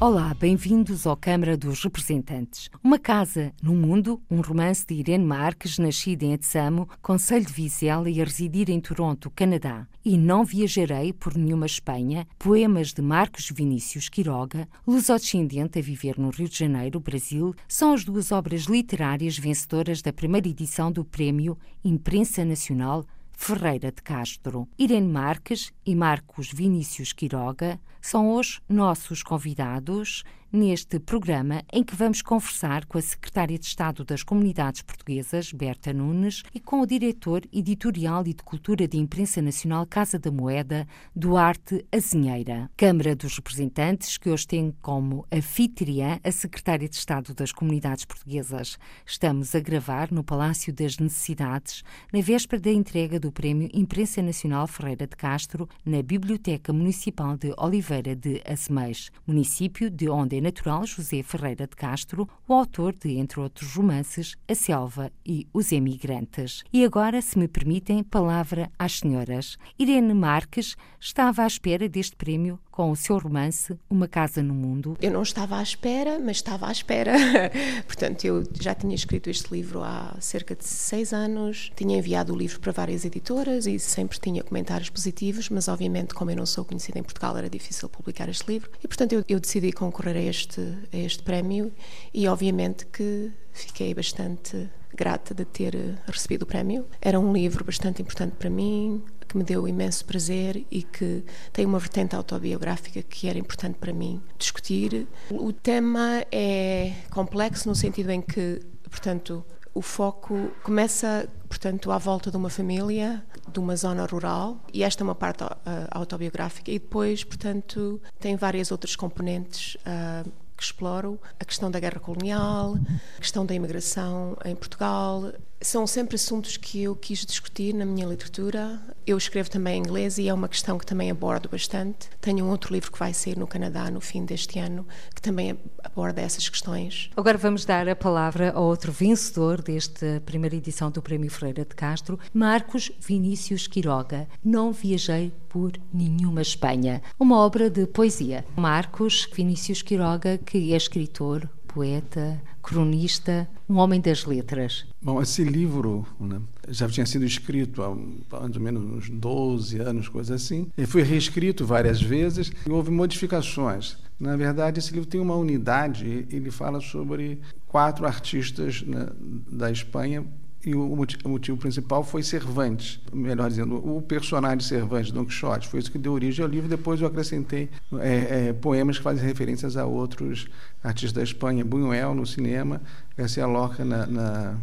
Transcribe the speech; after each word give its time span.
Olá, 0.00 0.34
bem-vindos 0.34 1.06
ao 1.06 1.16
Câmara 1.16 1.56
dos 1.56 1.84
Representantes. 1.84 2.68
Uma 2.82 2.98
Casa 2.98 3.52
no 3.62 3.74
Mundo, 3.74 4.20
um 4.28 4.40
romance 4.40 4.84
de 4.84 4.92
Irene 4.92 5.24
Marques, 5.24 5.78
nascida 5.78 6.24
em 6.24 6.32
Etsamo, 6.32 6.88
Conselho 7.00 7.46
de 7.46 7.52
Vizela 7.52 8.10
e 8.10 8.20
a 8.20 8.24
residir 8.24 8.68
em 8.70 8.80
Toronto, 8.80 9.30
Canadá. 9.30 9.86
E 10.04 10.18
Não 10.18 10.44
Viajarei 10.44 11.12
por 11.12 11.36
Nenhuma 11.36 11.64
Espanha, 11.64 12.26
poemas 12.40 12.92
de 12.92 13.00
Marcos 13.00 13.48
Vinícius 13.54 14.08
Quiroga, 14.08 14.68
Lusodescendente 14.84 15.78
a 15.78 15.82
viver 15.82 16.18
no 16.18 16.30
Rio 16.30 16.48
de 16.48 16.58
Janeiro, 16.58 16.98
Brasil, 16.98 17.54
são 17.68 17.94
as 17.94 18.04
duas 18.04 18.32
obras 18.32 18.62
literárias 18.62 19.38
vencedoras 19.38 20.02
da 20.02 20.12
primeira 20.12 20.48
edição 20.48 20.90
do 20.90 21.04
Prémio 21.04 21.56
Imprensa 21.84 22.44
Nacional 22.44 23.06
Ferreira 23.36 23.92
de 23.92 24.02
Castro. 24.02 24.68
Irene 24.78 25.10
Marques 25.10 25.72
e 25.84 25.94
Marcos 25.94 26.50
Vinícius 26.52 27.12
Quiroga 27.12 27.80
são 28.00 28.30
hoje 28.30 28.60
nossos 28.68 29.22
convidados 29.22 30.22
neste 30.54 31.00
programa 31.00 31.64
em 31.72 31.82
que 31.82 31.96
vamos 31.96 32.22
conversar 32.22 32.84
com 32.84 32.96
a 32.96 33.02
Secretária 33.02 33.58
de 33.58 33.66
Estado 33.66 34.04
das 34.04 34.22
Comunidades 34.22 34.82
Portuguesas, 34.82 35.52
Berta 35.52 35.92
Nunes, 35.92 36.44
e 36.54 36.60
com 36.60 36.80
o 36.80 36.86
Diretor 36.86 37.42
Editorial 37.52 38.22
e 38.24 38.32
de 38.32 38.44
Cultura 38.44 38.86
de 38.86 38.96
Imprensa 38.96 39.42
Nacional 39.42 39.84
Casa 39.84 40.16
da 40.16 40.30
Moeda, 40.30 40.86
Duarte 41.14 41.84
Azinheira. 41.90 42.70
Câmara 42.76 43.16
dos 43.16 43.36
Representantes, 43.36 44.16
que 44.16 44.30
hoje 44.30 44.46
tem 44.46 44.72
como 44.80 45.26
anfitriã 45.32 46.20
a 46.22 46.30
Secretária 46.30 46.88
de 46.88 46.94
Estado 46.94 47.34
das 47.34 47.50
Comunidades 47.50 48.04
Portuguesas. 48.04 48.78
Estamos 49.04 49.56
a 49.56 49.60
gravar 49.60 50.12
no 50.12 50.22
Palácio 50.22 50.72
das 50.72 50.98
Necessidades, 51.00 51.82
na 52.12 52.20
véspera 52.20 52.62
da 52.62 52.70
entrega 52.70 53.18
do 53.18 53.32
Prémio 53.32 53.68
Imprensa 53.74 54.22
Nacional 54.22 54.68
Ferreira 54.68 55.08
de 55.08 55.16
Castro, 55.16 55.68
na 55.84 56.00
Biblioteca 56.00 56.72
Municipal 56.72 57.36
de 57.36 57.52
Oliveira 57.58 58.14
de 58.14 58.40
Asmeix, 58.46 59.10
município 59.26 59.90
de 59.90 60.08
onde 60.08 60.36
é 60.36 60.43
natural 60.44 60.86
José 60.86 61.22
Ferreira 61.22 61.66
de 61.66 61.74
Castro, 61.74 62.28
o 62.46 62.52
autor 62.52 62.94
de, 62.94 63.16
entre 63.16 63.40
outros 63.40 63.74
romances, 63.74 64.36
A 64.46 64.54
Selva 64.54 65.10
e 65.24 65.46
Os 65.54 65.72
Emigrantes. 65.72 66.62
E 66.70 66.84
agora, 66.84 67.22
se 67.22 67.38
me 67.38 67.48
permitem, 67.48 68.04
palavra 68.04 68.70
às 68.78 68.98
senhoras. 68.98 69.56
Irene 69.78 70.12
Marques 70.12 70.76
estava 71.00 71.42
à 71.42 71.46
espera 71.46 71.88
deste 71.88 72.14
prémio 72.14 72.60
com 72.74 72.90
o 72.90 72.96
seu 72.96 73.16
romance 73.18 73.78
Uma 73.88 74.08
Casa 74.08 74.42
no 74.42 74.52
Mundo. 74.52 74.98
Eu 75.00 75.12
não 75.12 75.22
estava 75.22 75.58
à 75.58 75.62
espera, 75.62 76.18
mas 76.18 76.38
estava 76.38 76.66
à 76.66 76.72
espera. 76.72 77.12
Portanto, 77.86 78.24
eu 78.24 78.42
já 78.60 78.74
tinha 78.74 78.96
escrito 78.96 79.30
este 79.30 79.48
livro 79.54 79.80
há 79.84 80.16
cerca 80.18 80.56
de 80.56 80.64
seis 80.64 81.12
anos, 81.12 81.70
tinha 81.76 81.96
enviado 81.96 82.34
o 82.34 82.36
livro 82.36 82.58
para 82.58 82.72
várias 82.72 83.04
editoras 83.04 83.68
e 83.68 83.78
sempre 83.78 84.18
tinha 84.18 84.42
comentários 84.42 84.90
positivos, 84.90 85.48
mas 85.50 85.68
obviamente, 85.68 86.14
como 86.14 86.32
eu 86.32 86.36
não 86.36 86.46
sou 86.46 86.64
conhecida 86.64 86.98
em 86.98 87.04
Portugal, 87.04 87.38
era 87.38 87.48
difícil 87.48 87.88
publicar 87.88 88.28
este 88.28 88.50
livro. 88.50 88.68
E, 88.82 88.88
portanto, 88.88 89.12
eu, 89.12 89.24
eu 89.28 89.38
decidi 89.38 89.70
concorrer 89.70 90.16
a 90.16 90.22
este, 90.22 90.60
a 90.92 90.96
este 90.96 91.22
prémio 91.22 91.72
e, 92.12 92.26
obviamente, 92.26 92.86
que 92.86 93.30
fiquei 93.52 93.94
bastante 93.94 94.68
grata 94.94 95.34
de 95.34 95.44
ter 95.44 95.74
recebido 96.06 96.42
o 96.42 96.46
prémio. 96.46 96.86
Era 97.00 97.18
um 97.18 97.32
livro 97.32 97.64
bastante 97.64 98.00
importante 98.00 98.36
para 98.38 98.48
mim, 98.48 99.02
que 99.34 99.38
me 99.38 99.44
deu 99.44 99.66
imenso 99.66 100.04
prazer 100.04 100.64
e 100.70 100.82
que 100.84 101.24
tem 101.52 101.66
uma 101.66 101.80
vertente 101.80 102.14
autobiográfica 102.14 103.02
que 103.02 103.28
era 103.28 103.36
importante 103.36 103.76
para 103.78 103.92
mim 103.92 104.22
discutir. 104.38 105.08
O 105.28 105.52
tema 105.52 106.24
é 106.30 106.92
complexo 107.10 107.68
no 107.68 107.74
sentido 107.74 108.10
em 108.10 108.22
que, 108.22 108.60
portanto, 108.88 109.44
o 109.74 109.82
foco 109.82 110.52
começa, 110.62 111.28
portanto, 111.48 111.90
à 111.90 111.98
volta 111.98 112.30
de 112.30 112.36
uma 112.36 112.48
família, 112.48 113.24
de 113.52 113.58
uma 113.58 113.74
zona 113.74 114.06
rural, 114.06 114.60
e 114.72 114.84
esta 114.84 115.02
é 115.02 115.04
uma 115.04 115.16
parte 115.16 115.42
uh, 115.42 115.50
autobiográfica, 115.90 116.70
e 116.70 116.78
depois, 116.78 117.24
portanto, 117.24 118.00
tem 118.20 118.36
várias 118.36 118.70
outras 118.70 118.94
componentes 118.94 119.76
uh, 119.80 120.30
que 120.56 120.62
exploram 120.62 121.18
a 121.38 121.44
questão 121.44 121.70
da 121.70 121.80
guerra 121.80 122.00
colonial, 122.00 122.78
a 123.16 123.20
questão 123.20 123.44
da 123.44 123.54
imigração 123.54 124.36
em 124.44 124.54
Portugal. 124.54 125.32
São 125.60 125.86
sempre 125.86 126.16
assuntos 126.16 126.58
que 126.58 126.82
eu 126.82 126.94
quis 126.94 127.24
discutir 127.24 127.72
na 127.74 127.86
minha 127.86 128.06
literatura. 128.06 128.78
Eu 129.06 129.16
escrevo 129.16 129.48
também 129.48 129.78
em 129.78 129.80
inglês 129.80 130.18
e 130.18 130.28
é 130.28 130.34
uma 130.34 130.48
questão 130.48 130.78
que 130.78 130.84
também 130.84 131.10
abordo 131.10 131.48
bastante. 131.48 132.10
Tenho 132.20 132.44
um 132.44 132.50
outro 132.50 132.72
livro 132.72 132.92
que 132.92 132.98
vai 132.98 133.14
sair 133.14 133.38
no 133.38 133.46
Canadá 133.46 133.90
no 133.90 134.00
fim 134.00 134.26
deste 134.26 134.58
ano, 134.58 134.86
que 135.14 135.22
também 135.22 135.58
aborda 135.82 136.20
essas 136.20 136.48
questões. 136.48 137.10
Agora 137.16 137.38
vamos 137.38 137.64
dar 137.64 137.88
a 137.88 137.96
palavra 137.96 138.52
ao 138.52 138.64
outro 138.64 138.92
vencedor 138.92 139.62
desta 139.62 140.22
primeira 140.26 140.54
edição 140.54 140.90
do 140.90 141.00
Prémio 141.00 141.30
Freira 141.30 141.64
de 141.64 141.74
Castro, 141.74 142.18
Marcos 142.32 142.92
Vinícius 143.00 143.66
Quiroga. 143.66 144.28
Não 144.44 144.70
viajei 144.70 145.32
por 145.54 145.72
nenhuma 145.92 146.42
Espanha. 146.42 147.00
Uma 147.16 147.38
obra 147.38 147.70
de 147.70 147.86
poesia. 147.86 148.44
Marcos 148.56 149.28
Vinícius 149.32 149.82
Quiroga, 149.82 150.36
que 150.36 150.72
é 150.72 150.76
escritor, 150.76 151.48
poeta, 151.68 152.42
cronista, 152.60 153.48
um 153.68 153.76
homem 153.76 154.00
das 154.00 154.24
letras. 154.24 154.84
Bom, 155.00 155.22
esse 155.22 155.44
livro 155.44 156.04
né, 156.18 156.40
já 156.68 156.88
tinha 156.88 157.06
sido 157.06 157.24
escrito 157.24 157.84
há 157.84 157.94
mais 158.40 158.56
ou 158.56 158.60
menos 158.60 158.82
uns 158.82 159.08
12 159.08 159.78
anos, 159.78 160.08
coisa 160.08 160.34
assim. 160.34 160.66
Ele 160.76 160.88
foi 160.88 161.02
reescrito 161.02 161.64
várias 161.64 162.02
vezes 162.02 162.50
e 162.66 162.70
houve 162.72 162.90
modificações. 162.90 163.96
Na 164.18 164.36
verdade, 164.36 164.80
esse 164.80 164.92
livro 164.92 165.08
tem 165.08 165.20
uma 165.20 165.36
unidade, 165.36 166.26
ele 166.32 166.50
fala 166.50 166.80
sobre 166.80 167.38
quatro 167.68 168.04
artistas 168.06 168.82
né, 168.82 169.08
da 169.52 169.70
Espanha 169.70 170.26
e 170.66 170.74
o 170.74 170.96
motivo, 170.96 171.22
o 171.26 171.28
motivo, 171.28 171.58
principal 171.58 172.02
foi 172.02 172.22
Cervantes, 172.22 173.00
melhor 173.12 173.48
dizendo, 173.48 173.76
o 173.76 174.00
personagem 174.00 174.60
Cervantes, 174.60 175.10
Don 175.12 175.24
Quixote, 175.24 175.68
foi 175.68 175.80
isso 175.80 175.92
que 175.92 175.98
deu 175.98 176.12
origem 176.12 176.42
ao 176.42 176.50
livro. 176.50 176.68
Depois 176.68 177.00
eu 177.00 177.06
acrescentei 177.06 177.68
é, 178.00 178.48
é, 178.48 178.52
poemas 178.52 178.96
que 178.96 179.02
fazem 179.02 179.24
referências 179.24 179.76
a 179.76 179.84
outros 179.84 180.48
artistas 180.82 181.12
da 181.12 181.22
Espanha, 181.22 181.64
Buñuel 181.64 182.14
no 182.14 182.26
cinema, 182.26 182.80
Garcia 183.16 183.46
Lorca 183.46 183.84
na, 183.84 184.06
na, 184.06 184.56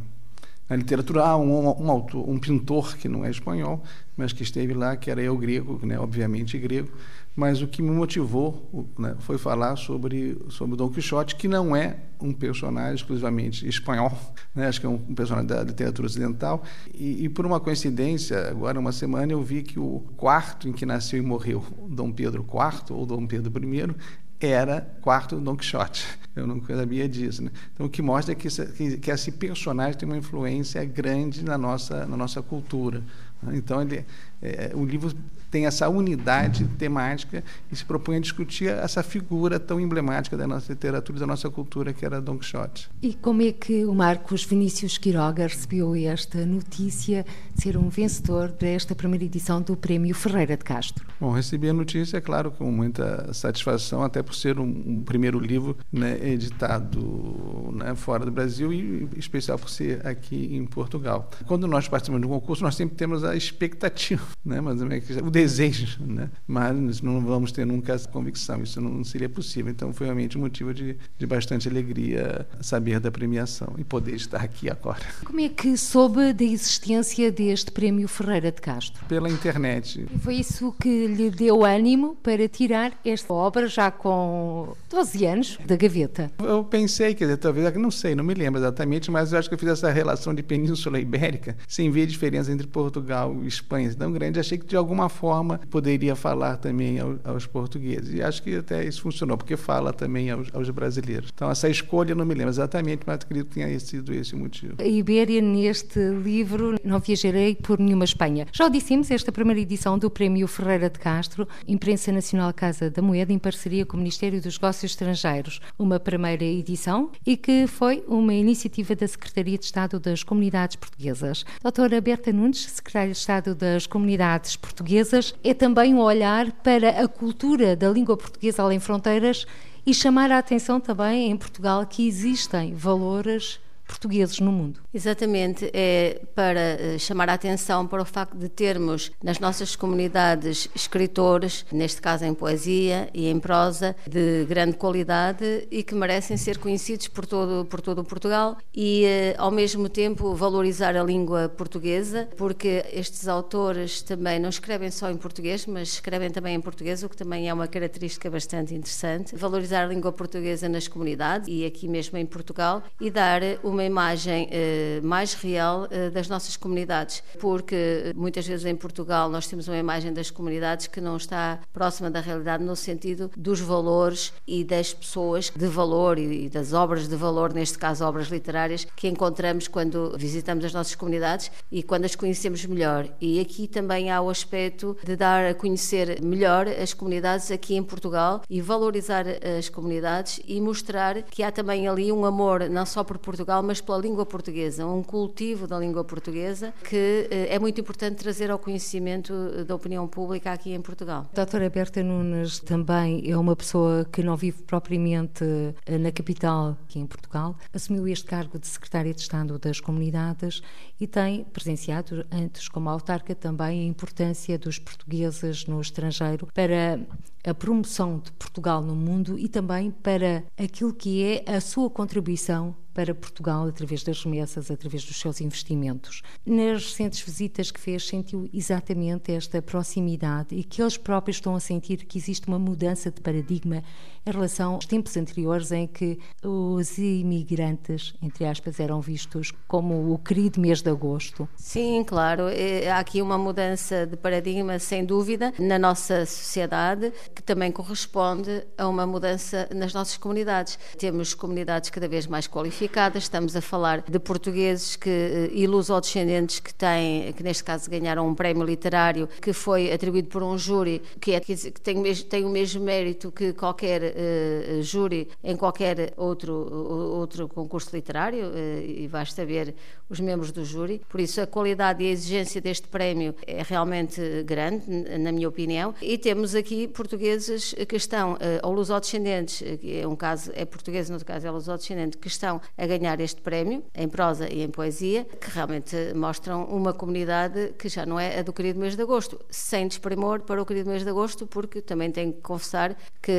na 0.68 0.76
literatura. 0.76 1.24
Há 1.24 1.38
um, 1.38 1.84
um, 1.84 1.92
autor, 1.92 2.28
um 2.28 2.40
pintor 2.40 2.98
que 2.98 3.08
não 3.08 3.24
é 3.24 3.30
espanhol, 3.30 3.84
mas 4.18 4.34
que 4.34 4.42
esteve 4.42 4.74
lá, 4.74 4.96
que 4.96 5.12
era 5.12 5.22
eu 5.22 5.38
grego, 5.38 5.80
né, 5.86 6.00
obviamente 6.00 6.58
grego, 6.58 6.90
mas 7.36 7.62
o 7.62 7.68
que 7.68 7.82
me 7.82 7.92
motivou 7.92 8.90
né, 8.98 9.16
foi 9.20 9.38
falar 9.38 9.76
sobre 9.76 10.38
sobre 10.50 10.76
Dom 10.76 10.90
Quixote, 10.90 11.36
que 11.36 11.48
não 11.48 11.76
é 11.76 11.98
um 12.20 12.34
personagem 12.34 12.96
exclusivamente 12.96 13.68
espanhol, 13.68 14.12
né, 14.54 14.68
acho 14.68 14.80
que 14.80 14.86
é 14.86 14.90
um, 14.90 14.98
personagem 14.98 15.48
da 15.48 15.64
literatura 15.64 16.08
ocidental. 16.08 16.64
E, 16.94 17.26
e, 17.26 17.30
por 17.30 17.46
uma 17.46 17.60
coincidência, 17.60 18.50
agora 18.50 18.80
uma 18.80 18.92
semana 18.92 19.32
eu 19.32 19.42
vi 19.42 19.64
que 19.64 19.80
o 19.80 20.04
quarto 20.18 20.68
em 20.68 20.74
que 20.74 20.86
nasceu 20.86 21.20
e 21.20 21.22
morreu 21.22 21.64
Dom 21.90 22.12
Pedro 22.12 22.42
IV 22.44 22.96
ou 22.96 23.06
Dom 23.06 23.26
Pedro 23.26 23.52
I 23.64 23.96
era 24.40 24.82
quarto 25.02 25.40
Dom 25.40 25.56
Quixote. 25.56 26.06
Eu 26.36 26.48
não 26.48 26.64
sabia 26.64 27.08
disso. 27.08 27.44
Né? 27.44 27.52
Então, 27.74 27.86
o 27.86 27.90
que 27.90 28.02
mostra 28.02 28.32
é 28.32 28.36
que, 28.36 28.48
que, 28.50 28.98
que 28.98 29.12
esse 29.12 29.34
personagem 29.34 29.98
tem 29.98 30.08
uma 30.08 30.18
influência 30.18 30.84
grande 30.86 31.44
na 31.44 31.58
nossa, 31.58 32.06
na 32.06 32.16
nossa 32.16 32.42
cultura. 32.42 33.04
Né. 33.44 33.58
Então, 33.58 33.82
ele, 33.82 34.06
é, 34.42 34.72
o 34.74 34.86
livro 34.86 35.14
tem 35.52 35.66
essa 35.66 35.90
unidade 35.90 36.66
temática 36.80 37.44
e 37.70 37.76
se 37.76 37.84
propõe 37.84 38.16
a 38.16 38.20
discutir 38.20 38.70
essa 38.70 39.04
figura 39.04 39.60
tão 39.60 39.80
emblemática 39.80 40.38
da 40.38 40.48
nossa 40.48 40.72
literatura 40.72 41.18
e 41.18 41.20
da 41.20 41.28
nossa 41.28 41.50
cultura, 41.50 41.94
que 41.94 42.06
era 42.06 42.22
Don 42.22 42.38
Quixote. 42.38 42.90
E 43.02 43.14
como 43.14 43.42
é 43.42 43.52
que 43.52 43.86
o 43.86 43.94
Marcos 43.94 44.46
Vinícius 44.46 44.98
Quiroga 44.98 45.46
recebeu 45.46 45.94
esta 45.96 46.46
notícia 46.46 47.26
de 47.54 47.62
ser 47.62 47.78
um 47.78 47.90
vencedor 47.90 48.50
desta 48.50 48.96
primeira 48.96 49.26
edição 49.26 49.62
do 49.62 49.76
Prémio 49.76 50.16
Ferreira 50.16 50.56
de 50.56 50.64
Castro? 50.64 51.06
Bom, 51.20 51.32
recebi 51.32 51.70
a 51.70 51.74
notícia, 51.74 52.18
é 52.18 52.22
claro, 52.22 52.52
com 52.52 52.72
muita 52.72 53.34
satisfação, 53.34 54.04
até 54.04 54.24
por 54.24 54.34
ser 54.34 54.58
um, 54.58 54.64
um 54.64 55.04
primeiro 55.04 55.40
livro 55.40 55.78
né, 55.92 56.18
editado 56.22 57.74
né, 57.74 57.94
fora 57.96 58.26
do 58.26 58.32
Brasil 58.32 58.72
e 58.72 59.10
especial 59.18 59.60
por 59.60 59.70
ser 59.70 60.06
aqui 60.08 60.56
em 60.56 60.66
Portugal. 60.66 61.30
Quando 61.46 61.68
nós 61.68 61.88
participamos 61.88 62.26
de 62.26 62.28
um 62.28 62.40
concurso, 62.40 62.64
nós 62.64 62.76
sempre 62.76 62.96
temos 62.96 63.24
a 63.24 63.36
expectativa, 63.36 64.24
né, 64.46 64.62
mas 64.62 64.82
o 64.82 65.30
desejo, 65.42 66.04
né? 66.04 66.30
mas 66.48 67.02
não 67.02 67.20
vamos 67.22 67.52
ter 67.52 67.66
nunca 67.66 67.94
essa 67.94 68.08
convicção, 68.08 68.62
isso 68.62 68.80
não 68.80 69.04
seria 69.04 69.28
possível. 69.28 69.72
Então 69.72 69.92
foi 69.94 70.06
realmente 70.08 70.38
um 70.38 70.42
motivo 70.42 70.74
de, 70.74 70.96
de 71.18 71.26
bastante 71.26 71.68
alegria 71.68 72.48
saber 72.62 73.00
da 73.00 73.12
premiação 73.12 73.74
e 73.78 73.84
poder 73.84 74.16
estar 74.16 74.42
aqui 74.42 74.70
agora. 74.70 75.02
Como 75.26 75.40
é 75.40 75.50
que 75.50 75.76
soube 75.78 76.34
da 76.34 76.44
existência 76.44 77.32
deste 77.32 77.72
Prémio 77.72 78.08
Ferreira 78.08 78.52
de 78.52 78.62
Castro? 78.62 79.04
Pela 79.06 79.30
internet. 79.30 80.06
E 80.14 80.20
foi 80.20 80.36
isso 80.36 80.76
que 80.80 81.08
lhe 81.08 81.32
deu 81.32 81.66
ânimo 81.66 82.16
para 82.22 82.48
tirar 82.48 82.94
esta 83.04 83.34
obra 83.34 83.68
já 83.68 83.90
com 83.90 84.76
12 84.90 85.26
anos 85.26 85.60
da 85.66 85.76
gaveta? 85.76 86.32
Eu 86.40 86.64
pensei, 86.64 87.16
quer 87.16 87.26
dizer, 87.26 87.38
talvez, 87.38 87.74
não 87.76 87.92
sei, 87.92 88.14
não 88.14 88.24
me 88.24 88.34
lembro 88.34 88.60
exatamente, 88.60 89.10
mas 89.10 89.34
eu 89.34 89.40
acho 89.40 89.50
que 89.50 89.56
eu 89.56 89.60
fiz 89.60 89.70
essa 89.70 89.90
relação 89.92 90.36
de 90.36 90.44
Península 90.44 91.00
Ibérica, 91.00 91.58
sem 91.68 91.90
ver 91.90 92.04
a 92.04 92.08
diferença 92.08 92.52
entre 92.52 92.68
Portugal 92.68 93.36
e 93.42 93.48
Espanha 93.48 93.94
tão 93.96 94.12
grande, 94.12 94.40
achei 94.40 94.58
que 94.58 94.66
de 94.66 94.76
alguma 94.76 95.10
forma 95.10 95.31
forma 95.32 95.62
poderia 95.70 96.14
falar 96.14 96.58
também 96.58 96.98
aos, 97.00 97.46
portugueses. 97.48 98.14
E 98.14 98.22
acho 98.22 98.44
que 98.44 98.58
até 98.58 98.84
isso 98.84 99.02
funcionou, 99.02 99.38
porque 99.38 99.56
fala 99.56 99.94
também 99.94 100.30
aos, 100.30 100.50
aos 100.54 100.70
brasileiros. 100.70 101.30
Então, 101.34 101.50
essa 101.50 101.70
escolha, 101.70 102.14
não 102.14 102.26
me 102.26 102.34
lembro 102.34 102.50
exatamente, 102.50 103.04
mas 103.06 103.16
acredito 103.16 103.48
que 103.48 103.56
tenha 103.56 103.80
sido 103.80 104.14
esse 104.14 104.36
o 104.36 104.38
motivo. 104.38 104.76
A 104.78 104.86
Ibéria, 104.86 105.42
neste 105.42 106.00
livro, 106.00 106.76
Não 106.84 107.00
Viajarei 107.00 107.56
por 107.56 107.80
Nenhuma 107.80 108.04
Espanha. 108.04 108.46
Já 108.52 108.66
o 108.66 108.70
dissemos, 108.70 109.10
esta 109.10 109.32
primeira 109.32 109.62
edição 109.62 109.98
do 109.98 110.10
Prémio 110.10 110.48
Ferreira 110.48 110.90
de 110.90 111.00
Castro, 111.00 111.48
Imprensa 111.66 112.12
Nacional 112.12 112.54
Casa 112.54 112.90
da 112.90 113.02
Moeda, 113.02 113.32
em 113.32 113.40
parceria 113.40 113.86
com 113.86 113.96
o 113.96 114.00
Ministério 114.00 114.42
dos 114.42 114.58
Negócios 114.58 114.92
Estrangeiros. 114.92 115.62
Uma 115.80 115.98
primeira 115.98 116.44
edição 116.44 117.10
e 117.26 117.38
que 117.38 117.68
foi 117.68 118.04
uma 118.06 118.34
iniciativa 118.34 118.96
da 118.96 119.08
Secretaria 119.08 119.58
de 119.58 119.64
Estado 119.64 119.98
das 119.98 120.24
Comunidades 120.24 120.76
Portuguesas. 120.76 121.46
Doutora 121.64 122.02
Berta 122.02 122.34
Nunes, 122.34 122.70
Secretária 122.70 123.14
de 123.14 123.18
Estado 123.18 123.56
das 123.56 123.88
Comunidades 123.88 124.58
Portuguesas, 124.58 125.21
é 125.44 125.54
também 125.54 125.94
um 125.94 126.00
olhar 126.00 126.52
para 126.64 126.90
a 127.02 127.08
cultura 127.08 127.76
da 127.76 127.90
língua 127.90 128.18
portuguesa 128.18 128.64
além 128.64 128.80
fronteiras 128.80 129.46
e 129.86 129.94
chamar 129.94 130.32
a 130.32 130.38
atenção 130.38 130.80
também 130.80 131.32
em 131.32 131.38
Portugal 131.38 131.86
que 131.86 132.08
existem 132.08 132.74
valores 132.74 133.60
portugueses 133.92 134.40
no 134.40 134.54
mundo. 134.54 134.80
Exatamente, 134.94 135.70
é 135.74 136.22
para 136.34 136.60
eh, 136.60 136.98
chamar 136.98 137.30
a 137.30 137.34
atenção 137.34 137.86
para 137.86 138.02
o 138.02 138.06
facto 138.06 138.38
de 138.38 138.48
termos 138.48 139.12
nas 139.22 139.38
nossas 139.38 139.76
comunidades 139.76 140.70
escritores, 140.74 141.66
neste 141.72 142.02
caso 142.02 142.24
em 142.24 142.34
poesia 142.34 143.10
e 143.14 143.28
em 143.28 143.38
prosa, 143.38 143.94
de 144.08 144.46
grande 144.46 144.78
qualidade 144.78 145.68
e 145.70 145.84
que 145.84 145.94
merecem 145.94 146.38
ser 146.38 146.58
conhecidos 146.58 147.10
por 147.10 147.26
todo, 147.26 147.66
por 147.66 147.82
todo 147.82 148.02
Portugal 148.04 148.58
e, 148.74 149.04
eh, 149.04 149.36
ao 149.38 149.52
mesmo 149.52 149.90
tempo, 149.90 150.34
valorizar 150.34 150.96
a 150.96 151.04
língua 151.04 151.50
portuguesa, 151.50 152.30
porque 152.38 152.86
estes 152.94 153.28
autores 153.28 154.02
também 154.02 154.40
não 154.40 154.50
escrevem 154.50 154.90
só 154.90 155.12
em 155.12 155.18
português, 155.18 155.66
mas 155.66 155.90
escrevem 155.90 156.30
também 156.30 156.56
em 156.56 156.62
português, 156.62 157.04
o 157.04 157.10
que 157.10 157.18
também 157.18 157.50
é 157.50 157.54
uma 157.54 157.68
característica 157.68 158.30
bastante 158.30 158.74
interessante. 158.74 159.36
Valorizar 159.36 159.84
a 159.84 159.88
língua 159.88 160.14
portuguesa 160.14 160.70
nas 160.70 160.88
comunidades 160.88 161.50
e 161.50 161.66
aqui 161.66 161.90
mesmo 161.90 162.18
em 162.18 162.26
Portugal 162.26 162.84
e 163.00 163.10
dar 163.10 163.42
uma 163.64 163.81
uma 163.82 163.86
imagem 163.86 164.48
uh, 164.48 165.06
mais 165.06 165.34
real 165.34 165.86
uh, 165.86 166.12
das 166.12 166.28
nossas 166.28 166.56
comunidades, 166.56 167.24
porque 167.40 168.14
muitas 168.16 168.46
vezes 168.46 168.66
em 168.66 168.76
Portugal 168.76 169.30
nós 169.30 169.48
temos 169.48 169.68
uma 169.68 169.78
imagem 169.78 170.14
das 170.14 170.30
comunidades 170.30 170.88
que 170.88 171.02
não 171.02 171.18
está 171.18 171.60
próxima 171.74 172.10
da 172.10 172.20
realidade 172.20 172.64
no 172.64 172.76
sentido 172.76 173.32
dos 173.36 173.60
valores 173.60 174.32
e 174.48 174.64
das 174.64 174.94
pessoas 174.94 175.52
de 175.56 175.68
valor 175.68 176.18
e 176.20 176.50
das 176.50 176.74
obras 176.74 177.08
de 177.08 177.16
valor, 177.16 177.54
neste 177.54 177.78
caso 177.78 178.06
obras 178.06 178.28
literárias, 178.28 178.86
que 178.96 179.08
encontramos 179.08 179.68
quando 179.68 180.16
visitamos 180.18 180.64
as 180.64 180.74
nossas 180.74 180.96
comunidades 180.96 181.52
e 181.72 181.82
quando 181.82 182.06
as 182.06 182.16
conhecemos 182.16 182.64
melhor. 182.66 183.08
E 183.20 183.40
aqui 183.40 183.68
também 183.68 184.12
há 184.12 184.22
o 184.22 184.30
aspecto 184.30 184.96
de 185.04 185.16
dar 185.16 185.46
a 185.46 185.54
conhecer 185.54 186.22
melhor 186.22 186.68
as 186.68 186.94
comunidades 186.94 187.50
aqui 187.50 187.76
em 187.76 187.84
Portugal 187.84 188.42
e 188.50 188.62
valorizar 188.62 189.26
as 189.58 189.70
comunidades 189.70 190.40
e 190.46 190.62
mostrar 190.62 191.24
que 191.24 191.42
há 191.42 191.52
também 191.52 191.88
ali 191.88 192.12
um 192.12 192.26
amor 192.26 192.70
não 192.70 192.86
só 192.86 193.04
por 193.04 193.18
Portugal, 193.18 193.64
mas 193.72 193.80
pela 193.80 193.98
língua 193.98 194.26
portuguesa, 194.26 194.86
um 194.86 195.02
cultivo 195.02 195.66
da 195.66 195.80
língua 195.80 196.04
portuguesa 196.04 196.74
que 196.84 197.30
eh, 197.32 197.56
é 197.56 197.58
muito 197.58 197.80
importante 197.80 198.18
trazer 198.18 198.52
ao 198.52 198.60
conhecimento 198.60 199.34
eh, 199.34 199.64
da 199.64 199.74
opinião 199.74 200.06
pública 200.10 200.52
aqui 200.52 200.74
em 200.74 200.82
Portugal. 200.82 201.30
A 201.32 201.36
doutora 201.38 201.70
Berta 201.70 202.04
Nunes 202.04 202.60
também 202.60 203.24
é 203.32 203.38
uma 203.38 203.56
pessoa 203.56 204.04
que 204.12 204.22
não 204.22 204.36
vive 204.36 204.62
propriamente 204.64 205.46
eh, 205.86 205.98
na 205.98 206.12
capital, 206.12 206.78
aqui 206.84 207.00
em 207.00 207.08
Portugal, 207.08 207.56
assumiu 207.74 208.06
este 208.10 208.26
cargo 208.26 208.60
de 208.60 208.68
secretária 208.68 209.14
de 209.14 209.22
Estado 209.22 209.58
das 209.58 209.80
Comunidades 209.80 210.62
e 211.00 211.08
tem 211.08 211.46
presenciado, 211.46 212.26
antes 212.30 212.68
como 212.68 212.90
autarca, 212.90 213.34
também 213.34 213.84
a 213.84 213.86
importância 213.86 214.60
dos 214.60 214.80
portugueses 214.80 215.66
no 215.66 215.80
estrangeiro 215.80 216.46
para 216.54 217.00
a 217.44 217.54
promoção 217.54 218.20
de 218.20 218.32
Portugal 218.34 218.82
no 218.82 218.96
mundo 218.96 219.38
e 219.38 219.48
também 219.48 219.92
para 219.92 220.44
aquilo 220.58 220.94
que 220.94 221.24
é 221.24 221.52
a 221.52 221.60
sua 221.60 221.90
contribuição 221.90 222.76
para 222.94 223.16
Portugal 223.16 223.68
através 223.68 224.04
das 224.04 224.24
remessas, 224.24 224.70
através 224.70 225.04
dos 225.06 225.18
seus 225.18 225.40
investimentos. 225.40 226.22
Nas 226.46 226.84
recentes 226.84 227.22
visitas 227.22 227.72
que 227.72 227.80
fez, 227.80 228.06
sentiu 228.06 228.50
exatamente 228.54 229.32
esta 229.32 229.62
proximidade 229.62 230.56
e 230.56 230.64
que 230.64 230.82
eles 230.82 230.98
próprios 230.98 231.38
estão 231.38 231.56
a 231.56 231.60
sentir 231.60 232.06
que 232.06 232.18
existe 232.18 232.48
uma 232.48 232.60
mudança 232.60 233.10
de 233.10 233.22
paradigma 233.22 233.84
em 234.26 234.32
relação 234.32 234.76
aos 234.76 234.86
tempos 234.86 235.18
anteriores 235.18 235.72
em 235.72 235.88
que 235.88 236.20
os 236.44 236.98
imigrantes, 236.98 238.14
entre 238.22 238.46
aspas, 238.46 238.80
eram 238.80 239.02
vistos 239.02 239.52
como 239.68 240.14
o 240.14 240.18
querido 240.18 240.60
mês 240.60 240.82
de 240.82 240.90
agosto. 240.90 241.48
Sim, 241.56 242.04
claro. 242.04 242.44
É, 242.48 242.90
há 242.90 243.00
aqui 243.00 243.22
uma 243.22 243.38
mudança 243.38 244.06
de 244.06 244.16
paradigma, 244.16 244.78
sem 244.80 245.04
dúvida, 245.04 245.54
na 245.58 245.80
nossa 245.80 246.26
sociedade, 246.26 247.12
que 247.34 247.42
também 247.42 247.72
corresponde 247.72 248.64
a 248.78 248.88
uma 248.88 249.06
mudança 249.08 249.68
nas 249.74 249.94
nossas 249.94 250.18
comunidades. 250.18 250.78
Temos 250.98 251.34
comunidades 251.34 251.90
cada 251.90 252.08
vez 252.08 252.28
mais 252.28 252.48
qualificadas, 252.48 253.24
estamos 253.24 253.56
a 253.56 253.62
falar 253.62 254.02
de 254.02 254.20
portugueses 254.20 254.96
que, 254.96 255.10
eh, 255.10 255.50
e 255.52 255.66
luso-descendentes 255.66 256.60
que 256.60 256.74
têm, 256.74 257.34
que 257.34 257.44
neste 257.44 257.64
caso 257.64 257.90
ganharam 257.90 258.28
um 258.28 258.36
prémio 258.36 258.64
literário 258.64 259.28
que 259.42 259.54
foi 259.54 259.92
atribuído 259.92 260.28
por 260.28 260.44
um 260.44 260.58
júri 260.58 261.02
que, 261.20 261.34
é, 261.34 261.40
que 261.40 261.56
tem, 261.82 262.02
tem 262.16 262.46
o 262.46 262.50
mesmo 262.50 262.84
mérito 262.84 263.32
que 263.32 263.54
qualquer 263.54 264.11
uh, 264.12 264.82
júri 264.82 265.30
em 265.44 265.56
qualquer 265.56 266.14
outro, 266.18 266.54
outro 266.54 267.48
concurso 267.48 267.96
literário, 267.96 268.50
uh, 268.50 268.82
e 268.82 269.08
vais 269.08 269.34
saber 269.34 269.76
os 270.12 270.20
membros 270.20 270.52
do 270.52 270.64
júri. 270.66 271.02
Por 271.10 271.20
isso, 271.20 271.42
a 271.42 271.48
qualidade 271.48 272.04
e 272.04 272.08
a 272.08 272.12
exigência 272.12 272.62
deste 272.62 272.88
prémio 272.88 273.34
é 273.48 273.64
realmente 273.64 274.22
grande, 274.44 274.86
na 275.18 275.32
minha 275.32 275.48
opinião. 275.48 275.96
E 276.02 276.18
temos 276.18 276.54
aqui 276.54 276.88
portugueses 276.88 277.74
que 277.88 277.96
estão, 277.96 278.34
uh, 278.34 278.38
ou 278.64 278.74
luso-descendentes, 278.74 279.64
que 279.80 280.00
é 280.00 280.08
um 280.08 280.16
caso 280.16 280.52
é 280.54 280.66
português, 280.66 281.10
no 281.10 281.16
outro 281.16 281.28
caso 281.28 281.48
é 281.48 281.52
luso-descendente, 281.52 282.18
que 282.18 282.28
estão 282.28 282.62
a 282.78 282.86
ganhar 282.86 283.20
este 283.20 283.42
prémio 283.42 283.84
em 283.96 284.08
prosa 284.08 284.52
e 284.52 284.62
em 284.62 284.70
poesia, 284.70 285.26
que 285.40 285.50
realmente 285.50 285.96
mostram 286.14 286.66
uma 286.66 286.94
comunidade 286.94 287.74
que 287.78 287.88
já 287.90 288.06
não 288.06 288.20
é 288.20 288.40
a 288.40 288.42
do 288.42 288.54
querido 288.54 288.80
mês 288.80 288.96
de 288.96 289.02
agosto, 289.02 289.40
sem 289.50 289.88
desprimor 289.88 290.42
para 290.42 290.62
o 290.62 290.66
querido 290.66 290.90
mês 290.90 291.04
de 291.04 291.10
agosto, 291.10 291.48
porque 291.48 291.82
também 291.82 292.12
tenho 292.12 292.34
que 292.34 292.42
confessar 292.42 292.96
que 293.22 293.32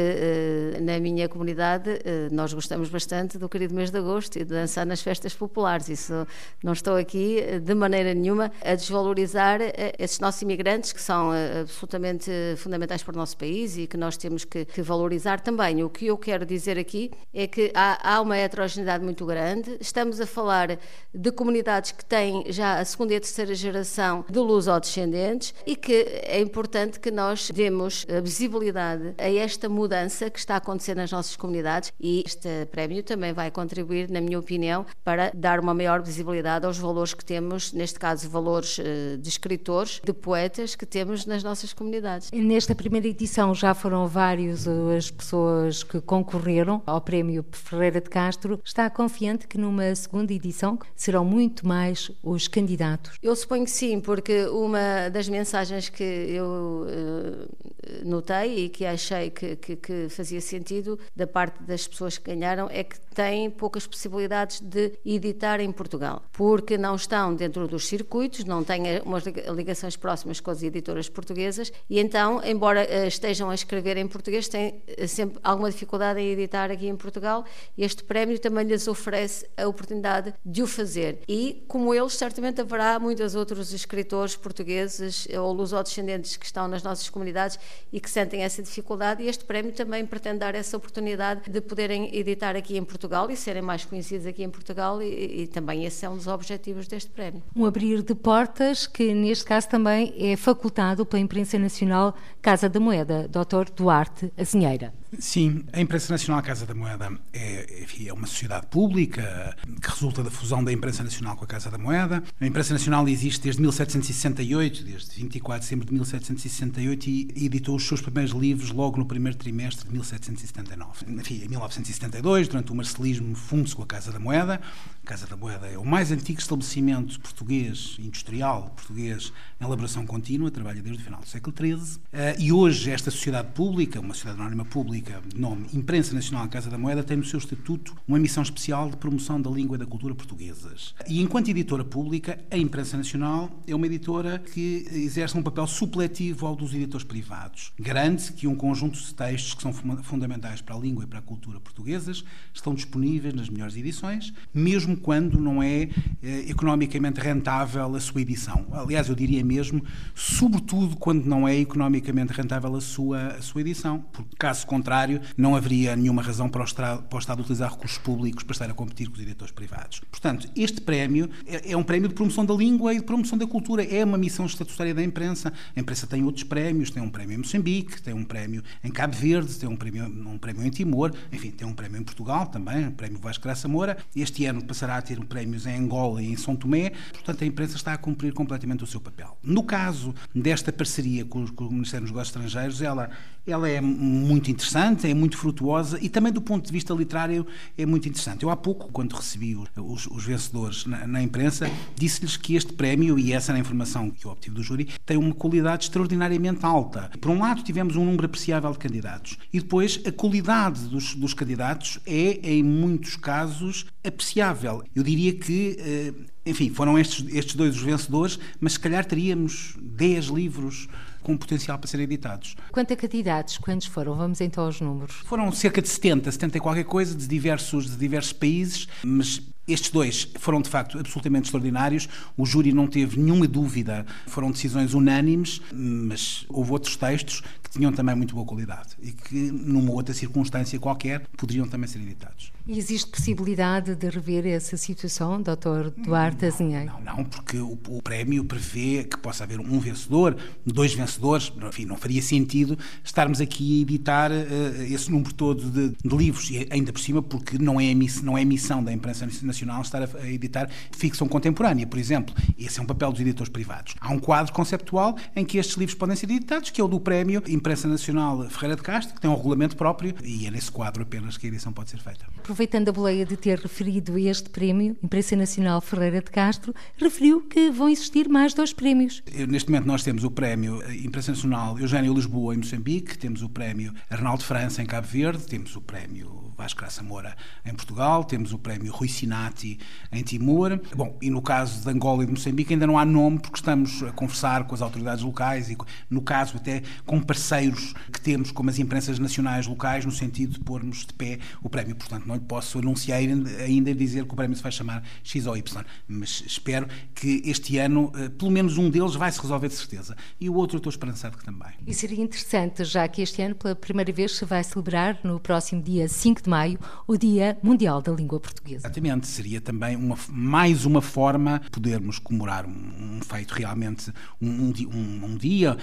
na 0.80 0.98
minha 0.98 1.28
comunidade 1.28 1.90
eh, 2.04 2.28
nós 2.30 2.52
gostamos 2.52 2.88
bastante 2.88 3.38
do 3.38 3.48
querido 3.48 3.74
mês 3.74 3.90
de 3.90 3.98
agosto 3.98 4.36
e 4.36 4.44
de 4.44 4.50
dançar 4.50 4.86
nas 4.86 5.00
festas 5.00 5.34
populares. 5.34 5.88
Isso 5.88 6.26
não 6.62 6.72
estou 6.72 6.96
aqui 6.96 7.40
eh, 7.40 7.58
de 7.58 7.74
maneira 7.74 8.14
nenhuma 8.14 8.52
a 8.64 8.74
desvalorizar 8.74 9.60
eh, 9.60 9.92
esses 9.98 10.20
nossos 10.20 10.40
imigrantes 10.42 10.92
que 10.92 11.00
são 11.00 11.30
absolutamente 11.60 12.30
fundamentais 12.56 13.02
para 13.02 13.14
o 13.14 13.16
nosso 13.16 13.36
país 13.36 13.76
e 13.76 13.86
que 13.86 13.96
nós 13.96 14.16
temos 14.16 14.44
que, 14.44 14.64
que 14.64 14.82
valorizar 14.82 15.40
também. 15.40 15.82
O 15.82 15.90
que 15.90 16.06
eu 16.06 16.16
quero 16.16 16.46
dizer 16.46 16.78
aqui 16.78 17.10
é 17.34 17.46
que 17.46 17.72
há, 17.74 18.14
há 18.14 18.20
uma 18.20 18.36
heterogeneidade 18.36 19.04
muito 19.04 19.26
grande. 19.26 19.76
Estamos 19.80 20.20
a 20.20 20.26
falar 20.26 20.78
de 21.12 21.32
comunidades 21.32 21.92
que 21.92 22.04
têm 22.04 22.44
já 22.48 22.78
a 22.78 22.84
segunda 22.84 23.14
e 23.14 23.16
a 23.16 23.20
terceira 23.20 23.54
geração 23.54 24.24
de 24.28 24.38
luso-descendentes 24.38 25.54
e 25.66 25.74
que 25.74 26.06
é 26.22 26.40
importante 26.40 27.00
que 27.00 27.10
nós 27.10 27.50
demos 27.50 28.06
visibilidade 28.22 29.14
a 29.18 29.30
esta 29.32 29.68
mudança 29.68 30.30
que 30.30 30.38
está 30.38 30.54
a 30.54 30.58
acontecer 30.58 30.94
nas 30.94 31.10
nossas 31.10 31.36
comunidades 31.36 31.92
e 32.00 32.22
este 32.26 32.66
prémio 32.70 33.02
também 33.02 33.32
vai 33.32 33.50
contribuir, 33.50 34.10
na 34.10 34.20
minha 34.20 34.38
opinião, 34.38 34.86
para 35.04 35.30
dar 35.34 35.58
uma 35.60 35.74
maior 35.74 36.02
visibilidade 36.02 36.51
aos 36.60 36.78
valores 36.78 37.14
que 37.14 37.24
temos, 37.24 37.72
neste 37.72 37.98
caso, 37.98 38.28
valores 38.28 38.78
eh, 38.78 39.16
de 39.16 39.28
escritores, 39.28 40.00
de 40.04 40.12
poetas 40.12 40.74
que 40.74 40.84
temos 40.84 41.24
nas 41.26 41.42
nossas 41.42 41.72
comunidades. 41.72 42.30
Nesta 42.32 42.74
primeira 42.74 43.08
edição 43.08 43.54
já 43.54 43.74
foram 43.74 44.06
vários 44.06 44.66
as 44.96 45.10
pessoas 45.10 45.82
que 45.82 46.00
concorreram 46.00 46.82
ao 46.86 47.00
prémio 47.00 47.44
Ferreira 47.52 48.00
de 48.00 48.10
Castro. 48.10 48.60
Está 48.64 48.88
confiante 48.90 49.46
que 49.46 49.58
numa 49.58 49.94
segunda 49.94 50.32
edição 50.32 50.78
serão 50.94 51.24
muito 51.24 51.66
mais 51.66 52.10
os 52.22 52.48
candidatos? 52.48 53.16
Eu 53.22 53.34
suponho 53.34 53.64
que 53.64 53.70
sim, 53.70 54.00
porque 54.00 54.46
uma 54.46 55.08
das 55.10 55.28
mensagens 55.28 55.88
que 55.88 56.02
eu 56.02 56.86
uh, 56.86 58.08
notei 58.08 58.64
e 58.64 58.68
que 58.68 58.84
achei 58.84 59.30
que, 59.30 59.56
que, 59.56 59.76
que 59.76 60.08
fazia 60.08 60.40
sentido 60.40 60.98
da 61.14 61.26
parte 61.26 61.62
das 61.62 61.86
pessoas 61.86 62.18
que 62.18 62.32
ganharam 62.34 62.68
é 62.70 62.84
que 62.84 62.98
têm 63.14 63.50
poucas 63.50 63.86
possibilidades 63.86 64.60
de 64.60 64.92
editar 65.04 65.60
em 65.60 65.70
Portugal, 65.70 66.22
porque 66.32 66.78
não 66.78 66.96
estão 66.96 67.34
dentro 67.34 67.68
dos 67.68 67.86
circuitos, 67.86 68.44
não 68.44 68.64
têm 68.64 69.00
umas 69.04 69.24
ligações 69.24 69.96
próximas 69.96 70.40
com 70.40 70.50
as 70.50 70.62
editoras 70.62 71.08
portuguesas 71.08 71.72
e 71.88 71.98
então, 72.00 72.42
embora 72.44 72.82
eh, 72.84 73.06
estejam 73.06 73.50
a 73.50 73.54
escrever 73.54 73.96
em 73.96 74.08
português 74.08 74.48
têm 74.48 74.82
eh, 74.86 75.06
sempre 75.06 75.38
alguma 75.42 75.70
dificuldade 75.70 76.20
em 76.20 76.30
editar 76.30 76.70
aqui 76.70 76.88
em 76.88 76.96
Portugal 76.96 77.44
este 77.76 78.04
prémio 78.04 78.38
também 78.38 78.64
lhes 78.64 78.88
oferece 78.88 79.46
a 79.56 79.66
oportunidade 79.66 80.34
de 80.44 80.62
o 80.62 80.66
fazer. 80.66 81.20
E, 81.28 81.64
como 81.68 81.94
eles, 81.94 82.14
certamente 82.14 82.60
haverá 82.60 82.98
muitos 82.98 83.34
outros 83.34 83.72
escritores 83.72 84.36
portugueses 84.36 85.26
ou 85.38 85.52
lusodescendentes 85.52 86.36
que 86.36 86.46
estão 86.46 86.68
nas 86.68 86.82
nossas 86.82 87.08
comunidades 87.08 87.58
e 87.92 88.00
que 88.00 88.10
sentem 88.10 88.42
essa 88.42 88.62
dificuldade 88.62 89.22
e 89.22 89.28
este 89.28 89.44
prémio 89.44 89.72
também 89.72 90.04
pretende 90.06 90.38
dar 90.38 90.54
essa 90.54 90.76
oportunidade 90.76 91.50
de 91.50 91.60
poderem 91.60 92.14
editar 92.14 92.56
aqui 92.56 92.76
em 92.76 92.84
Portugal 92.84 93.30
e 93.30 93.36
serem 93.36 93.62
mais 93.62 93.84
conhecidos 93.84 94.26
aqui 94.26 94.42
em 94.42 94.50
Portugal 94.50 95.02
e, 95.02 95.42
e 95.42 95.46
também 95.46 95.84
esse 95.84 96.04
é 96.04 96.10
um 96.10 96.16
dos 96.22 96.26
objetivos 96.26 96.86
deste 96.86 97.10
prémio. 97.10 97.42
Um 97.54 97.66
abrir 97.66 98.02
de 98.02 98.14
portas 98.14 98.86
que 98.86 99.12
neste 99.12 99.44
caso 99.44 99.68
também 99.68 100.14
é 100.16 100.36
facultado 100.36 101.04
pela 101.04 101.20
imprensa 101.20 101.58
nacional 101.58 102.14
Casa 102.40 102.68
da 102.68 102.78
Moeda, 102.78 103.28
Dr. 103.28 103.70
Duarte 103.74 104.32
Azinheira. 104.38 104.92
Sim, 105.18 105.64
a 105.72 105.80
Imprensa 105.80 106.12
Nacional 106.12 106.42
Casa 106.42 106.66
da 106.66 106.74
Moeda 106.74 107.10
é, 107.32 107.82
enfim, 107.82 108.08
é 108.08 108.12
uma 108.12 108.26
sociedade 108.26 108.66
pública 108.66 109.56
que 109.80 109.88
resulta 109.88 110.22
da 110.22 110.30
fusão 110.30 110.62
da 110.64 110.72
Imprensa 110.72 111.02
Nacional 111.02 111.36
com 111.36 111.44
a 111.44 111.46
Casa 111.46 111.70
da 111.70 111.78
Moeda. 111.78 112.22
A 112.40 112.46
Imprensa 112.46 112.72
Nacional 112.72 113.06
existe 113.08 113.42
desde 113.42 113.60
1768, 113.60 114.84
desde 114.84 115.16
24 115.16 115.60
de 115.60 115.64
setembro 115.66 115.86
de 115.86 115.92
1768, 115.94 117.10
e 117.10 117.44
editou 117.44 117.76
os 117.76 117.86
seus 117.86 118.00
primeiros 118.00 118.32
livros 118.32 118.70
logo 118.70 118.98
no 118.98 119.06
primeiro 119.06 119.36
trimestre 119.36 119.86
de 119.86 119.92
1779. 119.92 121.04
Enfim, 121.08 121.42
em 121.44 121.48
1972, 121.48 122.48
durante 122.48 122.72
o 122.72 122.74
marcelismo, 122.74 123.34
funde-se 123.34 123.76
com 123.76 123.82
a 123.82 123.86
Casa 123.86 124.10
da 124.12 124.18
Moeda. 124.18 124.60
A 125.02 125.06
Casa 125.06 125.26
da 125.26 125.36
Moeda 125.36 125.66
é 125.66 125.76
o 125.76 125.84
mais 125.84 126.10
antigo 126.10 126.38
estabelecimento 126.38 127.20
português, 127.20 127.96
industrial 127.98 128.72
português, 128.76 129.32
em 129.60 129.64
elaboração 129.64 130.06
contínua, 130.06 130.50
trabalha 130.50 130.80
desde 130.80 131.02
o 131.02 131.04
final 131.04 131.20
do 131.20 131.28
século 131.28 131.54
XIII. 131.56 131.98
Eh, 132.12 132.36
e 132.38 132.52
hoje, 132.52 132.90
esta 132.90 133.10
sociedade 133.10 133.52
pública, 133.52 134.00
uma 134.00 134.14
sociedade 134.14 134.40
anónima 134.40 134.64
pública, 134.64 135.01
pública 135.02 135.22
nome 135.34 135.66
Imprensa 135.74 136.14
Nacional 136.14 136.48
Casa 136.48 136.70
da 136.70 136.78
Moeda 136.78 137.02
tem 137.02 137.16
no 137.16 137.24
seu 137.24 137.38
estatuto 137.38 137.94
uma 138.06 138.18
missão 138.18 138.42
especial 138.42 138.88
de 138.88 138.96
promoção 138.96 139.40
da 139.40 139.50
língua 139.50 139.76
e 139.76 139.78
da 139.78 139.86
cultura 139.86 140.14
portuguesas. 140.14 140.94
E 141.08 141.20
enquanto 141.20 141.48
editora 141.48 141.84
pública, 141.84 142.38
a 142.50 142.56
Imprensa 142.56 142.96
Nacional 142.96 143.50
é 143.66 143.74
uma 143.74 143.86
editora 143.86 144.38
que 144.38 144.86
exerce 144.92 145.36
um 145.36 145.42
papel 145.42 145.66
supletivo 145.66 146.46
ao 146.46 146.54
dos 146.54 146.72
editores 146.74 147.04
privados. 147.04 147.72
Garante 147.78 148.32
que 148.32 148.46
um 148.46 148.54
conjunto 148.54 148.98
de 148.98 149.14
textos 149.14 149.54
que 149.54 149.62
são 149.62 149.72
fundamentais 149.72 150.60
para 150.60 150.76
a 150.76 150.78
língua 150.78 151.04
e 151.04 151.06
para 151.06 151.18
a 151.18 151.22
cultura 151.22 151.58
portuguesas 151.58 152.24
estão 152.52 152.74
disponíveis 152.74 153.34
nas 153.34 153.48
melhores 153.48 153.76
edições, 153.76 154.32
mesmo 154.54 154.96
quando 154.96 155.40
não 155.40 155.62
é 155.62 155.88
eh, 156.22 156.44
economicamente 156.48 157.20
rentável 157.20 157.94
a 157.94 158.00
sua 158.00 158.20
edição. 158.20 158.66
Aliás, 158.72 159.08
eu 159.08 159.14
diria 159.14 159.44
mesmo, 159.44 159.82
sobretudo 160.14 160.96
quando 160.96 161.24
não 161.24 161.48
é 161.48 161.56
economicamente 161.56 162.32
rentável 162.32 162.76
a 162.76 162.80
sua, 162.80 163.28
a 163.28 163.42
sua 163.42 163.60
edição, 163.62 164.04
porque 164.12 164.36
caso 164.36 164.66
contrário 164.66 164.91
contrário, 164.92 165.22
não 165.38 165.56
haveria 165.56 165.96
nenhuma 165.96 166.20
razão 166.20 166.50
para 166.50 166.60
o, 166.60 166.64
Estado, 166.64 167.02
para 167.04 167.16
o 167.16 167.18
Estado 167.18 167.40
utilizar 167.40 167.70
recursos 167.70 167.96
públicos 167.96 168.44
para 168.44 168.52
estar 168.52 168.70
a 168.70 168.74
competir 168.74 169.08
com 169.08 169.14
os 169.14 169.20
editores 169.20 169.50
privados. 169.50 170.00
Portanto, 170.10 170.50
este 170.54 170.82
prémio 170.82 171.30
é, 171.46 171.72
é 171.72 171.76
um 171.76 171.82
prémio 171.82 172.10
de 172.10 172.14
promoção 172.14 172.44
da 172.44 172.52
língua 172.52 172.92
e 172.92 172.98
de 172.98 173.04
promoção 173.04 173.38
da 173.38 173.46
cultura. 173.46 173.82
É 173.82 174.04
uma 174.04 174.18
missão 174.18 174.44
estatutária 174.44 174.94
da 174.94 175.02
imprensa. 175.02 175.50
A 175.74 175.80
imprensa 175.80 176.06
tem 176.06 176.22
outros 176.24 176.44
prémios, 176.44 176.90
tem 176.90 177.02
um 177.02 177.08
prémio 177.08 177.34
em 177.34 177.38
Moçambique, 177.38 178.02
tem 178.02 178.12
um 178.12 178.22
prémio 178.22 178.62
em 178.84 178.90
Cabo 178.90 179.16
Verde, 179.16 179.54
tem 179.54 179.66
um 179.66 179.76
prémio, 179.76 180.04
um 180.04 180.36
prémio 180.36 180.62
em 180.62 180.70
Timor, 180.70 181.10
enfim, 181.32 181.50
tem 181.50 181.66
um 181.66 181.72
prémio 181.72 181.98
em 181.98 182.04
Portugal 182.04 182.46
também, 182.48 182.88
o 182.88 182.92
prémio 182.92 183.18
Vasco 183.18 183.44
Graça 183.44 183.66
Moura. 183.66 183.96
Este 184.14 184.44
ano 184.44 184.62
passará 184.62 184.98
a 184.98 185.02
ter 185.02 185.18
prémios 185.24 185.66
em 185.66 185.74
Angola 185.74 186.22
e 186.22 186.26
em 186.26 186.36
São 186.36 186.54
Tomé. 186.54 186.92
Portanto, 187.12 187.42
a 187.42 187.46
imprensa 187.46 187.76
está 187.76 187.94
a 187.94 187.96
cumprir 187.96 188.34
completamente 188.34 188.84
o 188.84 188.86
seu 188.86 189.00
papel. 189.00 189.38
No 189.42 189.62
caso 189.62 190.14
desta 190.34 190.70
parceria 190.70 191.24
com, 191.24 191.46
com 191.46 191.64
o 191.64 191.72
Ministério 191.72 192.04
dos 192.04 192.10
Negócios 192.10 192.36
Estrangeiros, 192.36 192.82
ela, 192.82 193.08
ela 193.46 193.68
é 193.68 193.80
muito 193.80 194.50
interessante 194.50 194.81
interessante, 194.82 195.08
é 195.08 195.14
muito 195.14 195.36
frutuosa 195.36 195.98
e 196.00 196.08
também 196.08 196.32
do 196.32 196.40
ponto 196.40 196.66
de 196.66 196.72
vista 196.72 196.92
literário 196.94 197.46
é 197.76 197.86
muito 197.86 198.08
interessante. 198.08 198.42
Eu 198.42 198.50
há 198.50 198.56
pouco, 198.56 198.90
quando 198.92 199.14
recebi 199.14 199.56
os, 199.56 200.06
os 200.06 200.24
vencedores 200.24 200.86
na, 200.86 201.06
na 201.06 201.22
imprensa, 201.22 201.70
disse-lhes 201.96 202.36
que 202.36 202.54
este 202.54 202.72
prémio, 202.72 203.18
e 203.18 203.32
essa 203.32 203.52
era 203.52 203.58
a 203.58 203.60
informação 203.60 204.10
que 204.10 204.26
eu 204.26 204.30
obtive 204.30 204.54
do 204.54 204.62
júri, 204.62 204.88
tem 205.04 205.16
uma 205.16 205.34
qualidade 205.34 205.84
extraordinariamente 205.84 206.64
alta. 206.64 207.10
Por 207.20 207.30
um 207.30 207.40
lado, 207.40 207.62
tivemos 207.62 207.96
um 207.96 208.04
número 208.04 208.26
apreciável 208.26 208.70
de 208.72 208.78
candidatos 208.78 209.38
e 209.52 209.60
depois 209.60 210.00
a 210.06 210.12
qualidade 210.12 210.82
dos, 210.84 211.14
dos 211.14 211.34
candidatos 211.34 211.98
é, 212.06 212.40
em 212.42 212.62
muitos 212.62 213.16
casos, 213.16 213.86
apreciável. 214.04 214.82
Eu 214.94 215.02
diria 215.02 215.32
que 215.34 215.76
eh, 215.78 216.12
enfim, 216.44 216.70
foram 216.70 216.98
estes, 216.98 217.24
estes 217.32 217.54
dois 217.54 217.76
os 217.76 217.82
vencedores, 217.82 218.38
mas 218.60 218.72
se 218.72 218.80
calhar 218.80 219.04
teríamos 219.04 219.76
10 219.80 220.26
livros 220.26 220.88
com 221.22 221.36
potencial 221.36 221.78
para 221.78 221.88
serem 221.88 222.04
editados. 222.04 222.56
Quanto 222.70 222.92
a 222.92 222.96
candidatos, 222.96 223.58
quantos 223.58 223.86
foram? 223.86 224.14
Vamos 224.14 224.40
então 224.40 224.64
aos 224.64 224.80
números. 224.80 225.14
Foram 225.24 225.50
cerca 225.52 225.80
de 225.80 225.88
70, 225.88 226.30
70 226.30 226.58
e 226.58 226.60
qualquer 226.60 226.84
coisa, 226.84 227.14
de 227.14 227.26
diversos, 227.26 227.90
de 227.90 227.96
diversos 227.96 228.32
países, 228.32 228.88
mas 229.02 229.40
estes 229.72 229.90
dois 229.90 230.28
foram 230.38 230.60
de 230.60 230.68
facto 230.68 230.98
absolutamente 230.98 231.46
extraordinários. 231.46 232.08
O 232.36 232.46
júri 232.46 232.72
não 232.72 232.86
teve 232.86 233.18
nenhuma 233.18 233.46
dúvida, 233.46 234.06
foram 234.26 234.50
decisões 234.50 234.94
unânimes, 234.94 235.60
mas 235.72 236.44
houve 236.48 236.72
outros 236.72 236.96
textos 236.96 237.42
que 237.62 237.70
tinham 237.70 237.92
também 237.92 238.14
muito 238.14 238.34
boa 238.34 238.46
qualidade 238.46 238.90
e 239.00 239.12
que, 239.12 239.50
numa 239.50 239.92
outra 239.92 240.14
circunstância 240.14 240.78
qualquer, 240.78 241.26
poderiam 241.36 241.66
também 241.66 241.88
ser 241.88 242.00
editados. 242.00 242.52
E 242.66 242.78
existe 242.78 243.10
possibilidade 243.10 243.96
de 243.96 244.08
rever 244.08 244.46
essa 244.46 244.76
situação, 244.76 245.42
Dr. 245.42 245.90
Duarte 245.96 246.46
Azinheiro? 246.46 246.92
Não, 247.04 247.16
não, 247.16 247.24
porque 247.24 247.56
o, 247.56 247.76
o, 247.88 248.02
prémio 248.02 248.44
prevê 248.44 249.02
que 249.02 249.18
possa 249.18 249.42
haver 249.42 249.58
um 249.58 249.80
vencedor, 249.80 250.36
dois 250.64 250.94
vencedores, 250.94 251.52
enfim, 251.68 251.86
não 251.86 251.96
faria 251.96 252.22
sentido 252.22 252.78
estarmos 253.02 253.40
aqui 253.40 253.80
a 253.80 253.82
editar 253.82 254.30
uh, 254.30 254.82
esse 254.82 255.10
número 255.10 255.34
todo 255.34 255.68
de, 255.68 255.88
de, 255.90 256.16
livros, 256.16 256.50
e 256.50 256.68
ainda 256.70 256.92
por 256.92 257.00
cima 257.00 257.20
porque 257.20 257.58
não 257.58 257.80
é, 257.80 257.92
miss, 257.94 258.22
não 258.22 258.38
é 258.38 258.44
missão 258.44 258.82
da 258.82 258.92
imprensa 258.92 259.26
nacional 259.42 259.52
estar 259.82 260.02
a, 260.02 260.08
a 260.18 260.28
editar 260.28 260.68
ficção 260.90 261.28
contemporânea, 261.28 261.86
por 261.86 261.98
exemplo. 261.98 262.34
Esse 262.58 262.80
é 262.80 262.82
um 262.82 262.86
papel 262.86 263.12
dos 263.12 263.20
editores 263.20 263.52
privados. 263.52 263.94
Há 264.00 264.10
um 264.12 264.18
quadro 264.18 264.52
conceptual 264.52 265.16
em 265.36 265.44
que 265.44 265.58
estes 265.58 265.76
livros 265.76 265.96
podem 265.96 266.16
ser 266.16 266.30
editados, 266.30 266.70
que 266.70 266.80
é 266.80 266.84
o 266.84 266.88
do 266.88 267.00
prémio 267.00 267.42
Imprensa 267.48 267.88
Nacional 267.88 268.48
Ferreira 268.48 268.76
de 268.76 268.82
Castro, 268.82 269.14
que 269.14 269.20
tem 269.20 269.30
um 269.30 269.36
regulamento 269.36 269.76
próprio, 269.76 270.14
e 270.24 270.46
é 270.46 270.50
nesse 270.50 270.70
quadro 270.70 271.02
apenas 271.02 271.36
que 271.36 271.46
a 271.46 271.48
edição 271.48 271.72
pode 271.72 271.90
ser 271.90 271.98
feita 271.98 272.26
aproveitando 272.42 272.88
a 272.88 272.92
boleia 272.92 273.24
de 273.24 273.36
ter 273.36 273.58
referido 273.58 274.18
este 274.18 274.50
prémio, 274.50 274.96
Imprensa 275.02 275.36
Nacional 275.36 275.80
Ferreira 275.80 276.20
de 276.20 276.30
Castro, 276.30 276.74
referiu 276.96 277.40
que 277.40 277.70
vão 277.70 277.88
existir 277.88 278.28
mais 278.28 278.52
dois 278.52 278.72
prémios. 278.72 279.22
Neste 279.48 279.70
momento 279.70 279.86
nós 279.86 280.02
temos 280.02 280.24
o 280.24 280.30
prémio 280.30 280.82
Imprensa 280.92 281.32
Nacional 281.32 281.78
Eugênio 281.78 282.12
Lisboa 282.12 282.54
em 282.54 282.58
Moçambique, 282.58 283.16
temos 283.16 283.42
o 283.42 283.48
prémio 283.48 283.94
Arnaldo 284.10 284.42
França 284.42 284.82
em 284.82 284.86
Cabo 284.86 285.06
Verde, 285.06 285.44
temos 285.46 285.76
o 285.76 285.80
prémio 285.80 286.51
Graça 286.72 287.02
Moura 287.02 287.36
em 287.64 287.74
Portugal, 287.74 288.22
temos 288.24 288.52
o 288.52 288.58
prémio 288.58 288.92
Rui 288.92 289.08
Sinati 289.08 289.78
em 290.12 290.22
Timor. 290.22 290.80
Bom, 290.94 291.18
e 291.20 291.28
no 291.28 291.42
caso 291.42 291.82
de 291.82 291.90
Angola 291.90 292.22
e 292.22 292.26
de 292.26 292.32
Moçambique 292.32 292.72
ainda 292.72 292.86
não 292.86 292.96
há 292.96 293.04
nome 293.04 293.40
porque 293.40 293.56
estamos 293.56 294.02
a 294.04 294.12
conversar 294.12 294.64
com 294.64 294.74
as 294.74 294.80
autoridades 294.80 295.24
locais 295.24 295.68
e, 295.68 295.76
no 296.08 296.22
caso, 296.22 296.56
até 296.56 296.82
com 297.04 297.20
parceiros 297.20 297.94
que 298.12 298.20
temos, 298.20 298.52
como 298.52 298.70
as 298.70 298.78
imprensas 298.78 299.18
nacionais 299.18 299.66
locais, 299.66 300.04
no 300.04 300.12
sentido 300.12 300.52
de 300.52 300.60
pormos 300.60 301.04
de 301.04 301.12
pé 301.12 301.40
o 301.62 301.68
prémio. 301.68 301.96
Portanto, 301.96 302.26
não 302.26 302.36
lhe 302.36 302.40
posso 302.40 302.78
anunciar 302.78 303.18
ainda 303.18 303.94
dizer 303.94 304.24
que 304.24 304.32
o 304.32 304.36
prémio 304.36 304.56
se 304.56 304.62
vai 304.62 304.70
chamar 304.70 305.02
X 305.24 305.46
ou 305.46 305.56
Y, 305.56 305.84
mas 306.06 306.44
espero 306.46 306.86
que 307.14 307.42
este 307.44 307.78
ano, 307.78 308.12
eh, 308.14 308.28
pelo 308.28 308.50
menos 308.50 308.78
um 308.78 308.88
deles, 308.88 309.14
vai 309.14 309.32
se 309.32 309.40
resolver 309.40 309.68
de 309.68 309.74
certeza. 309.74 310.16
E 310.40 310.48
o 310.48 310.54
outro 310.54 310.76
eu 310.76 310.78
estou 310.78 310.90
esperançado 310.90 311.36
que 311.36 311.44
também. 311.44 311.72
E 311.86 311.94
seria 311.94 312.22
interessante, 312.22 312.84
já 312.84 313.06
que 313.08 313.22
este 313.22 313.42
ano, 313.42 313.54
pela 313.54 313.74
primeira 313.74 314.12
vez, 314.12 314.36
se 314.36 314.44
vai 314.44 314.62
celebrar 314.62 315.18
no 315.24 315.40
próximo 315.40 315.82
dia 315.82 316.08
5 316.08 316.42
de 316.42 316.50
maio, 316.52 316.78
o 317.06 317.16
Dia 317.16 317.56
Mundial 317.62 318.02
da 318.02 318.12
Língua 318.12 318.38
Portuguesa. 318.38 318.86
Exatamente, 318.86 319.26
seria 319.26 319.58
também 319.58 319.96
uma, 319.96 320.16
mais 320.28 320.84
uma 320.84 321.00
forma 321.00 321.58
de 321.64 321.70
podermos 321.70 322.18
comemorar 322.18 322.66
um, 322.66 323.16
um 323.16 323.20
feito 323.22 323.54
realmente, 323.54 324.12
um, 324.40 324.70
um, 324.70 325.24
um 325.24 325.36
dia 325.36 325.72
uh, 325.72 325.78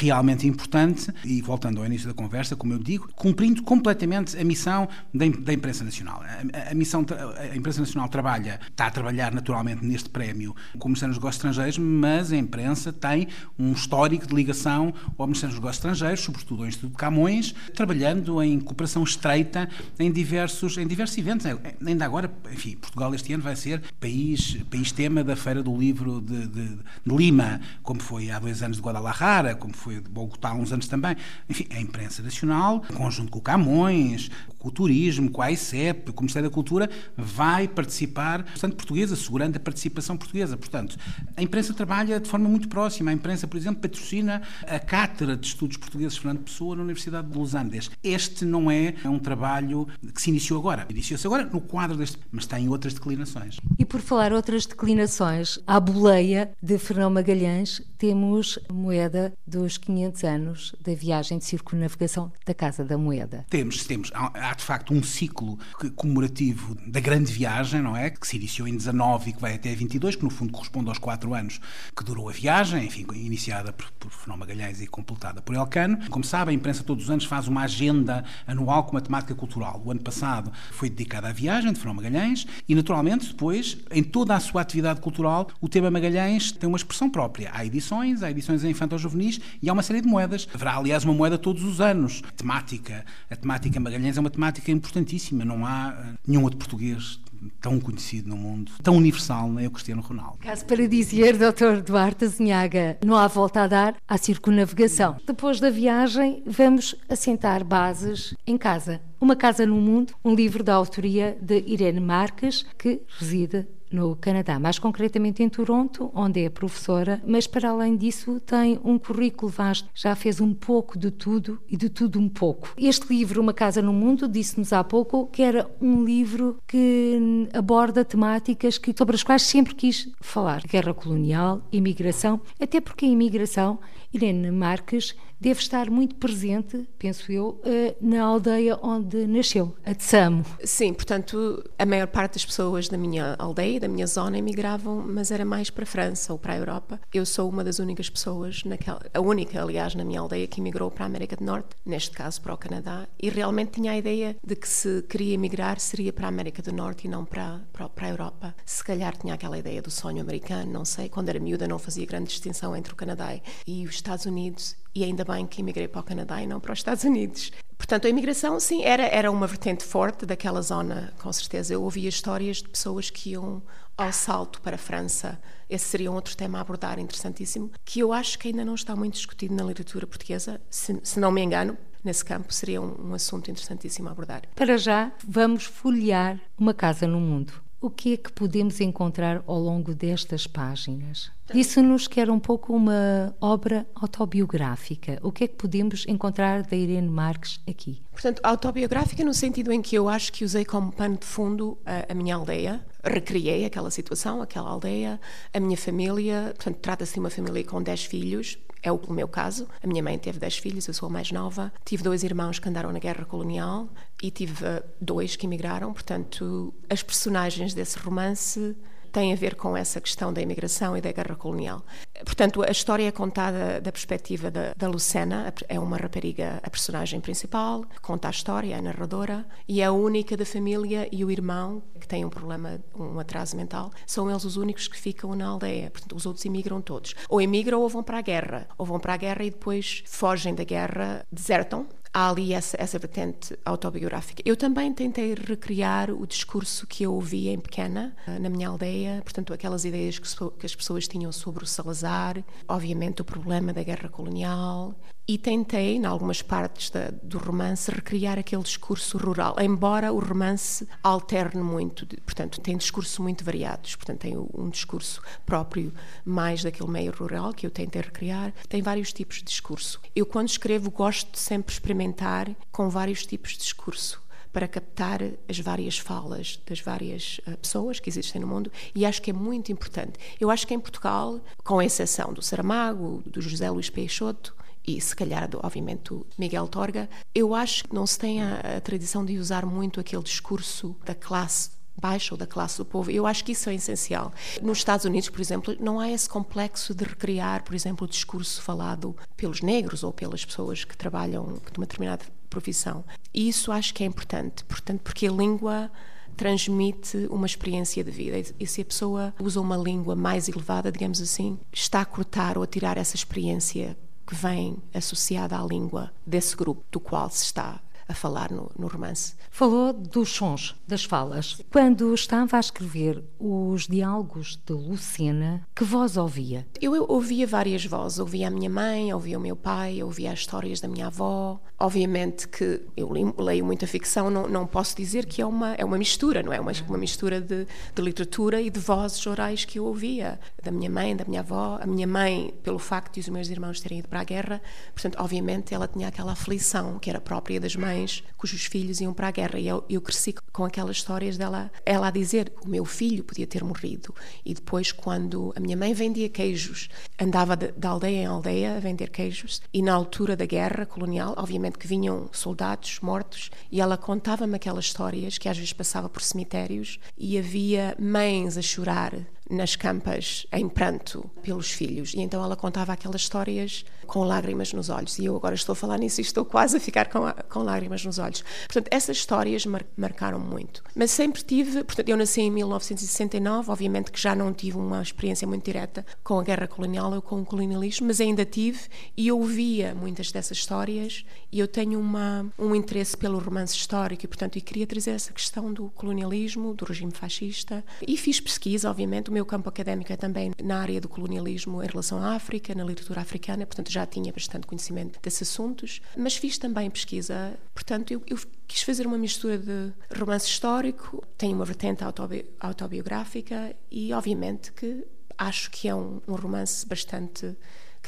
realmente 0.00 0.44
importante 0.46 1.12
e 1.24 1.40
voltando 1.40 1.78
ao 1.78 1.86
início 1.86 2.08
da 2.08 2.14
conversa, 2.14 2.56
como 2.56 2.72
eu 2.72 2.80
digo, 2.80 3.08
cumprindo 3.14 3.62
completamente 3.62 4.36
a 4.36 4.42
missão 4.42 4.88
da, 5.14 5.24
da 5.28 5.52
imprensa 5.52 5.84
nacional. 5.84 6.20
A, 6.22 6.72
a, 6.72 6.74
missão, 6.74 7.06
a 7.38 7.56
imprensa 7.56 7.80
nacional 7.80 8.08
trabalha, 8.08 8.58
está 8.68 8.86
a 8.86 8.90
trabalhar 8.90 9.32
naturalmente 9.32 9.84
neste 9.84 10.08
prémio 10.08 10.54
com 10.78 10.86
o 10.86 10.88
Ministério 10.88 11.14
dos 11.14 11.20
Negócios 11.20 11.36
Estrangeiros, 11.36 11.78
mas 11.78 12.32
a 12.32 12.36
imprensa 12.36 12.92
tem 12.92 13.28
um 13.56 13.70
histórico 13.72 14.26
de 14.26 14.34
ligação 14.34 14.92
ao 15.16 15.26
Ministério 15.26 15.54
dos 15.54 15.60
Negócios 15.60 15.78
Estrangeiros, 15.78 16.20
sobretudo 16.20 16.62
ao 16.62 16.68
Instituto 16.68 16.90
de 16.90 16.96
Camões, 16.96 17.54
trabalhando 17.72 18.42
em 18.42 18.58
cooperação 18.58 19.04
estreita 19.04 19.68
em 19.98 20.10
diversos, 20.10 20.78
em 20.78 20.86
diversos 20.86 21.16
eventos. 21.18 21.46
É, 21.46 21.56
ainda 21.84 22.04
agora, 22.04 22.32
enfim, 22.52 22.76
Portugal 22.76 23.14
este 23.14 23.32
ano 23.32 23.42
vai 23.42 23.56
ser 23.56 23.82
país, 24.00 24.56
país 24.70 24.92
tema 24.92 25.24
da 25.24 25.34
Feira 25.34 25.62
do 25.62 25.76
Livro 25.76 26.20
de, 26.20 26.46
de, 26.46 26.68
de 26.68 27.16
Lima, 27.16 27.60
como 27.82 28.00
foi 28.00 28.30
há 28.30 28.38
dois 28.38 28.62
anos 28.62 28.76
de 28.76 28.82
Guadalajara, 28.82 29.54
como 29.54 29.74
foi 29.74 30.00
de 30.00 30.08
Bogotá 30.08 30.50
há 30.50 30.54
uns 30.54 30.72
anos 30.72 30.86
também. 30.86 31.16
Enfim, 31.48 31.66
a 31.70 31.80
imprensa 31.80 32.22
nacional, 32.22 32.84
em 32.90 32.94
conjunto 32.94 33.30
com 33.30 33.38
o 33.38 33.42
Camões, 33.42 34.30
com 34.58 34.68
o 34.68 34.70
turismo, 34.72 35.30
com 35.30 35.42
a 35.42 35.50
ICEP, 35.50 36.12
com 36.12 36.20
o 36.20 36.22
Ministério 36.22 36.48
da 36.48 36.54
Cultura, 36.54 36.90
vai 37.16 37.68
participar, 37.68 38.44
portanto, 38.44 38.76
portuguesa, 38.76 39.14
assegurando 39.14 39.56
a 39.56 39.60
participação 39.60 40.16
portuguesa. 40.16 40.56
Portanto, 40.56 40.96
a 41.36 41.42
imprensa 41.42 41.72
trabalha 41.74 42.20
de 42.20 42.28
forma 42.28 42.48
muito 42.48 42.68
próxima. 42.68 43.10
A 43.10 43.14
imprensa, 43.14 43.46
por 43.46 43.56
exemplo, 43.56 43.80
patrocina 43.80 44.42
a 44.66 44.78
Cátedra 44.78 45.36
de 45.36 45.46
Estudos 45.46 45.76
Portugueses 45.76 46.16
Fernando 46.16 46.44
Pessoa 46.44 46.76
na 46.76 46.82
Universidade 46.82 47.28
de 47.28 47.38
Los 47.38 47.54
Andes. 47.54 47.90
Este 48.02 48.44
não 48.44 48.70
é 48.70 48.94
um 49.04 49.18
trabalho 49.18 49.87
que 50.14 50.20
se 50.20 50.30
iniciou 50.30 50.58
agora. 50.58 50.86
Iniciou-se 50.88 51.26
agora 51.26 51.44
no 51.44 51.60
quadro 51.60 51.96
deste, 51.96 52.18
mas 52.30 52.46
tem 52.46 52.68
outras 52.68 52.94
declinações. 52.94 53.58
E 53.78 53.84
por 53.84 54.00
falar 54.00 54.32
outras 54.32 54.66
declinações, 54.66 55.58
à 55.66 55.78
boleia 55.80 56.50
de 56.62 56.78
Fernão 56.78 57.10
Magalhães, 57.10 57.82
temos 57.98 58.58
a 58.68 58.72
moeda 58.72 59.32
dos 59.46 59.76
500 59.76 60.24
anos 60.24 60.74
da 60.80 60.94
viagem 60.94 61.38
de 61.38 61.44
circunnavegação 61.44 62.32
da 62.46 62.54
Casa 62.54 62.84
da 62.84 62.96
Moeda. 62.96 63.44
Temos, 63.50 63.84
temos. 63.84 64.10
Há, 64.14 64.50
há 64.50 64.54
de 64.54 64.62
facto 64.62 64.94
um 64.94 65.02
ciclo 65.02 65.58
comemorativo 65.96 66.76
da 66.86 67.00
grande 67.00 67.32
viagem, 67.32 67.82
não 67.82 67.96
é? 67.96 68.10
Que 68.10 68.26
se 68.26 68.36
iniciou 68.36 68.68
em 68.68 68.76
19 68.76 69.30
e 69.30 69.32
que 69.32 69.40
vai 69.40 69.54
até 69.54 69.74
22, 69.74 70.16
que 70.16 70.24
no 70.24 70.30
fundo 70.30 70.52
corresponde 70.52 70.88
aos 70.88 70.98
quatro 70.98 71.34
anos 71.34 71.60
que 71.96 72.04
durou 72.04 72.28
a 72.28 72.32
viagem, 72.32 72.86
enfim, 72.86 73.06
iniciada 73.14 73.72
por, 73.72 73.90
por 73.98 74.10
Fernão 74.10 74.36
Magalhães 74.36 74.80
e 74.80 74.86
completada 74.86 75.42
por 75.42 75.54
Elcano. 75.54 75.98
Como 76.08 76.24
sabe, 76.24 76.52
a 76.52 76.54
imprensa 76.54 76.84
todos 76.84 77.04
os 77.04 77.10
anos 77.10 77.24
faz 77.24 77.48
uma 77.48 77.62
agenda 77.62 78.24
anual 78.46 78.84
com 78.84 78.92
uma 78.92 79.00
temática 79.00 79.34
cultural. 79.34 79.77
O 79.84 79.90
ano 79.90 80.00
passado 80.00 80.52
foi 80.72 80.90
dedicada 80.90 81.28
à 81.28 81.32
viagem 81.32 81.72
de 81.72 81.78
Fernão 81.78 81.94
Magalhães 81.94 82.46
e, 82.68 82.74
naturalmente, 82.74 83.28
depois, 83.28 83.78
em 83.90 84.02
toda 84.02 84.34
a 84.34 84.40
sua 84.40 84.60
atividade 84.60 85.00
cultural, 85.00 85.48
o 85.60 85.68
tema 85.68 85.90
Magalhães 85.90 86.52
tem 86.52 86.68
uma 86.68 86.76
expressão 86.76 87.10
própria. 87.10 87.50
Há 87.52 87.64
edições, 87.64 88.22
há 88.22 88.30
edições 88.30 88.64
em 88.64 88.70
infanto-juvenis 88.70 89.40
e 89.62 89.68
há 89.68 89.72
uma 89.72 89.82
série 89.82 90.00
de 90.00 90.08
moedas. 90.08 90.48
Haverá, 90.52 90.76
aliás, 90.76 91.04
uma 91.04 91.14
moeda 91.14 91.38
todos 91.38 91.64
os 91.64 91.80
anos. 91.80 92.22
A 92.28 92.32
temática, 92.32 93.04
a 93.30 93.36
temática 93.36 93.80
Magalhães 93.80 94.16
é 94.16 94.20
uma 94.20 94.30
temática 94.30 94.70
importantíssima. 94.70 95.44
Não 95.44 95.64
há 95.64 95.96
eh, 95.98 96.14
nenhum 96.26 96.42
outro 96.42 96.58
português 96.58 97.20
tão 97.60 97.80
conhecido 97.80 98.28
no 98.28 98.36
mundo, 98.36 98.72
tão 98.82 98.96
universal, 98.96 99.58
é 99.58 99.66
o 99.66 99.70
Cristiano 99.70 100.02
Ronaldo. 100.02 100.38
Caso 100.38 100.64
para 100.64 100.86
dizer, 100.86 101.36
Dr. 101.36 101.82
Duarte 101.84 102.24
Azinhaga, 102.24 102.98
não 103.04 103.16
há 103.16 103.26
volta 103.26 103.62
a 103.62 103.66
dar 103.66 103.96
à 104.06 104.16
circunnavegação. 104.16 105.16
Depois 105.26 105.60
da 105.60 105.70
viagem, 105.70 106.42
vamos 106.46 106.94
assentar 107.08 107.64
bases 107.64 108.34
em 108.46 108.56
casa. 108.56 109.00
Uma 109.20 109.34
Casa 109.34 109.66
no 109.66 109.76
Mundo, 109.76 110.12
um 110.24 110.34
livro 110.34 110.62
da 110.62 110.74
autoria 110.74 111.36
de 111.40 111.62
Irene 111.66 112.00
Marques, 112.00 112.64
que 112.78 113.02
reside 113.18 113.66
no 113.90 114.16
Canadá, 114.16 114.58
mais 114.58 114.78
concretamente 114.78 115.42
em 115.42 115.48
Toronto, 115.48 116.10
onde 116.14 116.44
é 116.44 116.50
professora, 116.50 117.22
mas 117.26 117.46
para 117.46 117.70
além 117.70 117.96
disso 117.96 118.40
tem 118.40 118.78
um 118.84 118.98
currículo 118.98 119.50
vasto, 119.50 119.88
já 119.94 120.14
fez 120.14 120.40
um 120.40 120.54
pouco 120.54 120.98
de 120.98 121.10
tudo 121.10 121.60
e 121.68 121.76
de 121.76 121.88
tudo 121.88 122.18
um 122.18 122.28
pouco. 122.28 122.72
Este 122.76 123.08
livro, 123.08 123.40
Uma 123.40 123.52
Casa 123.52 123.82
no 123.82 123.92
Mundo, 123.92 124.28
disse-nos 124.28 124.72
há 124.72 124.82
pouco 124.84 125.26
que 125.26 125.42
era 125.42 125.70
um 125.80 126.04
livro 126.04 126.58
que 126.66 127.48
aborda 127.52 128.04
temáticas 128.04 128.78
que, 128.78 128.94
sobre 128.96 129.16
as 129.16 129.22
quais 129.22 129.42
sempre 129.42 129.74
quis 129.74 130.10
falar: 130.20 130.62
guerra 130.62 130.94
colonial, 130.94 131.62
imigração, 131.72 132.40
até 132.60 132.80
porque 132.80 133.04
a 133.04 133.08
imigração, 133.08 133.78
Irene 134.12 134.50
Marques 134.50 135.14
deve 135.40 135.60
estar 135.60 135.90
muito 135.90 136.16
presente, 136.16 136.88
penso 136.98 137.30
eu, 137.30 137.60
eh, 137.64 137.96
na 138.00 138.22
aldeia 138.22 138.78
onde 138.82 139.26
nasceu, 139.26 139.76
a 139.84 139.94
Samo. 139.98 140.44
Sim, 140.64 140.92
portanto, 140.92 141.64
a 141.78 141.86
maior 141.86 142.06
parte 142.06 142.34
das 142.34 142.44
pessoas 142.44 142.88
da 142.88 142.96
minha 142.96 143.34
aldeia, 143.38 143.80
da 143.80 143.88
minha 143.88 144.06
zona, 144.06 144.38
emigravam, 144.38 145.04
mas 145.06 145.30
era 145.30 145.44
mais 145.44 145.70
para 145.70 145.84
a 145.84 145.86
França 145.86 146.32
ou 146.32 146.38
para 146.38 146.54
a 146.54 146.56
Europa. 146.56 147.00
Eu 147.12 147.24
sou 147.26 147.48
uma 147.48 147.62
das 147.62 147.78
únicas 147.78 148.08
pessoas, 148.08 148.64
naquela, 148.64 149.00
a 149.12 149.20
única, 149.20 149.60
aliás, 149.62 149.94
na 149.94 150.04
minha 150.04 150.20
aldeia 150.20 150.46
que 150.46 150.60
emigrou 150.60 150.90
para 150.90 151.04
a 151.04 151.06
América 151.06 151.36
do 151.36 151.44
Norte, 151.44 151.68
neste 151.84 152.10
caso 152.10 152.40
para 152.40 152.54
o 152.54 152.56
Canadá, 152.56 153.06
e 153.20 153.28
realmente 153.28 153.72
tinha 153.72 153.92
a 153.92 153.96
ideia 153.96 154.36
de 154.44 154.56
que 154.56 154.68
se 154.68 155.02
queria 155.02 155.34
emigrar 155.34 155.78
seria 155.80 156.12
para 156.12 156.26
a 156.26 156.28
América 156.28 156.62
do 156.62 156.72
Norte 156.72 157.06
e 157.06 157.10
não 157.10 157.24
para, 157.24 157.60
para, 157.72 157.88
para 157.88 158.06
a 158.06 158.10
Europa. 158.10 158.54
Se 158.64 158.82
calhar 158.82 159.16
tinha 159.16 159.34
aquela 159.34 159.58
ideia 159.58 159.82
do 159.82 159.90
sonho 159.90 160.20
americano, 160.20 160.72
não 160.72 160.84
sei. 160.84 161.08
Quando 161.08 161.28
era 161.28 161.38
miúda 161.38 161.68
não 161.68 161.78
fazia 161.78 162.06
grande 162.06 162.28
distinção 162.28 162.74
entre 162.76 162.92
o 162.92 162.96
Canadá 162.96 163.28
e 163.66 163.84
os 163.84 163.94
Estados 163.94 164.26
Unidos 164.26 164.76
e 164.98 165.04
ainda 165.04 165.24
bem 165.24 165.46
que 165.46 165.60
emigrei 165.60 165.86
para 165.86 166.00
o 166.00 166.04
Canadá 166.04 166.42
e 166.42 166.46
não 166.46 166.58
para 166.58 166.72
os 166.72 166.80
Estados 166.80 167.04
Unidos. 167.04 167.52
Portanto, 167.76 168.08
a 168.08 168.10
imigração, 168.10 168.58
sim, 168.58 168.82
era, 168.82 169.04
era 169.04 169.30
uma 169.30 169.46
vertente 169.46 169.84
forte 169.84 170.26
daquela 170.26 170.60
zona, 170.60 171.12
com 171.22 171.32
certeza. 171.32 171.72
Eu 171.72 171.84
ouvia 171.84 172.08
histórias 172.08 172.56
de 172.56 172.68
pessoas 172.68 173.08
que 173.08 173.30
iam 173.30 173.62
ao 173.96 174.12
salto 174.12 174.60
para 174.60 174.74
a 174.74 174.78
França. 174.78 175.40
Esse 175.70 175.84
seria 175.84 176.10
um 176.10 176.16
outro 176.16 176.36
tema 176.36 176.58
a 176.58 176.62
abordar, 176.62 176.98
interessantíssimo, 176.98 177.70
que 177.84 178.00
eu 178.00 178.12
acho 178.12 178.36
que 178.40 178.48
ainda 178.48 178.64
não 178.64 178.74
está 178.74 178.96
muito 178.96 179.14
discutido 179.14 179.54
na 179.54 179.62
literatura 179.62 180.04
portuguesa, 180.04 180.60
se, 180.68 180.98
se 181.00 181.20
não 181.20 181.30
me 181.30 181.42
engano. 181.42 181.78
Nesse 182.02 182.24
campo 182.24 182.52
seria 182.52 182.82
um, 182.82 183.10
um 183.10 183.14
assunto 183.14 183.52
interessantíssimo 183.52 184.08
a 184.08 184.12
abordar. 184.12 184.42
Para 184.56 184.76
já, 184.76 185.12
vamos 185.24 185.62
folhear 185.62 186.40
Uma 186.58 186.74
Casa 186.74 187.06
no 187.06 187.20
Mundo. 187.20 187.52
O 187.80 187.88
que 187.88 188.14
é 188.14 188.16
que 188.16 188.32
podemos 188.32 188.80
encontrar 188.80 189.40
ao 189.46 189.56
longo 189.56 189.94
destas 189.94 190.48
páginas? 190.48 191.30
Disse-nos 191.52 192.08
que 192.08 192.20
era 192.20 192.32
um 192.32 192.40
pouco 192.40 192.74
uma 192.74 193.32
obra 193.40 193.86
autobiográfica. 193.94 195.20
O 195.22 195.30
que 195.30 195.44
é 195.44 195.48
que 195.48 195.54
podemos 195.54 196.04
encontrar 196.08 196.64
da 196.64 196.76
Irene 196.76 197.08
Marques 197.08 197.60
aqui? 197.68 198.02
Portanto, 198.10 198.40
autobiográfica 198.42 199.24
no 199.24 199.32
sentido 199.32 199.70
em 199.72 199.80
que 199.80 199.94
eu 199.94 200.08
acho 200.08 200.32
que 200.32 200.44
usei 200.44 200.64
como 200.64 200.90
pano 200.90 201.18
de 201.18 201.24
fundo 201.24 201.78
a, 201.86 202.12
a 202.12 202.14
minha 202.14 202.34
aldeia, 202.34 202.84
recriei 203.04 203.64
aquela 203.64 203.92
situação, 203.92 204.42
aquela 204.42 204.68
aldeia, 204.68 205.20
a 205.54 205.60
minha 205.60 205.76
família. 205.76 206.52
Portanto, 206.56 206.78
trata-se 206.78 207.14
de 207.14 207.20
uma 207.20 207.30
família 207.30 207.62
com 207.62 207.80
10 207.80 208.06
filhos, 208.06 208.58
é 208.82 208.90
o 208.92 209.00
meu 209.12 209.28
caso. 209.28 209.68
A 209.82 209.86
minha 209.86 210.02
mãe 210.02 210.18
teve 210.18 210.38
10 210.38 210.58
filhos, 210.58 210.88
eu 210.88 210.94
sou 210.94 211.08
a 211.08 211.10
mais 211.10 211.30
nova. 211.32 211.72
Tive 211.84 212.02
dois 212.02 212.22
irmãos 212.22 212.58
que 212.58 212.68
andaram 212.68 212.92
na 212.92 212.98
guerra 212.98 213.24
colonial 213.24 213.88
e 214.22 214.30
tive 214.30 214.64
uh, 214.64 214.82
dois 215.00 215.36
que 215.36 215.46
emigraram. 215.46 215.92
Portanto, 215.92 216.72
as 216.88 217.02
personagens 217.02 217.74
desse 217.74 217.98
romance 217.98 218.76
tem 219.12 219.32
a 219.32 219.36
ver 219.36 219.54
com 219.54 219.76
essa 219.76 220.00
questão 220.00 220.32
da 220.32 220.40
imigração 220.40 220.96
e 220.96 221.00
da 221.00 221.12
guerra 221.12 221.34
colonial. 221.36 221.82
Portanto, 222.24 222.62
a 222.62 222.70
história 222.70 223.06
é 223.06 223.10
contada 223.10 223.80
da 223.80 223.92
perspectiva 223.92 224.50
da, 224.50 224.72
da 224.76 224.88
Lucena, 224.88 225.52
é 225.68 225.78
uma 225.78 225.96
rapariga, 225.96 226.60
a 226.62 226.70
personagem 226.70 227.20
principal, 227.20 227.84
conta 228.02 228.28
a 228.28 228.30
história, 228.30 228.74
é 228.74 228.78
a 228.78 228.82
narradora, 228.82 229.46
e 229.66 229.80
é 229.80 229.84
a 229.84 229.92
única 229.92 230.36
da 230.36 230.44
família 230.44 231.08
e 231.10 231.24
o 231.24 231.30
irmão, 231.30 231.82
que 232.00 232.06
tem 232.06 232.24
um 232.24 232.30
problema, 232.30 232.80
um 232.94 233.18
atraso 233.18 233.56
mental, 233.56 233.90
são 234.06 234.30
eles 234.30 234.44
os 234.44 234.56
únicos 234.56 234.88
que 234.88 234.98
ficam 234.98 235.34
na 235.34 235.46
aldeia. 235.46 235.90
Portanto, 235.90 236.16
os 236.16 236.26
outros 236.26 236.44
imigram 236.44 236.80
todos. 236.80 237.14
Ou 237.28 237.40
imigram 237.40 237.80
ou 237.80 237.88
vão 237.88 238.02
para 238.02 238.18
a 238.18 238.22
guerra. 238.22 238.66
Ou 238.76 238.86
vão 238.86 238.98
para 238.98 239.14
a 239.14 239.16
guerra 239.16 239.44
e 239.44 239.50
depois 239.50 240.02
fogem 240.06 240.54
da 240.54 240.64
guerra, 240.64 241.24
desertam 241.30 241.86
há 242.12 242.30
ali 242.30 242.52
essa, 242.52 242.76
essa 242.80 242.98
vertente 242.98 243.58
autobiográfica. 243.64 244.42
Eu 244.44 244.56
também 244.56 244.92
tentei 244.92 245.34
recriar 245.34 246.10
o 246.10 246.26
discurso 246.26 246.86
que 246.86 247.04
eu 247.04 247.14
ouvia 247.14 247.52
em 247.52 247.58
pequena, 247.58 248.14
eh, 248.26 248.38
na 248.38 248.48
minha 248.48 248.68
aldeia, 248.68 249.20
portanto, 249.22 249.52
aquelas 249.52 249.84
ideias 249.84 250.18
que, 250.18 250.28
que 250.58 250.66
as 250.66 250.74
pessoas 250.74 251.06
tinham 251.06 251.30
sobre 251.32 251.64
o 251.64 251.66
Salazar, 251.66 252.42
obviamente 252.66 253.22
o 253.22 253.24
problema 253.24 253.72
da 253.72 253.82
guerra 253.82 254.08
colonial, 254.08 254.94
e 255.28 255.36
tentei, 255.36 255.96
em 255.96 256.06
algumas 256.06 256.40
partes 256.40 256.88
da, 256.88 257.10
do 257.22 257.36
romance, 257.36 257.90
recriar 257.90 258.38
aquele 258.38 258.62
discurso 258.62 259.18
rural, 259.18 259.54
embora 259.60 260.10
o 260.10 260.18
romance 260.18 260.88
alterne 261.02 261.62
muito, 261.62 262.06
portanto, 262.22 262.62
tem 262.62 262.78
discursos 262.78 263.18
muito 263.18 263.44
variados, 263.44 263.94
portanto, 263.94 264.20
tem 264.20 264.38
um 264.38 264.70
discurso 264.70 265.20
próprio 265.44 265.92
mais 266.24 266.62
daquele 266.62 266.88
meio 266.88 267.12
rural 267.12 267.52
que 267.52 267.66
eu 267.66 267.70
tentei 267.70 268.00
recriar, 268.00 268.54
tem 268.70 268.80
vários 268.80 269.12
tipos 269.12 269.36
de 269.36 269.44
discurso. 269.44 270.00
Eu, 270.16 270.24
quando 270.24 270.48
escrevo, 270.48 270.90
gosto 270.90 271.30
de 271.30 271.38
sempre 271.38 271.74
experimentar 271.74 272.48
com 272.72 272.88
vários 272.88 273.26
tipos 273.26 273.52
de 273.52 273.58
discurso 273.58 274.22
para 274.50 274.66
captar 274.66 275.20
as 275.46 275.58
várias 275.60 275.98
falas 275.98 276.58
das 276.66 276.80
várias 276.80 277.38
uh, 277.46 277.54
pessoas 277.58 278.00
que 278.00 278.08
existem 278.08 278.40
no 278.40 278.46
mundo 278.46 278.72
e 278.94 279.04
acho 279.04 279.20
que 279.20 279.30
é 279.30 279.34
muito 279.34 279.70
importante. 279.70 280.18
Eu 280.40 280.50
acho 280.50 280.66
que 280.66 280.72
em 280.72 280.80
Portugal, 280.80 281.38
com 281.62 281.82
exceção 281.82 282.32
do 282.32 282.40
Saramago, 282.40 283.22
do 283.26 283.42
José 283.42 283.70
Luís 283.70 283.90
Peixoto, 283.90 284.56
e 284.88 284.98
se 285.02 285.14
calhar, 285.14 285.50
obviamente, 285.62 286.18
Miguel 286.38 286.66
Torga, 286.66 287.10
eu 287.34 287.54
acho 287.54 287.84
que 287.84 287.94
não 287.94 288.06
se 288.06 288.18
tem 288.18 288.42
a, 288.42 288.78
a 288.78 288.80
tradição 288.80 289.22
de 289.22 289.36
usar 289.36 289.66
muito 289.66 290.00
aquele 290.00 290.22
discurso 290.22 290.96
da 291.04 291.14
classe 291.14 291.72
baixa 292.00 292.32
ou 292.32 292.38
da 292.38 292.46
classe 292.46 292.78
do 292.78 292.86
povo. 292.86 293.10
Eu 293.10 293.26
acho 293.26 293.44
que 293.44 293.52
isso 293.52 293.68
é 293.68 293.74
essencial. 293.74 294.32
Nos 294.62 294.78
Estados 294.78 295.04
Unidos, 295.04 295.28
por 295.28 295.42
exemplo, 295.42 295.76
não 295.78 296.00
há 296.00 296.10
esse 296.10 296.26
complexo 296.26 296.94
de 296.94 297.04
recriar, 297.04 297.64
por 297.64 297.74
exemplo, 297.74 298.06
o 298.06 298.10
discurso 298.10 298.62
falado 298.62 299.14
pelos 299.36 299.60
negros 299.60 300.02
ou 300.02 300.10
pelas 300.10 300.42
pessoas 300.42 300.84
que 300.84 300.96
trabalham 300.96 301.44
de 301.44 301.78
uma 301.78 301.86
determinada 301.86 302.24
profissão. 302.48 303.04
E 303.34 303.46
isso 303.46 303.70
acho 303.70 303.92
que 303.92 304.02
é 304.02 304.06
importante, 304.06 304.64
portanto, 304.64 305.02
porque 305.02 305.26
a 305.26 305.32
língua 305.32 305.90
transmite 306.34 307.26
uma 307.30 307.46
experiência 307.46 308.02
de 308.02 308.10
vida. 308.10 308.54
E 308.58 308.66
se 308.66 308.80
a 308.80 308.84
pessoa 308.84 309.34
usa 309.38 309.60
uma 309.60 309.76
língua 309.76 310.16
mais 310.16 310.48
elevada, 310.48 310.90
digamos 310.90 311.20
assim, 311.20 311.58
está 311.72 312.00
a 312.00 312.06
cortar 312.06 312.56
ou 312.56 312.62
a 312.62 312.66
tirar 312.66 312.96
essa 312.96 313.16
experiência 313.16 313.98
que 314.28 314.34
vem 314.34 314.76
associada 314.92 315.58
à 315.58 315.64
língua 315.64 316.12
desse 316.26 316.54
grupo 316.54 316.84
do 316.92 317.00
qual 317.00 317.30
se 317.30 317.44
está 317.44 317.80
a 318.08 318.14
falar 318.14 318.50
no, 318.50 318.70
no 318.76 318.86
romance. 318.88 319.34
Falou 319.50 319.92
dos 319.92 320.30
sons, 320.30 320.74
das 320.86 321.04
falas. 321.04 321.60
Quando 321.70 322.14
estava 322.14 322.56
a 322.56 322.60
escrever 322.60 323.22
os 323.38 323.86
diálogos 323.86 324.58
de 324.64 324.72
Lucena, 324.72 325.62
que 325.76 325.84
voz 325.84 326.16
ouvia? 326.16 326.66
Eu, 326.80 326.96
eu 326.96 327.04
ouvia 327.06 327.46
várias 327.46 327.84
vozes. 327.84 328.18
Ouvia 328.18 328.48
a 328.48 328.50
minha 328.50 328.70
mãe, 328.70 329.12
ouvia 329.12 329.36
o 329.36 329.40
meu 329.40 329.54
pai, 329.54 330.02
ouvia 330.02 330.32
as 330.32 330.40
histórias 330.40 330.80
da 330.80 330.88
minha 330.88 331.08
avó. 331.08 331.60
Obviamente 331.78 332.48
que 332.48 332.80
eu 332.96 333.10
leio 333.38 333.64
muita 333.64 333.86
ficção, 333.86 334.30
não, 334.30 334.48
não 334.48 334.66
posso 334.66 334.96
dizer 334.96 335.26
que 335.26 335.42
é 335.42 335.46
uma, 335.46 335.74
é 335.74 335.84
uma 335.84 335.98
mistura, 335.98 336.42
não 336.42 336.52
é? 336.52 336.58
Uma, 336.58 336.72
uma 336.88 336.98
mistura 336.98 337.40
de, 337.40 337.66
de 337.94 338.02
literatura 338.02 338.60
e 338.60 338.70
de 338.70 338.80
vozes 338.80 339.24
orais 339.26 339.66
que 339.66 339.78
eu 339.78 339.84
ouvia. 339.84 340.40
Da 340.62 340.70
minha 340.70 340.88
mãe, 340.88 341.14
da 341.14 341.26
minha 341.26 341.40
avó. 341.40 341.78
A 341.80 341.86
minha 341.86 342.06
mãe, 342.06 342.54
pelo 342.62 342.78
facto 342.78 343.14
de 343.14 343.20
os 343.20 343.28
meus 343.28 343.50
irmãos 343.50 343.80
terem 343.80 343.98
ido 343.98 344.08
para 344.08 344.20
a 344.20 344.24
guerra, 344.24 344.62
portanto, 344.94 345.16
obviamente 345.20 345.74
ela 345.74 345.86
tinha 345.86 346.08
aquela 346.08 346.32
aflição 346.32 346.98
que 346.98 347.10
era 347.10 347.20
própria 347.20 347.60
das 347.60 347.76
mães 347.76 347.97
cujos 348.36 348.64
filhos 348.64 349.00
iam 349.00 349.12
para 349.12 349.28
a 349.28 349.30
guerra. 349.30 349.58
E 349.58 349.66
eu, 349.66 349.84
eu 349.88 350.00
cresci 350.00 350.34
com 350.52 350.64
aquelas 350.64 350.96
histórias 350.96 351.36
dela, 351.36 351.70
ela 351.84 352.08
a 352.08 352.10
dizer 352.10 352.52
o 352.64 352.68
meu 352.68 352.84
filho 352.84 353.24
podia 353.24 353.46
ter 353.46 353.64
morrido. 353.64 354.14
E 354.44 354.54
depois, 354.54 354.92
quando 354.92 355.52
a 355.56 355.60
minha 355.60 355.76
mãe 355.76 355.92
vendia 355.92 356.28
queijos, 356.28 356.88
andava 357.18 357.56
de, 357.56 357.72
de 357.72 357.86
aldeia 357.86 358.22
em 358.22 358.26
aldeia 358.26 358.76
a 358.76 358.80
vender 358.80 359.10
queijos, 359.10 359.60
e 359.72 359.82
na 359.82 359.92
altura 359.92 360.36
da 360.36 360.46
guerra 360.46 360.86
colonial, 360.86 361.34
obviamente 361.36 361.78
que 361.78 361.86
vinham 361.86 362.28
soldados 362.32 363.00
mortos, 363.00 363.50
e 363.70 363.80
ela 363.80 363.96
contava-me 363.96 364.56
aquelas 364.56 364.86
histórias 364.86 365.38
que 365.38 365.48
às 365.48 365.56
vezes 365.56 365.72
passava 365.72 366.08
por 366.08 366.22
cemitérios 366.22 366.98
e 367.16 367.38
havia 367.38 367.96
mães 367.98 368.56
a 368.56 368.62
chorar 368.62 369.14
nas 369.50 369.76
campas 369.76 370.46
em 370.52 370.68
pranto 370.68 371.28
pelos 371.42 371.70
filhos. 371.70 372.14
E 372.14 372.20
então 372.20 372.42
ela 372.42 372.56
contava 372.56 372.92
aquelas 372.92 373.22
histórias 373.22 373.84
com 374.06 374.24
lágrimas 374.24 374.72
nos 374.72 374.88
olhos. 374.88 375.18
E 375.18 375.26
eu 375.26 375.36
agora 375.36 375.54
estou 375.54 375.74
a 375.74 375.76
falar 375.76 375.98
nisso 375.98 376.20
e 376.20 376.22
estou 376.22 376.44
quase 376.44 376.78
a 376.78 376.80
ficar 376.80 377.08
com, 377.08 377.26
a, 377.26 377.32
com 377.32 377.62
lágrimas 377.62 378.04
nos 378.04 378.18
olhos. 378.18 378.42
Portanto, 378.66 378.88
essas 378.90 379.18
histórias 379.18 379.66
mar, 379.66 379.84
marcaram 379.96 380.40
muito. 380.40 380.82
Mas 380.94 381.10
sempre 381.10 381.42
tive, 381.42 381.84
portanto, 381.84 382.08
eu 382.08 382.16
nasci 382.16 382.40
em 382.40 382.50
1969, 382.50 383.70
obviamente 383.70 384.10
que 384.10 384.20
já 384.20 384.34
não 384.34 384.52
tive 384.52 384.78
uma 384.78 385.02
experiência 385.02 385.46
muito 385.46 385.64
direta 385.64 386.04
com 386.24 386.38
a 386.38 386.42
guerra 386.42 386.66
colonial 386.66 387.12
ou 387.12 387.22
com 387.22 387.40
o 387.40 387.44
colonialismo, 387.44 388.06
mas 388.06 388.20
ainda 388.20 388.44
tive 388.44 388.80
e 389.16 389.30
ouvia 389.30 389.94
muitas 389.94 390.32
dessas 390.32 390.56
histórias 390.56 391.24
e 391.52 391.60
eu 391.60 391.68
tenho 391.68 392.00
uma, 392.00 392.46
um 392.58 392.74
interesse 392.74 393.16
pelo 393.16 393.38
romance 393.38 393.74
histórico 393.74 394.24
e, 394.24 394.28
portanto, 394.28 394.56
eu 394.56 394.62
queria 394.62 394.86
trazer 394.86 395.10
essa 395.10 395.32
questão 395.32 395.72
do 395.72 395.90
colonialismo, 395.90 396.72
do 396.74 396.84
regime 396.84 397.12
fascista. 397.12 397.84
E 398.06 398.16
fiz 398.16 398.40
pesquisa, 398.40 398.90
obviamente, 398.90 399.30
meu 399.38 399.46
campo 399.46 399.68
académico 399.68 400.12
é 400.12 400.16
também 400.16 400.50
na 400.62 400.80
área 400.80 401.00
do 401.00 401.08
colonialismo 401.08 401.80
em 401.80 401.86
relação 401.86 402.20
à 402.20 402.34
África, 402.34 402.74
na 402.74 402.82
literatura 402.82 403.20
africana, 403.20 403.64
portanto 403.64 403.90
já 403.90 404.04
tinha 404.04 404.32
bastante 404.32 404.66
conhecimento 404.66 405.20
desses 405.22 405.48
assuntos, 405.48 406.00
mas 406.16 406.36
fiz 406.36 406.58
também 406.58 406.90
pesquisa, 406.90 407.56
portanto 407.72 408.10
eu, 408.10 408.20
eu 408.26 408.36
quis 408.66 408.82
fazer 408.82 409.06
uma 409.06 409.16
mistura 409.16 409.56
de 409.56 409.92
romance 410.18 410.48
histórico, 410.48 411.24
tem 411.36 411.54
uma 411.54 411.64
vertente 411.64 412.02
autobi 412.02 412.44
autobiográfica 412.58 413.76
e 413.88 414.12
obviamente 414.12 414.72
que 414.72 415.06
acho 415.38 415.70
que 415.70 415.86
é 415.86 415.94
um, 415.94 416.20
um 416.26 416.34
romance 416.34 416.84
bastante 416.84 417.56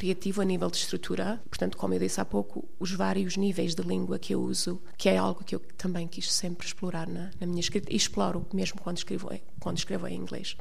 criativo 0.01 0.41
a 0.41 0.45
nível 0.47 0.71
de 0.71 0.79
estrutura. 0.79 1.43
Portanto, 1.51 1.77
como 1.77 1.93
eu 1.93 2.01
disse 2.01 2.19
há 2.19 2.25
pouco, 2.25 2.67
os 2.79 2.91
vários 2.91 3.37
níveis 3.37 3.75
de 3.75 3.83
língua 3.83 4.19
que 4.19 4.35
eu 4.35 4.41
uso, 4.41 4.81
que 4.97 5.11
é 5.11 5.19
algo 5.19 5.45
que 5.45 5.55
eu 5.55 5.61
também 5.77 6.09
quis 6.09 6.33
sempre 6.33 6.67
explorar 6.67 7.07
na, 7.07 7.31
na 7.39 7.47
minha 7.47 7.61
escrita 7.61 7.93
e 7.93 7.97
exploro 7.97 8.47
mesmo 8.53 8.81
quando 8.81 8.97
escrevo, 8.97 9.31
quando 9.61 9.77
escrevo 9.77 10.09
em 10.09 10.17
inglês. 10.17 10.57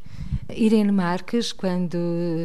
Irene 0.49 0.91
Marques, 0.91 1.54
quando 1.54 1.97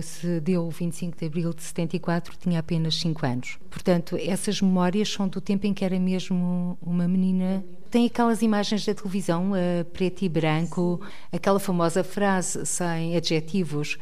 se 0.02 0.38
deu 0.40 0.66
o 0.66 0.70
25 0.70 1.18
de 1.18 1.26
abril 1.26 1.52
de 1.52 1.64
74, 1.64 2.36
tinha 2.36 2.60
apenas 2.60 2.94
5 3.00 3.26
anos. 3.26 3.58
Portanto, 3.68 4.16
essas 4.16 4.60
memórias 4.62 5.08
são 5.08 5.26
do 5.26 5.40
tempo 5.40 5.66
em 5.66 5.74
que 5.74 5.84
era 5.84 5.98
mesmo 5.98 6.78
uma 6.80 7.08
menina 7.08 7.64
tem 7.90 8.06
aquelas 8.06 8.42
imagens 8.42 8.84
da 8.84 8.92
televisão, 8.92 9.52
uh, 9.52 9.84
preto 9.92 10.22
e 10.22 10.28
branco, 10.28 11.00
aquela 11.30 11.60
famosa 11.60 12.02
frase 12.02 12.66
sem 12.66 13.16
adjetivos, 13.16 13.98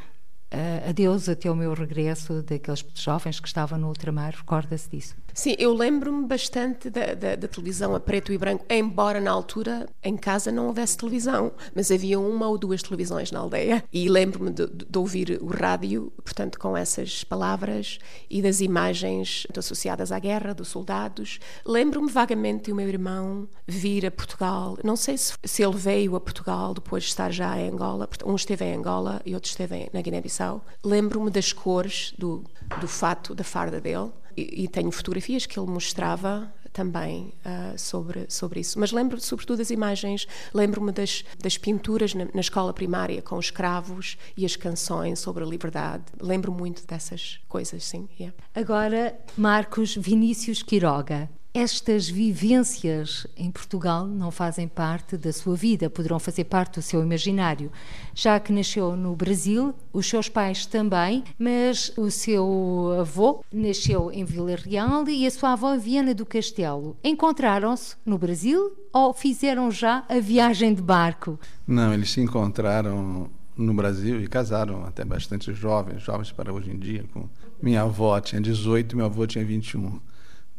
adeus 0.89 1.29
até 1.29 1.51
o 1.51 1.57
meu 1.57 1.73
regresso 1.75 2.43
daqueles 2.43 2.85
jovens 2.95 3.41
que 3.41 3.49
estavam 3.49 3.79
no 3.79 3.89
ultramar, 3.89 4.35
recorda-se 4.37 4.91
disso? 4.91 5.17
Sim, 5.35 5.55
eu 5.59 5.73
lembro-me 5.73 6.27
bastante 6.27 6.91
da, 6.91 7.15
da, 7.15 7.37
da, 7.37 7.49
televisão 7.49 7.95
a 7.95 8.01
preto 8.01 8.33
e 8.33 8.39
branco, 8.39 8.67
embora 8.69 9.19
na 9.19 9.31
altura 9.31 9.89
em 10.03 10.15
casa 10.15 10.53
não 10.53 10.67
houvesse 10.67 10.97
televisão, 10.97 11.53
mas 11.75 11.91
havia 11.91 12.21
uma 12.21 12.47
ou 12.49 12.59
duas 12.59 12.83
televisões 12.83 13.33
na 13.33 13.41
aldeia 13.41 13.83
e 13.91 14.11
lembro-me 14.11 14.51
de, 14.51 14.67
de, 14.67 14.99
ouvir 14.99 15.39
o 15.41 15.47
rádio, 15.47 16.13
portanto, 16.23 16.59
com 16.59 16.77
essas 16.77 17.25
palavras 17.25 17.99
e 18.29 18.43
das 18.43 18.61
imagens 18.61 19.47
associadas 19.57 20.13
à 20.13 20.19
guerra, 20.19 20.53
dos 20.53 20.69
soldados. 20.69 21.39
Lembro-me 21.65 22.11
vagamente 22.11 22.65
de 22.65 22.73
o 22.73 22.75
meu 22.75 22.89
irmão 22.89 23.49
vir 23.67 24.05
a 24.05 24.11
Portugal, 24.11 24.77
não 24.85 24.97
sei 24.97 25.17
se, 25.17 25.33
se 25.45 25.63
ele 25.63 25.77
veio 25.77 26.15
a 26.15 26.21
Portugal 26.21 26.75
depois 26.75 27.05
de 27.05 27.09
estar 27.09 27.31
já 27.31 27.59
em 27.59 27.71
Angola, 27.71 28.09
um 28.27 28.35
esteve 28.35 28.67
em 28.67 28.75
Angola 28.75 29.23
e 29.25 29.35
outro 29.35 29.49
esteve 29.49 29.89
na 29.93 30.03
Guiné-Bissau. 30.03 30.63
Lembro-me 30.85 31.31
das 31.31 31.53
cores 31.53 32.13
do, 32.19 32.45
do 32.81 32.87
fato, 32.87 33.35
da 33.35 33.43
farda 33.43 33.81
dele 33.81 34.11
e, 34.37 34.69
tenho 34.69 34.91
fotografias 34.91 35.47
que 35.47 35.59
ele 35.59 35.71
mostrava 35.71 36.53
também 36.73 37.35
uh, 37.45 37.79
sobre, 37.79 38.27
sobre 38.29 38.61
isso. 38.61 38.79
Mas 38.79 38.93
lembro 38.93 39.21
sobretudo 39.21 39.59
das 39.59 39.71
imagens, 39.71 40.27
lembro-me 40.55 40.91
das, 40.91 41.25
das 41.39 41.59
pinturas 41.59 42.15
na, 42.15 42.27
na, 42.33 42.41
escola 42.41 42.73
primária 42.73 43.21
com 43.21 43.37
os 43.37 43.51
cravos 43.51 44.17
e 44.37 44.45
as 44.45 44.57
canções 44.57 45.19
sobre 45.19 45.45
a 45.45 45.47
liberdade. 45.47 46.05
Lembro 46.21 46.53
muito 46.53 46.87
dessas 46.87 47.41
coisas, 47.49 47.85
sim. 47.85 48.09
Yeah. 48.19 48.37
Agora, 48.55 49.19
Marcos 49.37 49.95
Vinícius 49.95 50.63
Quiroga 50.63 51.29
estas 51.55 52.09
vivências 52.09 53.27
em 53.37 53.51
Portugal 53.51 54.07
não 54.07 54.31
fazem 54.31 54.67
parte 54.67 55.19
da 55.19 55.33
sua 55.33 55.55
vida, 55.55 55.91
poderão 55.91 56.19
fazer 56.19 56.45
parte 56.45 56.77
do 56.77 56.83
seu 56.83 57.03
imaginário. 57.03 57.71
Já 58.15 58.41
que 58.41 58.53
nasceu 58.53 58.97
no 58.97 59.15
Brasil, 59.15 59.75
os 59.93 60.07
seus 60.07 60.29
pais 60.29 60.65
também, 60.65 61.23
mas 61.39 61.93
o 61.97 62.11
seu 62.11 62.97
avô 62.99 63.45
nasceu 63.53 64.11
em 64.11 64.25
Vila 64.25 64.57
Real 64.57 65.07
e 65.09 65.27
a 65.27 65.31
sua 65.31 65.53
avó 65.53 65.75
em 65.75 65.79
Viana 65.79 66.15
do 66.15 66.25
Castelo. 66.25 66.97
Encontraram-se 67.05 67.97
no 68.05 68.17
Brasil 68.17 68.73
ou 68.93 69.13
fizeram 69.13 69.71
já 69.71 70.05
a 70.09 70.19
viagem 70.19 70.73
de 70.73 70.81
barco? 70.81 71.39
Não, 71.67 71.93
eles 71.93 72.11
se 72.11 72.21
encontraram 72.21 73.31
no 73.55 73.75
Brasil 73.75 74.23
e 74.23 74.27
casaram 74.27 74.85
até 74.85 75.05
bastante 75.05 75.53
jovens, 75.53 76.03
jovens 76.03 76.33
para 76.33 76.53
hoje 76.53 76.71
em 76.71 76.79
dia. 76.79 77.05
Com... 77.13 77.29
Minha 77.61 77.83
avó 77.83 78.19
tinha 78.21 78.41
18 78.41 78.93
e 78.93 78.97
meu 78.97 79.07
avô 79.07 79.27
tinha 79.27 79.45
21 79.45 80.01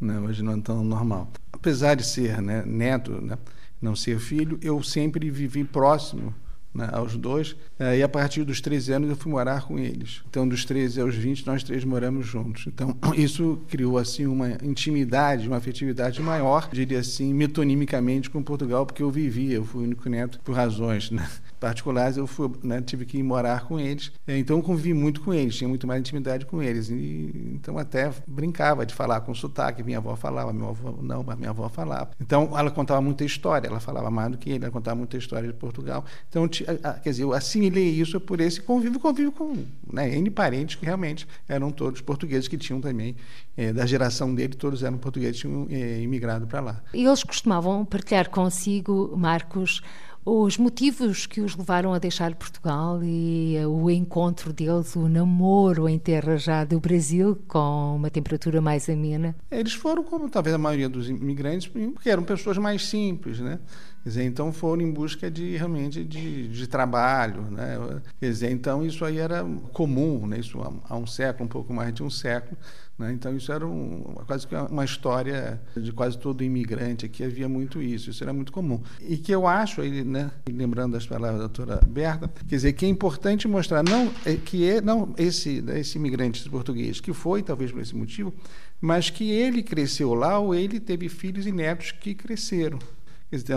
né? 0.04 0.18
hoje 0.20 0.42
não 0.42 0.52
é 0.52 0.60
tão 0.60 0.84
normal. 0.84 1.30
Apesar 1.52 1.94
de 1.94 2.04
ser 2.04 2.40
né, 2.40 2.62
neto, 2.66 3.12
né, 3.20 3.38
não 3.80 3.96
ser 3.96 4.18
filho, 4.18 4.58
eu 4.62 4.82
sempre 4.82 5.30
vivi 5.30 5.64
próximo 5.64 6.34
né, 6.74 6.88
aos 6.92 7.16
dois, 7.16 7.54
eh, 7.78 7.98
e 7.98 8.02
a 8.02 8.08
partir 8.08 8.42
dos 8.42 8.60
13 8.60 8.92
anos 8.92 9.10
eu 9.10 9.16
fui 9.16 9.30
morar 9.30 9.62
com 9.62 9.78
eles. 9.78 10.22
Então, 10.28 10.46
dos 10.46 10.64
13 10.64 11.00
aos 11.00 11.14
20, 11.14 11.46
nós 11.46 11.62
três 11.62 11.84
moramos 11.84 12.26
juntos. 12.26 12.66
Então, 12.66 12.96
isso 13.16 13.60
criou 13.68 13.96
assim 13.96 14.26
uma 14.26 14.58
intimidade, 14.62 15.46
uma 15.46 15.58
afetividade 15.58 16.20
maior, 16.20 16.68
diria 16.72 16.98
assim, 16.98 17.32
metonimicamente 17.32 18.28
com 18.28 18.42
Portugal, 18.42 18.84
porque 18.84 19.02
eu 19.02 19.10
vivia, 19.10 19.54
eu 19.54 19.64
fui 19.64 19.82
o 19.82 19.84
único 19.84 20.08
neto 20.08 20.40
por 20.42 20.56
razões 20.56 21.12
né, 21.12 21.28
particulares, 21.64 22.18
eu 22.18 22.26
fui, 22.26 22.50
né, 22.62 22.82
tive 22.82 23.06
que 23.06 23.16
ir 23.16 23.22
morar 23.22 23.64
com 23.64 23.80
eles. 23.80 24.12
Então, 24.28 24.58
eu 24.58 24.62
convivi 24.62 24.92
muito 24.92 25.22
com 25.22 25.32
eles, 25.32 25.56
tinha 25.56 25.66
muito 25.66 25.86
mais 25.86 25.98
intimidade 25.98 26.44
com 26.44 26.62
eles. 26.62 26.90
E, 26.90 27.54
então, 27.54 27.78
até 27.78 28.12
brincava 28.26 28.84
de 28.84 28.94
falar 28.94 29.22
com 29.22 29.34
sotaque. 29.34 29.82
Minha 29.82 29.96
avó 29.96 30.14
falava, 30.14 30.52
minha 30.52 30.68
avó 30.68 30.94
não, 31.00 31.22
mas 31.22 31.38
minha 31.38 31.48
avó 31.48 31.66
falava. 31.70 32.10
Então, 32.20 32.50
ela 32.54 32.70
contava 32.70 33.00
muita 33.00 33.24
história, 33.24 33.66
ela 33.66 33.80
falava 33.80 34.10
mais 34.10 34.32
do 34.32 34.36
que 34.36 34.50
ele, 34.50 34.64
ela 34.64 34.70
contava 34.70 34.94
muita 34.94 35.16
história 35.16 35.48
de 35.48 35.54
Portugal. 35.54 36.04
Então, 36.28 36.46
quer 36.46 37.00
dizer, 37.02 37.22
eu 37.22 37.32
assimilei 37.32 37.88
isso 37.88 38.20
por 38.20 38.42
esse 38.42 38.60
convívio, 38.60 39.00
convívio 39.00 39.32
com 39.32 39.56
né, 39.90 40.14
N 40.18 40.28
parentes 40.28 40.76
que 40.76 40.84
realmente 40.84 41.26
eram 41.48 41.70
todos 41.70 42.02
portugueses, 42.02 42.46
que 42.46 42.58
tinham 42.58 42.78
também, 42.78 43.16
é, 43.56 43.72
da 43.72 43.86
geração 43.86 44.34
dele, 44.34 44.52
todos 44.52 44.82
eram 44.82 44.98
portugueses, 44.98 45.40
tinham 45.40 45.66
é, 45.70 46.02
imigrado 46.02 46.46
para 46.46 46.60
lá. 46.60 46.82
E 46.92 47.06
eles 47.06 47.22
costumavam 47.22 47.86
partilhar 47.86 48.28
consigo, 48.28 49.16
Marcos, 49.16 49.80
os 50.24 50.56
motivos 50.56 51.26
que 51.26 51.40
os 51.40 51.54
levaram 51.54 51.92
a 51.92 51.98
deixar 51.98 52.34
Portugal 52.34 53.00
e 53.02 53.56
o 53.66 53.90
encontro 53.90 54.52
deles, 54.52 54.96
o 54.96 55.08
namoro 55.08 55.88
em 55.88 55.98
terra 55.98 56.38
já 56.38 56.64
do 56.64 56.80
Brasil, 56.80 57.38
com 57.46 57.96
uma 57.96 58.10
temperatura 58.10 58.60
mais 58.60 58.88
amena? 58.88 59.36
Eles 59.50 59.74
foram, 59.74 60.02
como 60.02 60.30
talvez 60.30 60.54
a 60.54 60.58
maioria 60.58 60.88
dos 60.88 61.10
imigrantes, 61.10 61.68
porque 61.68 62.08
eram 62.08 62.22
pessoas 62.22 62.56
mais 62.56 62.86
simples, 62.86 63.38
né? 63.38 63.58
Quer 64.04 64.10
dizer, 64.10 64.24
então 64.24 64.52
foram 64.52 64.82
em 64.82 64.92
busca 64.92 65.30
de 65.30 65.56
realmente 65.56 66.04
de, 66.04 66.46
de 66.46 66.66
trabalho, 66.66 67.40
né? 67.50 68.02
Quer 68.20 68.28
dizer, 68.28 68.50
então 68.50 68.84
isso 68.84 69.02
aí 69.02 69.16
era 69.16 69.42
comum, 69.72 70.26
né? 70.26 70.38
Isso 70.40 70.60
há, 70.86 70.94
um 70.94 71.06
século, 71.06 71.46
um 71.46 71.48
pouco 71.48 71.72
mais 71.72 71.94
de 71.94 72.02
um 72.02 72.10
século, 72.10 72.54
né? 72.98 73.12
Então, 73.14 73.34
isso 73.34 73.50
era 73.50 73.66
um, 73.66 74.02
quase 74.26 74.46
que 74.46 74.54
uma 74.54 74.84
história 74.84 75.58
de 75.74 75.90
quase 75.90 76.18
todo 76.18 76.44
imigrante 76.44 77.06
aqui, 77.06 77.24
havia 77.24 77.48
muito 77.48 77.80
isso, 77.80 78.10
isso 78.10 78.22
era 78.22 78.32
muito 78.32 78.52
comum. 78.52 78.78
E 79.00 79.16
que 79.16 79.32
eu 79.32 79.46
acho, 79.46 79.80
aí, 79.80 80.04
né, 80.04 80.30
lembrando 80.46 80.98
as 80.98 81.06
palavras 81.06 81.40
da 81.40 81.46
doutora 81.46 81.80
Berta, 81.86 82.30
quer 82.46 82.56
dizer, 82.56 82.74
que 82.74 82.84
é 82.84 82.88
importante 82.88 83.48
mostrar 83.48 83.82
não, 83.82 84.12
é, 84.26 84.36
que 84.36 84.68
é, 84.68 84.82
não 84.82 85.14
esse, 85.16 85.62
né, 85.62 85.80
esse 85.80 85.96
imigrante 85.96 86.46
português, 86.50 87.00
que 87.00 87.14
foi, 87.14 87.42
talvez 87.42 87.72
por 87.72 87.80
esse 87.80 87.96
motivo, 87.96 88.34
mas 88.82 89.08
que 89.08 89.30
ele 89.30 89.62
cresceu 89.62 90.12
lá 90.12 90.38
ou 90.38 90.54
ele 90.54 90.78
teve 90.78 91.08
filhos 91.08 91.46
e 91.46 91.52
netos 91.52 91.90
que 91.90 92.14
cresceram. 92.14 92.78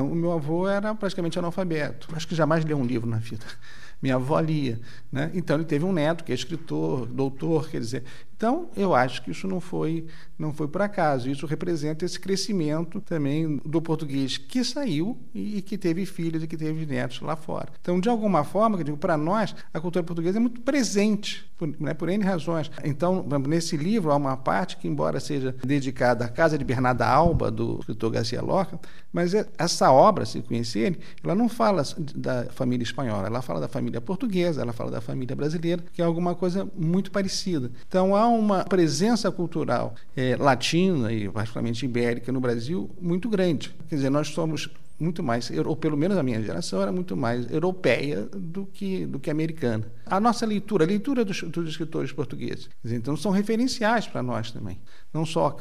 O 0.01 0.15
meu 0.15 0.31
avô 0.31 0.67
era 0.67 0.93
praticamente 0.95 1.37
analfabeto, 1.37 2.07
acho 2.15 2.27
que 2.27 2.35
jamais 2.35 2.63
leu 2.65 2.77
um 2.77 2.85
livro 2.85 3.09
na 3.09 3.17
vida 3.17 3.45
minha 4.01 4.15
avó 4.15 4.39
lia. 4.39 4.79
Né? 5.11 5.31
Então, 5.33 5.55
ele 5.55 5.65
teve 5.65 5.85
um 5.85 5.91
neto 5.91 6.23
que 6.23 6.31
é 6.31 6.35
escritor, 6.35 7.05
doutor, 7.05 7.69
quer 7.69 7.79
dizer. 7.79 8.03
Então, 8.37 8.69
eu 8.77 8.93
acho 8.93 9.23
que 9.23 9.31
isso 9.31 9.47
não 9.47 9.59
foi, 9.59 10.05
não 10.37 10.53
foi 10.53 10.67
por 10.67 10.83
acaso. 10.83 11.27
Isso 11.27 11.47
representa 11.47 12.05
esse 12.05 12.19
crescimento 12.19 13.01
também 13.01 13.59
do 13.65 13.81
português 13.81 14.37
que 14.37 14.63
saiu 14.63 15.17
e, 15.33 15.59
que 15.63 15.75
teve 15.75 16.05
filhos 16.05 16.43
e 16.43 16.47
que 16.47 16.55
teve 16.55 16.85
netos 16.85 17.19
lá 17.21 17.35
fora. 17.35 17.69
Então, 17.81 17.99
de 17.99 18.07
alguma 18.07 18.43
forma, 18.43 18.77
para 18.99 19.17
nós, 19.17 19.55
a 19.73 19.79
cultura 19.79 20.03
portuguesa 20.03 20.37
é 20.37 20.39
muito 20.39 20.61
presente, 20.61 21.49
por, 21.57 21.67
né, 21.79 21.95
por 21.95 22.09
N 22.09 22.23
razões. 22.23 22.69
Então, 22.83 23.25
nesse 23.47 23.75
livro, 23.75 24.11
há 24.11 24.15
uma 24.15 24.37
parte 24.37 24.77
que, 24.77 24.87
embora 24.87 25.19
seja 25.19 25.55
dedicada 25.63 26.25
à 26.25 26.29
casa 26.29 26.59
de 26.59 26.63
Bernarda 26.63 27.07
Alba, 27.07 27.49
do 27.49 27.79
escritor 27.79 28.11
Garcia 28.11 28.41
Lorca, 28.41 28.79
mas 29.11 29.33
é, 29.33 29.47
essa 29.57 29.91
obra, 29.91 30.25
se 30.25 30.41
conhecerem, 30.41 30.99
ela 31.23 31.33
não 31.33 31.49
fala 31.49 31.83
da 32.15 32.45
família 32.51 32.83
espanhola, 32.83 33.25
ela 33.25 33.41
fala 33.41 33.59
da 33.59 33.67
família 33.67 33.99
portuguesa, 33.99 34.61
ela 34.61 34.73
fala 34.73 34.91
da 34.91 35.01
família 35.01 35.35
brasileira, 35.35 35.83
que 35.91 36.03
é 36.03 36.05
alguma 36.05 36.35
coisa 36.35 36.69
muito 36.77 37.09
parecida. 37.09 37.71
Então, 37.87 38.15
há 38.15 38.26
uma 38.27 38.63
presença 38.63 39.31
cultural 39.31 39.95
é, 40.15 40.35
latina 40.35 41.11
e 41.11 41.29
particularmente 41.29 41.85
ibérica 41.85 42.31
no 42.31 42.39
Brasil 42.39 42.89
muito 42.99 43.29
grande. 43.29 43.75
Quer 43.89 43.95
dizer, 43.95 44.09
nós 44.09 44.29
somos 44.29 44.69
muito 44.99 45.21
mais, 45.21 45.51
ou 45.65 45.75
pelo 45.75 45.95
menos 45.95 46.17
a 46.17 46.23
minha 46.23 46.41
geração 46.41 46.81
era 46.81 46.91
muito 46.91 47.15
mais 47.15 47.49
europeia 47.51 48.23
do 48.33 48.65
que, 48.65 49.05
do 49.05 49.19
que 49.19 49.29
americana. 49.29 49.85
A 50.05 50.19
nossa 50.19 50.45
leitura, 50.45 50.85
a 50.85 50.87
leitura 50.87 51.23
dos, 51.23 51.43
dos 51.43 51.69
escritores 51.69 52.11
portugueses, 52.11 52.69
então 52.83 53.15
são 53.15 53.31
referenciais 53.31 54.07
para 54.07 54.23
nós 54.23 54.51
também. 54.51 54.79
Não 55.13 55.25
só 55.25 55.55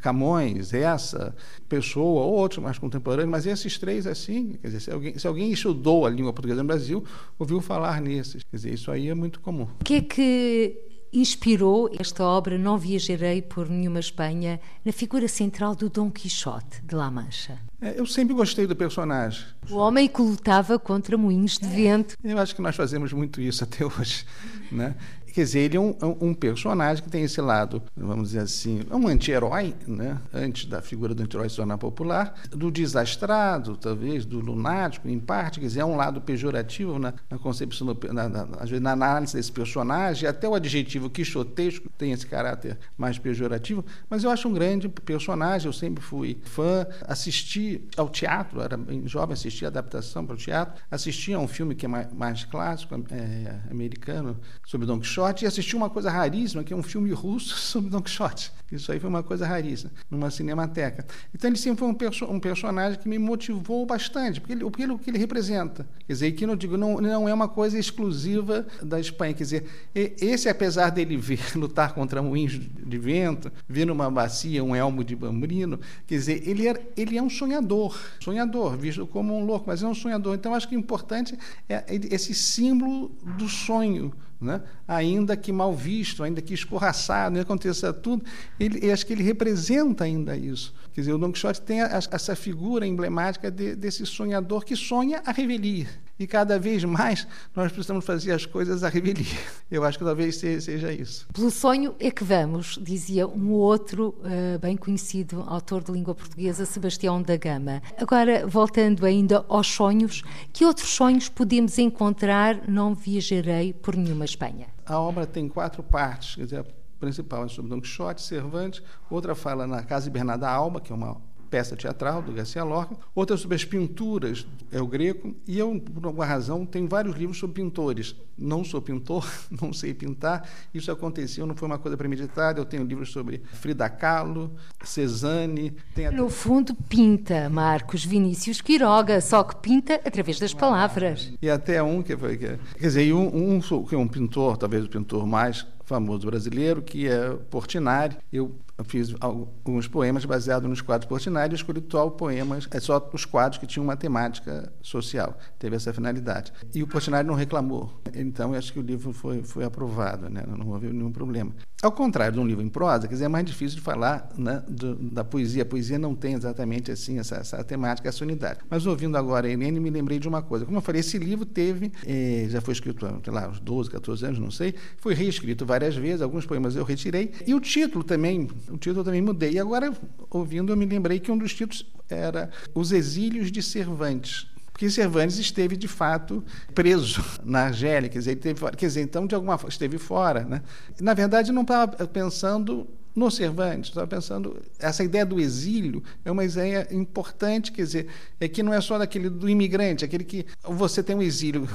Camões, 0.00 0.72
essa 0.74 1.34
pessoa, 1.68 2.22
ou 2.24 2.34
outros 2.34 2.62
mais 2.62 2.78
contemporâneos, 2.78 3.30
mas 3.30 3.46
esses 3.46 3.78
três 3.78 4.06
assim, 4.06 4.54
quer 4.60 4.68
dizer, 4.68 4.80
se 4.80 4.90
alguém, 4.90 5.18
se 5.18 5.26
alguém 5.26 5.52
estudou 5.52 6.04
a 6.04 6.10
língua 6.10 6.32
portuguesa 6.32 6.62
no 6.62 6.66
Brasil, 6.66 7.04
ouviu 7.38 7.60
falar 7.60 8.00
nesses. 8.00 8.42
Quer 8.42 8.56
dizer, 8.56 8.74
isso 8.74 8.90
aí 8.90 9.08
é 9.08 9.14
muito 9.14 9.40
comum. 9.40 9.68
O 9.80 9.84
que 9.84 9.94
é 9.94 10.00
que 10.00 10.89
inspirou 11.12 11.90
esta 11.98 12.24
obra 12.24 12.56
Não 12.56 12.78
Viajarei 12.78 13.42
por 13.42 13.68
Nenhuma 13.68 14.00
Espanha 14.00 14.60
na 14.84 14.92
figura 14.92 15.26
central 15.28 15.74
do 15.74 15.88
Dom 15.88 16.10
Quixote 16.10 16.82
de 16.82 16.94
La 16.94 17.10
Mancha. 17.10 17.58
É, 17.80 17.98
eu 17.98 18.06
sempre 18.06 18.34
gostei 18.34 18.66
do 18.66 18.76
personagem. 18.76 19.44
O 19.70 19.76
homem 19.76 20.06
que 20.06 20.20
lutava 20.20 20.78
contra 20.78 21.16
moinhos 21.16 21.56
de 21.58 21.66
vento. 21.66 22.16
Eu 22.22 22.38
acho 22.38 22.54
que 22.54 22.60
nós 22.60 22.76
fazemos 22.76 23.12
muito 23.12 23.40
isso 23.40 23.64
até 23.64 23.84
hoje. 23.84 24.24
Né? 24.70 24.94
Quer 25.32 25.44
dizer, 25.44 25.60
ele 25.60 25.76
é 25.76 25.80
um, 25.80 25.94
um, 26.20 26.34
personagem 26.34 27.02
que 27.02 27.10
tem 27.10 27.22
esse 27.22 27.40
lado, 27.40 27.82
vamos 27.96 28.28
dizer 28.30 28.40
assim, 28.40 28.80
é 28.90 28.94
um 28.96 29.06
anti-herói, 29.06 29.74
né? 29.86 30.18
antes 30.32 30.66
da 30.66 30.82
figura 30.82 31.14
do 31.14 31.22
anti-herói 31.22 31.48
se 31.48 31.56
tornar 31.56 31.78
popular, 31.78 32.34
do 32.50 32.70
desastrado, 32.70 33.76
talvez, 33.76 34.24
do 34.24 34.40
lunático, 34.40 35.08
em 35.08 35.18
parte, 35.18 35.60
quer 35.60 35.66
dizer, 35.66 35.80
é 35.80 35.84
um 35.84 35.96
lado 35.96 36.20
pejorativo 36.20 36.98
na, 36.98 37.14
na 37.30 37.38
concepção, 37.38 37.86
do, 37.86 38.12
na, 38.12 38.28
na, 38.28 38.46
na, 38.46 38.92
análise 38.92 39.34
desse 39.34 39.52
personagem, 39.52 40.28
até 40.28 40.48
o 40.48 40.54
adjetivo 40.54 41.08
quixotesco 41.08 41.88
tem 41.96 42.12
esse 42.12 42.26
caráter 42.26 42.78
mais 42.96 43.18
pejorativo, 43.18 43.84
mas 44.08 44.24
eu 44.24 44.30
acho 44.30 44.48
um 44.48 44.52
grande 44.52 44.88
personagem, 44.88 45.66
eu 45.66 45.72
sempre 45.72 46.02
fui 46.02 46.38
fã, 46.42 46.86
assisti 47.06 47.88
ao 47.96 48.08
teatro, 48.08 48.60
era 48.60 48.78
jovem, 49.04 49.34
assisti 49.34 49.64
a 49.64 49.68
adaptação 49.68 50.26
para 50.26 50.34
o 50.34 50.38
teatro, 50.38 50.82
assisti 50.90 51.32
a 51.32 51.38
um 51.38 51.46
filme 51.46 51.74
que 51.74 51.86
é 51.86 51.88
mais, 51.88 52.12
mais 52.12 52.44
clássico, 52.44 52.94
é, 53.10 53.60
americano, 53.70 54.38
sobre 54.66 54.86
Don 54.86 54.98
Quixote, 54.98 55.19
Quixote 55.20 55.44
e 55.44 55.48
assisti 55.48 55.76
uma 55.76 55.90
coisa 55.90 56.10
raríssima, 56.10 56.64
que 56.64 56.72
é 56.72 56.76
um 56.76 56.82
filme 56.82 57.12
russo 57.12 57.54
sobre 57.60 57.90
Don 57.90 58.00
Quixote. 58.00 58.50
Isso 58.72 58.90
aí 58.92 59.00
foi 59.00 59.10
uma 59.10 59.22
coisa 59.22 59.46
raríssima, 59.46 59.90
numa 60.08 60.30
cinemateca. 60.30 61.04
Então 61.34 61.50
ele 61.50 61.58
sempre 61.58 61.80
foi 61.80 61.88
um, 61.88 61.94
perso 61.94 62.24
um 62.24 62.38
personagem 62.38 62.98
que 62.98 63.08
me 63.08 63.18
motivou 63.18 63.84
bastante, 63.84 64.40
porque 64.40 64.52
ele, 64.52 64.98
que 64.98 65.10
ele 65.10 65.18
representa. 65.18 65.86
Quer 66.06 66.12
dizer, 66.12 66.32
que 66.32 66.46
não 66.46 66.54
digo, 66.56 66.76
não, 66.76 67.00
não 67.00 67.28
é 67.28 67.34
uma 67.34 67.48
coisa 67.48 67.78
exclusiva 67.78 68.66
da 68.80 68.98
Espanha. 69.00 69.34
Quer 69.34 69.42
dizer, 69.42 69.64
esse, 69.94 70.48
apesar 70.48 70.90
dele 70.90 71.16
ver 71.16 71.40
lutar 71.54 71.92
contra 71.92 72.22
moinhos 72.22 72.58
de 72.58 72.98
vento, 72.98 73.52
ver 73.68 73.84
numa 73.84 74.10
bacia 74.10 74.62
um 74.62 74.74
elmo 74.74 75.02
de 75.02 75.16
bambrino, 75.16 75.80
quer 76.06 76.14
dizer, 76.14 76.48
ele 76.48 76.68
é, 76.68 76.92
ele 76.96 77.18
é 77.18 77.22
um 77.22 77.30
sonhador, 77.30 77.98
sonhador, 78.20 78.76
visto 78.76 79.06
como 79.06 79.36
um 79.36 79.44
louco, 79.44 79.64
mas 79.66 79.82
é 79.82 79.86
um 79.86 79.94
sonhador. 79.94 80.34
Então 80.36 80.54
acho 80.54 80.68
que 80.68 80.76
o 80.76 80.78
importante 80.78 81.36
é 81.68 81.84
esse 82.10 82.32
símbolo 82.34 83.10
do 83.36 83.48
sonho 83.48 84.12
né? 84.40 84.62
ainda 84.88 85.36
que 85.36 85.52
mal 85.52 85.74
visto, 85.74 86.22
ainda 86.22 86.40
que 86.40 86.54
escorraçado, 86.54 87.34
não 87.34 87.42
aconteça 87.42 87.92
tudo, 87.92 88.24
ele, 88.58 88.90
acho 88.90 89.04
que 89.06 89.12
ele 89.12 89.22
representa 89.22 90.04
ainda 90.04 90.36
isso. 90.36 90.74
Quer 90.92 91.02
dizer, 91.02 91.12
o 91.12 91.18
Don 91.18 91.30
Quixote 91.30 91.60
tem 91.60 91.82
a, 91.82 92.00
essa 92.10 92.34
figura 92.34 92.86
emblemática 92.86 93.50
de, 93.50 93.76
desse 93.76 94.06
sonhador 94.06 94.64
que 94.64 94.74
sonha 94.74 95.22
a 95.26 95.32
revelia. 95.32 95.88
E 96.20 96.26
cada 96.26 96.58
vez 96.58 96.84
mais 96.84 97.26
nós 97.56 97.72
precisamos 97.72 98.04
fazer 98.04 98.32
as 98.32 98.44
coisas 98.44 98.84
à 98.84 98.90
revelia. 98.90 99.24
Eu 99.70 99.82
acho 99.82 99.98
que 99.98 100.04
talvez 100.04 100.36
seja 100.36 100.92
isso. 100.92 101.26
Pelo 101.32 101.50
sonho 101.50 101.94
é 101.98 102.10
que 102.10 102.22
vamos, 102.22 102.78
dizia 102.78 103.26
um 103.26 103.52
outro 103.52 104.14
uh, 104.18 104.58
bem 104.58 104.76
conhecido 104.76 105.42
autor 105.46 105.82
de 105.82 105.90
língua 105.90 106.14
portuguesa, 106.14 106.66
Sebastião 106.66 107.22
da 107.22 107.38
Gama. 107.38 107.80
Agora, 107.96 108.46
voltando 108.46 109.06
ainda 109.06 109.46
aos 109.48 109.68
sonhos, 109.68 110.22
que 110.52 110.62
outros 110.66 110.90
sonhos 110.90 111.30
podemos 111.30 111.78
encontrar 111.78 112.68
Não 112.68 112.94
Viajarei 112.94 113.72
por 113.72 113.96
Nenhuma 113.96 114.26
Espanha? 114.26 114.66
A 114.84 115.00
obra 115.00 115.26
tem 115.26 115.48
quatro 115.48 115.82
partes. 115.82 116.34
Quer 116.34 116.44
dizer, 116.44 116.58
a 116.58 116.64
principal 116.98 117.46
é 117.46 117.48
sobre 117.48 117.70
Don 117.70 117.80
Quixote, 117.80 118.20
Cervantes, 118.20 118.82
outra 119.08 119.34
fala 119.34 119.66
na 119.66 119.82
Casa 119.82 120.04
de 120.04 120.10
Bernarda 120.10 120.50
Alba, 120.50 120.82
que 120.82 120.92
é 120.92 120.94
uma 120.94 121.16
peça 121.50 121.76
teatral 121.76 122.22
do 122.22 122.32
Garcia 122.32 122.62
Lorca, 122.62 122.96
outra 123.14 123.36
sobre 123.36 123.56
as 123.56 123.64
pinturas, 123.64 124.46
é 124.70 124.80
o 124.80 124.86
Greco, 124.86 125.34
e 125.46 125.58
eu, 125.58 125.80
por 125.80 126.06
alguma 126.06 126.24
razão, 126.24 126.64
tenho 126.64 126.88
vários 126.88 127.16
livros 127.16 127.38
sobre 127.38 127.60
pintores. 127.60 128.14
Não 128.38 128.64
sou 128.64 128.80
pintor, 128.80 129.28
não 129.60 129.72
sei 129.72 129.92
pintar, 129.92 130.48
isso 130.72 130.90
aconteceu, 130.90 131.44
não 131.44 131.54
foi 131.54 131.66
uma 131.66 131.78
coisa 131.78 131.96
premeditada. 131.96 132.60
Eu 132.60 132.64
tenho 132.64 132.84
livros 132.84 133.10
sobre 133.10 133.42
Frida 133.52 133.88
Kahlo, 133.88 134.54
Cezanne. 134.82 135.76
Até... 135.92 136.10
No 136.10 136.30
fundo, 136.30 136.74
pinta 136.74 137.50
Marcos 137.50 138.04
Vinícius 138.04 138.60
Quiroga, 138.60 139.20
só 139.20 139.42
que 139.42 139.56
pinta 139.56 139.94
através 140.04 140.38
das 140.38 140.54
palavras. 140.54 141.32
E 141.42 141.50
até 141.50 141.82
um 141.82 142.02
que 142.02 142.16
foi. 142.16 142.36
Quer 142.36 142.58
dizer, 142.78 143.12
um, 143.12 143.56
um, 143.56 143.60
que 143.60 143.94
é 143.94 143.98
um 143.98 144.08
pintor, 144.08 144.56
talvez 144.56 144.84
o 144.84 144.88
pintor 144.88 145.26
mais 145.26 145.66
famoso 145.90 146.24
brasileiro, 146.24 146.80
que 146.80 147.08
é 147.08 147.30
Portinari. 147.50 148.16
Eu 148.32 148.54
fiz 148.84 149.14
alguns 149.20 149.86
poemas 149.86 150.24
baseados 150.24 150.68
nos 150.68 150.80
quadros 150.80 151.08
Portinari 151.08 151.54
escolhi 151.54 151.84
só 151.90 152.08
poemas, 152.08 152.68
é 152.70 152.80
só 152.80 153.10
os 153.12 153.24
quadros 153.24 153.58
que 153.58 153.66
tinham 153.66 153.84
uma 153.84 153.96
temática 153.96 154.72
social. 154.82 155.36
Teve 155.58 155.76
essa 155.76 155.92
finalidade. 155.92 156.52
E 156.74 156.82
o 156.82 156.86
Portinari 156.86 157.26
não 157.26 157.34
reclamou. 157.34 158.00
Então, 158.14 158.52
eu 158.52 158.58
acho 158.58 158.72
que 158.72 158.78
o 158.78 158.82
livro 158.82 159.12
foi, 159.12 159.42
foi 159.42 159.64
aprovado, 159.64 160.28
né? 160.28 160.44
não 160.46 160.68
houve 160.68 160.88
nenhum 160.88 161.12
problema. 161.12 161.52
Ao 161.82 161.90
contrário 161.90 162.34
de 162.34 162.40
um 162.40 162.46
livro 162.46 162.62
em 162.62 162.68
prosa, 162.68 163.08
quer 163.08 163.14
dizer, 163.14 163.24
é 163.24 163.28
mais 163.28 163.44
difícil 163.44 163.78
de 163.78 163.82
falar 163.82 164.28
né, 164.36 164.62
do, 164.68 164.96
da 164.96 165.24
poesia. 165.24 165.62
A 165.62 165.66
poesia 165.66 165.98
não 165.98 166.14
tem 166.14 166.34
exatamente 166.34 166.92
assim 166.92 167.18
essa, 167.18 167.36
essa 167.36 167.64
temática, 167.64 168.08
essa 168.08 168.22
unidade. 168.22 168.60
Mas 168.68 168.86
ouvindo 168.86 169.16
agora 169.16 169.46
a 169.46 169.50
Helene, 169.50 169.80
me 169.80 169.88
lembrei 169.88 170.18
de 170.18 170.28
uma 170.28 170.42
coisa. 170.42 170.66
Como 170.66 170.76
eu 170.76 170.82
falei, 170.82 171.00
esse 171.00 171.16
livro 171.16 171.46
teve, 171.46 171.90
eh, 172.06 172.46
já 172.50 172.60
foi 172.60 172.72
escrito 172.72 173.00
sei 173.24 173.32
lá, 173.32 173.48
uns 173.48 173.60
12, 173.60 173.90
14 173.90 174.26
anos, 174.26 174.38
não 174.38 174.50
sei, 174.50 174.74
foi 174.98 175.14
reescrito 175.14 175.64
várias 175.64 175.96
vezes, 175.96 176.20
alguns 176.20 176.44
poemas 176.44 176.76
eu 176.76 176.84
retirei, 176.84 177.32
e 177.46 177.54
o 177.54 177.60
título 177.60 178.04
também, 178.04 178.48
o 178.70 178.78
título 178.78 179.04
também 179.04 179.20
mudei. 179.20 179.52
E 179.52 179.58
agora, 179.58 179.92
ouvindo, 180.30 180.72
eu 180.72 180.76
me 180.76 180.86
lembrei 180.86 181.18
que 181.20 181.30
um 181.30 181.38
dos 181.38 181.52
títulos 181.54 181.86
era 182.08 182.50
Os 182.74 182.92
Exílios 182.92 183.50
de 183.50 183.62
Cervantes 183.62 184.50
porque 184.80 184.88
Cervantes 184.88 185.36
esteve 185.36 185.76
de 185.76 185.86
fato 185.86 186.42
preso 186.74 187.22
na 187.44 187.64
Argélia, 187.64 188.08
quer 188.08 188.18
dizer, 188.18 188.36
teve, 188.36 188.70
quer 188.70 188.86
dizer, 188.86 189.02
então 189.02 189.26
de 189.26 189.34
alguma 189.34 189.58
forma 189.58 189.68
esteve 189.68 189.98
fora, 189.98 190.42
né? 190.42 190.62
Na 190.98 191.12
verdade, 191.12 191.52
não 191.52 191.60
estava 191.60 192.06
pensando 192.06 192.88
no 193.14 193.30
Cervantes, 193.30 193.90
estava 193.90 194.06
pensando, 194.06 194.56
essa 194.78 195.02
ideia 195.02 195.26
do 195.26 195.40
exílio 195.40 196.02
é 196.24 196.30
uma 196.30 196.44
ideia 196.44 196.86
importante, 196.90 197.72
quer 197.72 197.82
dizer, 197.82 198.06
é 198.38 198.48
que 198.48 198.62
não 198.62 198.72
é 198.72 198.80
só 198.80 198.98
daquele 198.98 199.28
do 199.28 199.48
imigrante, 199.48 200.04
aquele 200.04 200.24
que 200.24 200.46
você 200.64 201.02
tem 201.02 201.16
um 201.16 201.22
exílio 201.22 201.66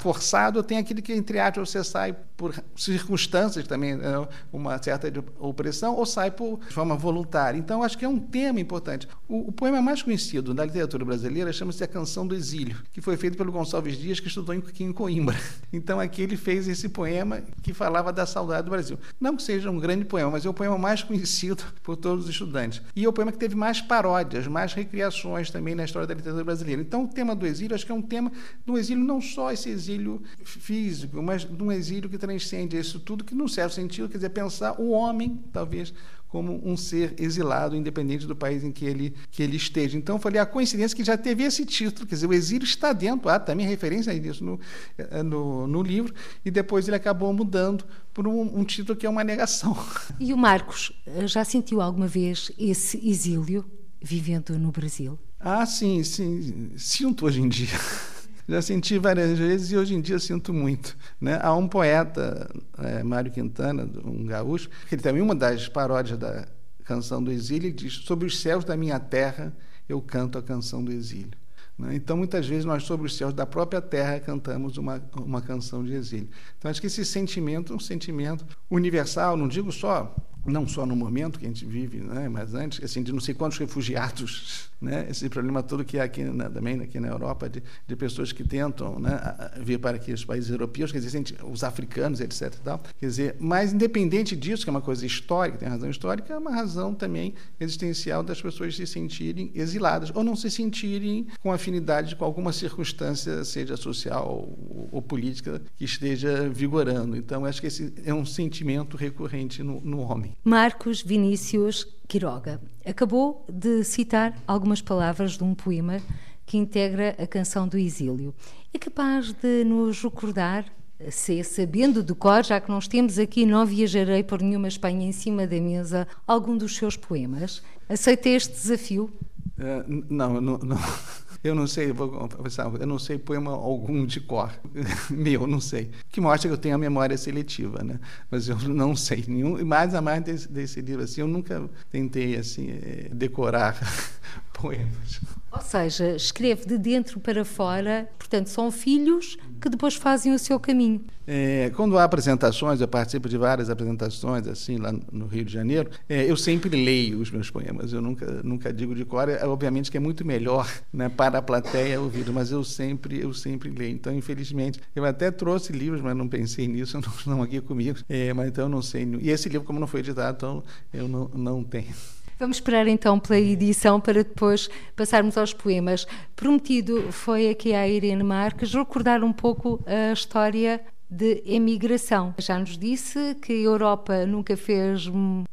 forçado, 0.00 0.62
tem 0.62 0.78
aquele 0.78 1.00
que, 1.00 1.12
entre 1.12 1.38
aspas, 1.38 1.70
você 1.70 1.84
sai 1.84 2.14
por 2.36 2.54
circunstâncias 2.76 3.66
também, 3.66 3.96
né, 3.96 4.26
uma 4.52 4.80
certa 4.82 5.12
opressão, 5.38 5.94
ou 5.94 6.04
sai 6.04 6.30
por 6.30 6.60
de 6.66 6.74
forma 6.74 6.96
voluntária. 6.96 7.58
Então, 7.58 7.82
acho 7.82 7.96
que 7.96 8.04
é 8.04 8.08
um 8.08 8.18
tema 8.18 8.60
importante. 8.60 9.08
O, 9.28 9.48
o 9.48 9.52
poema 9.52 9.80
mais 9.80 10.02
conhecido 10.02 10.52
da 10.52 10.64
literatura 10.64 11.04
brasileira 11.04 11.52
chama-se 11.52 11.82
A 11.84 11.86
Canção 11.86 12.26
do 12.26 12.34
Exílio, 12.34 12.76
que 12.92 13.00
foi 13.00 13.16
feito 13.16 13.36
pelo 13.36 13.52
Gonçalves 13.52 13.96
Dias, 13.96 14.20
que 14.20 14.28
estudou 14.28 14.54
em 14.54 14.92
Coimbra. 14.92 15.36
Então, 15.72 15.98
aqui 15.98 16.22
ele 16.22 16.36
fez 16.36 16.68
esse 16.68 16.88
poema 16.88 17.42
que 17.60 17.74
falava 17.74 18.12
da 18.12 18.24
saudade 18.24 18.62
do 18.62 18.70
Brasil. 18.70 18.96
Não 19.20 19.36
que 19.36 19.42
seja 19.42 19.68
um 19.70 19.78
grande 19.78 20.04
poema, 20.04 20.30
mas 20.30 20.46
é 20.46 20.48
o 20.48 20.54
poema 20.54 20.73
mais 20.78 21.02
conhecido 21.02 21.62
por 21.82 21.96
todos 21.96 22.24
os 22.24 22.30
estudantes. 22.30 22.82
E 22.94 23.04
é 23.04 23.08
o 23.08 23.12
poema 23.12 23.32
que 23.32 23.38
teve 23.38 23.54
mais 23.54 23.80
paródias, 23.80 24.46
mais 24.46 24.72
recriações 24.72 25.50
também 25.50 25.74
na 25.74 25.84
história 25.84 26.06
da 26.06 26.14
literatura 26.14 26.44
brasileira. 26.44 26.82
Então, 26.82 27.04
o 27.04 27.08
tema 27.08 27.34
do 27.34 27.46
exílio, 27.46 27.74
acho 27.74 27.84
que 27.86 27.92
é 27.92 27.94
um 27.94 28.02
tema 28.02 28.30
do 28.66 28.78
exílio, 28.78 29.04
não 29.04 29.20
só 29.20 29.52
esse 29.52 29.68
exílio 29.68 30.22
físico, 30.44 31.22
mas 31.22 31.44
de 31.44 31.62
um 31.62 31.70
exílio 31.70 32.08
que 32.08 32.18
transcende 32.18 32.78
isso 32.78 33.00
tudo, 33.00 33.24
que, 33.24 33.34
num 33.34 33.48
certo 33.48 33.74
sentido, 33.74 34.08
quer 34.08 34.18
dizer, 34.18 34.30
pensar 34.30 34.80
o 34.80 34.90
homem, 34.90 35.42
talvez, 35.52 35.92
como 36.34 36.60
um 36.68 36.76
ser 36.76 37.14
exilado, 37.16 37.76
independente 37.76 38.26
do 38.26 38.34
país 38.34 38.64
em 38.64 38.72
que 38.72 38.84
ele, 38.84 39.14
que 39.30 39.40
ele 39.40 39.56
esteja. 39.56 39.96
Então, 39.96 40.16
eu 40.16 40.20
falei 40.20 40.40
a 40.40 40.44
coincidência 40.44 40.96
que 40.96 41.04
já 41.04 41.16
teve 41.16 41.44
esse 41.44 41.64
título, 41.64 42.08
quer 42.08 42.16
dizer, 42.16 42.26
o 42.26 42.34
exílio 42.34 42.64
está 42.64 42.92
dentro, 42.92 43.28
há 43.28 43.38
também 43.38 43.64
referência 43.64 44.12
a 44.12 44.16
isso 44.16 44.44
no, 44.44 44.58
eh, 44.98 45.22
no, 45.22 45.68
no 45.68 45.80
livro, 45.80 46.12
e 46.44 46.50
depois 46.50 46.88
ele 46.88 46.96
acabou 46.96 47.32
mudando 47.32 47.84
por 48.12 48.26
um, 48.26 48.58
um, 48.58 48.64
título 48.64 48.98
que 48.98 49.06
é 49.06 49.08
uma 49.08 49.22
negação. 49.22 49.76
E 50.18 50.32
o 50.32 50.36
Marcos 50.36 50.90
eh, 51.06 51.28
já 51.28 51.44
sentiu 51.44 51.80
alguma 51.80 52.08
vez 52.08 52.50
esse 52.58 52.98
exílio 53.08 53.64
vivendo 54.02 54.58
no 54.58 54.72
Brasil? 54.72 55.16
Ah, 55.38 55.64
sim, 55.64 56.02
sim, 56.02 56.72
sinto 56.76 57.26
hoje 57.26 57.40
em 57.40 57.48
dia. 57.48 57.68
Já 58.46 58.60
senti 58.60 58.98
várias 58.98 59.38
vezes 59.38 59.72
e 59.72 59.76
hoje 59.76 59.94
em 59.94 60.00
dia 60.00 60.18
sinto 60.18 60.52
muito. 60.52 60.96
Né? 61.20 61.38
Há 61.42 61.54
um 61.54 61.66
poeta, 61.66 62.48
é, 62.78 63.02
Mário 63.02 63.32
Quintana, 63.32 63.88
um 64.04 64.24
gaúcho, 64.26 64.68
que 64.88 64.94
ele 64.94 65.02
também, 65.02 65.22
uma 65.22 65.34
das 65.34 65.68
paródias 65.68 66.18
da 66.18 66.46
canção 66.84 67.22
do 67.22 67.32
exílio, 67.32 67.72
diz: 67.72 67.94
Sobre 67.94 68.26
os 68.26 68.40
céus 68.40 68.64
da 68.64 68.76
minha 68.76 69.00
terra 69.00 69.54
eu 69.88 70.00
canto 70.00 70.38
a 70.38 70.42
canção 70.42 70.84
do 70.84 70.92
exílio. 70.92 71.32
Né? 71.78 71.94
Então, 71.94 72.16
muitas 72.16 72.46
vezes, 72.46 72.64
nós, 72.64 72.84
sobre 72.84 73.06
os 73.06 73.16
céus 73.16 73.32
da 73.32 73.46
própria 73.46 73.80
terra, 73.80 74.20
cantamos 74.20 74.76
uma, 74.76 75.02
uma 75.16 75.40
canção 75.40 75.82
de 75.82 75.94
exílio. 75.94 76.28
Então, 76.58 76.70
acho 76.70 76.80
que 76.80 76.86
esse 76.86 77.04
sentimento 77.04 77.72
é 77.72 77.76
um 77.76 77.80
sentimento 77.80 78.46
universal, 78.70 79.36
não 79.36 79.48
digo 79.48 79.72
só 79.72 80.14
não 80.46 80.66
só 80.66 80.84
no 80.84 80.94
momento 80.94 81.38
que 81.38 81.46
a 81.46 81.48
gente 81.48 81.64
vive, 81.64 81.98
né, 81.98 82.28
mas 82.28 82.54
antes, 82.54 82.82
assim, 82.84 83.02
de 83.02 83.12
não 83.12 83.20
sei 83.20 83.34
quantos 83.34 83.58
refugiados, 83.58 84.70
né, 84.80 85.06
esse 85.08 85.28
problema 85.28 85.62
todo 85.62 85.84
que 85.84 85.98
há 85.98 86.04
aqui 86.04 86.22
na, 86.24 86.50
também 86.50 86.80
aqui 86.80 87.00
na 87.00 87.08
Europa 87.08 87.48
de, 87.48 87.62
de 87.86 87.96
pessoas 87.96 88.32
que 88.32 88.44
tentam 88.44 88.98
né, 88.98 89.18
vir 89.62 89.78
para 89.78 89.96
aqui 89.96 90.12
os 90.12 90.24
países 90.24 90.50
europeus, 90.50 90.92
quer 90.92 90.98
dizer, 90.98 91.24
os 91.50 91.64
africanos, 91.64 92.20
etc. 92.20 92.54
Tal, 92.62 92.82
quer 92.98 93.06
dizer, 93.06 93.36
mas 93.38 93.72
independente 93.72 94.36
disso, 94.36 94.64
que 94.64 94.70
é 94.70 94.72
uma 94.72 94.82
coisa 94.82 95.06
histórica, 95.06 95.58
tem 95.58 95.68
razão 95.68 95.88
histórica, 95.88 96.34
é 96.34 96.38
uma 96.38 96.50
razão 96.50 96.94
também 96.94 97.34
existencial 97.58 98.22
das 98.22 98.40
pessoas 98.40 98.76
se 98.76 98.86
sentirem 98.86 99.50
exiladas 99.54 100.10
ou 100.14 100.22
não 100.22 100.36
se 100.36 100.50
sentirem 100.50 101.26
com 101.40 101.52
afinidade 101.52 102.16
com 102.16 102.24
alguma 102.24 102.52
circunstância, 102.52 103.44
seja 103.44 103.76
social 103.76 104.28
ou, 104.28 104.88
ou 104.92 105.02
política, 105.02 105.62
que 105.76 105.84
esteja 105.84 106.48
vigorando. 106.48 107.16
Então, 107.16 107.44
acho 107.44 107.60
que 107.60 107.66
esse 107.66 107.92
é 108.04 108.12
um 108.12 108.26
sentimento 108.26 108.96
recorrente 108.96 109.62
no, 109.62 109.80
no 109.80 110.00
homem. 110.00 110.33
Marcos 110.42 111.02
Vinícius 111.02 111.86
Quiroga 112.08 112.60
acabou 112.84 113.44
de 113.48 113.82
citar 113.84 114.36
algumas 114.46 114.80
palavras 114.82 115.38
de 115.38 115.44
um 115.44 115.54
poema 115.54 116.00
que 116.46 116.56
integra 116.56 117.14
a 117.18 117.26
canção 117.26 117.66
do 117.66 117.78
exílio. 117.78 118.34
É 118.72 118.78
capaz 118.78 119.32
de 119.32 119.64
nos 119.64 120.02
recordar, 120.02 120.66
se 121.10 121.42
sabendo 121.42 122.02
do 122.02 122.14
cor, 122.14 122.44
já 122.44 122.60
que 122.60 122.70
nós 122.70 122.86
temos 122.86 123.18
aqui 123.18 123.46
Não 123.46 123.64
Viajarei 123.64 124.22
por 124.22 124.40
Nenhuma 124.42 124.68
Espanha 124.68 125.06
em 125.06 125.12
cima 125.12 125.46
da 125.46 125.60
mesa, 125.60 126.06
algum 126.26 126.56
dos 126.56 126.76
seus 126.76 126.96
poemas? 126.96 127.62
Aceita 127.88 128.28
este 128.28 128.52
desafio? 128.52 129.10
Uh, 129.58 130.04
não, 130.10 130.40
não, 130.40 130.58
não. 130.58 130.78
Eu 131.44 131.54
não 131.54 131.66
sei, 131.66 131.92
vou 131.92 132.08
confessar, 132.08 132.72
eu 132.80 132.86
não 132.86 132.98
sei 132.98 133.18
poema 133.18 133.50
algum 133.50 134.06
de 134.06 134.18
cor. 134.18 134.50
Meu, 135.10 135.46
não 135.46 135.60
sei. 135.60 135.90
Que 136.10 136.18
mostra 136.18 136.48
que 136.48 136.54
eu 136.54 136.58
tenho 136.58 136.74
a 136.74 136.78
memória 136.78 137.18
seletiva, 137.18 137.84
né? 137.84 138.00
Mas 138.30 138.48
eu 138.48 138.58
não 138.60 138.96
sei 138.96 139.22
nenhum. 139.28 139.62
Mais 139.62 139.94
a 139.94 140.00
mais 140.00 140.24
desse, 140.24 140.50
desse 140.50 140.80
livro 140.80 141.04
assim, 141.04 141.20
eu 141.20 141.28
nunca 141.28 141.68
tentei 141.90 142.34
assim 142.36 142.70
eh, 142.70 143.10
decorar 143.12 143.78
poemas. 144.52 145.20
Ou 145.52 145.60
seja, 145.60 146.16
escreve 146.16 146.66
de 146.66 146.76
dentro 146.76 147.20
para 147.20 147.44
fora, 147.44 148.08
portanto, 148.18 148.48
são 148.48 148.70
filhos 148.72 149.36
que 149.60 149.68
depois 149.68 149.94
fazem 149.94 150.34
o 150.34 150.38
seu 150.38 150.58
caminho. 150.58 151.00
É, 151.26 151.70
quando 151.74 151.96
há 151.96 152.04
apresentações, 152.04 152.80
eu 152.80 152.88
participo 152.88 153.28
de 153.28 153.38
várias 153.38 153.70
apresentações, 153.70 154.46
assim, 154.46 154.76
lá 154.76 154.92
no 155.10 155.26
Rio 155.26 155.44
de 155.44 155.52
Janeiro, 155.52 155.90
é, 156.08 156.30
eu 156.30 156.36
sempre 156.36 156.68
leio 156.68 157.20
os 157.20 157.30
meus 157.30 157.50
poemas, 157.50 157.92
eu 157.92 158.02
nunca, 158.02 158.42
nunca 158.42 158.72
digo 158.72 158.94
de 158.94 159.04
cor, 159.04 159.28
é, 159.28 159.42
obviamente 159.46 159.90
que 159.90 159.96
é 159.96 160.00
muito 160.00 160.24
melhor 160.24 160.68
né, 160.92 161.08
para 161.08 161.38
a 161.38 161.42
plateia 161.42 162.00
ouvir, 162.00 162.28
mas 162.30 162.50
eu 162.50 162.62
sempre, 162.62 163.20
eu 163.20 163.32
sempre 163.32 163.70
leio. 163.70 163.94
Então, 163.94 164.12
infelizmente, 164.12 164.80
eu 164.94 165.04
até 165.04 165.30
trouxe 165.30 165.72
livros, 165.72 166.02
mas 166.02 166.16
não 166.16 166.28
pensei 166.28 166.68
nisso, 166.68 167.00
não, 167.26 167.36
não 167.36 167.42
aqui 167.42 167.60
comigo, 167.60 168.00
é, 168.08 168.34
mas 168.34 168.48
então 168.48 168.64
eu 168.64 168.68
não 168.68 168.82
sei. 168.82 169.08
E 169.20 169.30
esse 169.30 169.48
livro, 169.48 169.66
como 169.66 169.80
não 169.80 169.86
foi 169.86 170.00
editado, 170.00 170.36
então 170.36 170.64
eu 170.92 171.08
não, 171.08 171.30
não 171.32 171.64
tenho. 171.64 171.94
Vamos 172.38 172.56
esperar 172.56 172.86
então 172.86 173.18
pela 173.18 173.38
edição 173.38 174.00
para 174.00 174.24
depois 174.24 174.68
passarmos 174.96 175.38
aos 175.38 175.52
poemas. 175.52 176.06
Prometido 176.34 177.12
foi 177.12 177.48
aqui 177.48 177.74
à 177.74 177.88
Irene 177.88 178.22
Marques 178.22 178.72
recordar 178.74 179.22
um 179.22 179.32
pouco 179.32 179.82
a 179.86 180.12
história 180.12 180.80
de 181.10 181.42
emigração. 181.46 182.34
Já 182.38 182.58
nos 182.58 182.76
disse 182.76 183.36
que 183.40 183.52
a 183.52 183.56
Europa 183.56 184.26
nunca 184.26 184.56
fez 184.56 185.10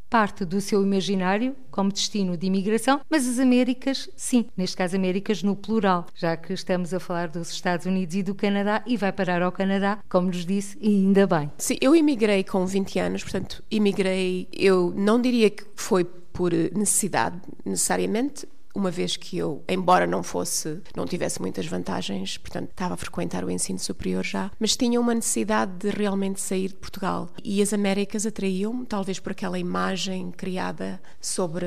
parte 0.10 0.44
do 0.44 0.60
seu 0.60 0.84
imaginário 0.84 1.56
como 1.70 1.92
destino 1.92 2.36
de 2.36 2.48
imigração, 2.48 3.00
mas 3.10 3.26
as 3.28 3.40
Américas, 3.40 4.10
sim, 4.16 4.46
neste 4.58 4.76
caso 4.76 4.98
Américas 4.98 5.42
no 5.42 5.56
plural, 5.56 6.06
já 6.14 6.36
que 6.36 6.52
estamos 6.52 6.94
a 6.94 7.00
falar 7.00 7.30
dos 7.30 7.50
Estados 7.50 7.86
Unidos 7.86 8.16
e 8.16 8.24
do 8.24 8.36
Canadá 8.36 8.84
e 8.86 8.98
vai 8.98 9.12
parar 9.14 9.42
ao 9.42 9.52
Canadá, 9.54 10.00
como 10.10 10.28
nos 10.28 10.46
disse, 10.46 10.78
e 10.82 10.90
ainda 10.90 11.26
bem. 11.26 11.50
Sim, 11.58 11.78
eu 11.80 11.96
imigrei 11.96 12.44
com 12.44 12.66
20 12.66 13.00
anos, 13.00 13.24
portanto, 13.24 13.64
imigrei, 13.72 14.50
eu 14.52 14.94
não 14.98 15.22
diria 15.22 15.50
que 15.50 15.64
foi 15.76 16.06
por 16.34 16.52
necessidade, 16.52 17.40
necessariamente, 17.66 18.48
uma 18.76 18.90
vez 18.90 19.18
que 19.18 19.38
eu, 19.38 19.64
embora 19.68 20.08
não 20.08 20.24
fosse, 20.24 20.82
não 20.96 21.06
tivesse 21.06 21.42
muitas 21.42 21.66
vantagens, 21.66 22.38
portanto 22.38 22.70
estava 22.70 22.94
a 22.94 22.98
frequentar 22.98 23.44
o 23.44 23.52
ensino 23.52 23.80
superior 23.80 24.24
já, 24.24 24.52
mas 24.60 24.76
tinha 24.76 25.00
uma 25.00 25.14
necessidade 25.14 25.72
de 25.78 25.90
realmente 25.90 26.40
sair 26.40 26.70
de 26.70 26.76
Portugal. 26.76 27.30
E 27.44 27.62
as 27.62 27.74
Américas 27.74 28.26
atraíam-me, 28.26 28.86
talvez 28.86 29.20
por 29.20 29.32
aquela 29.32 29.60
imagem 29.60 30.32
criada 30.32 31.02
sobre 31.20 31.66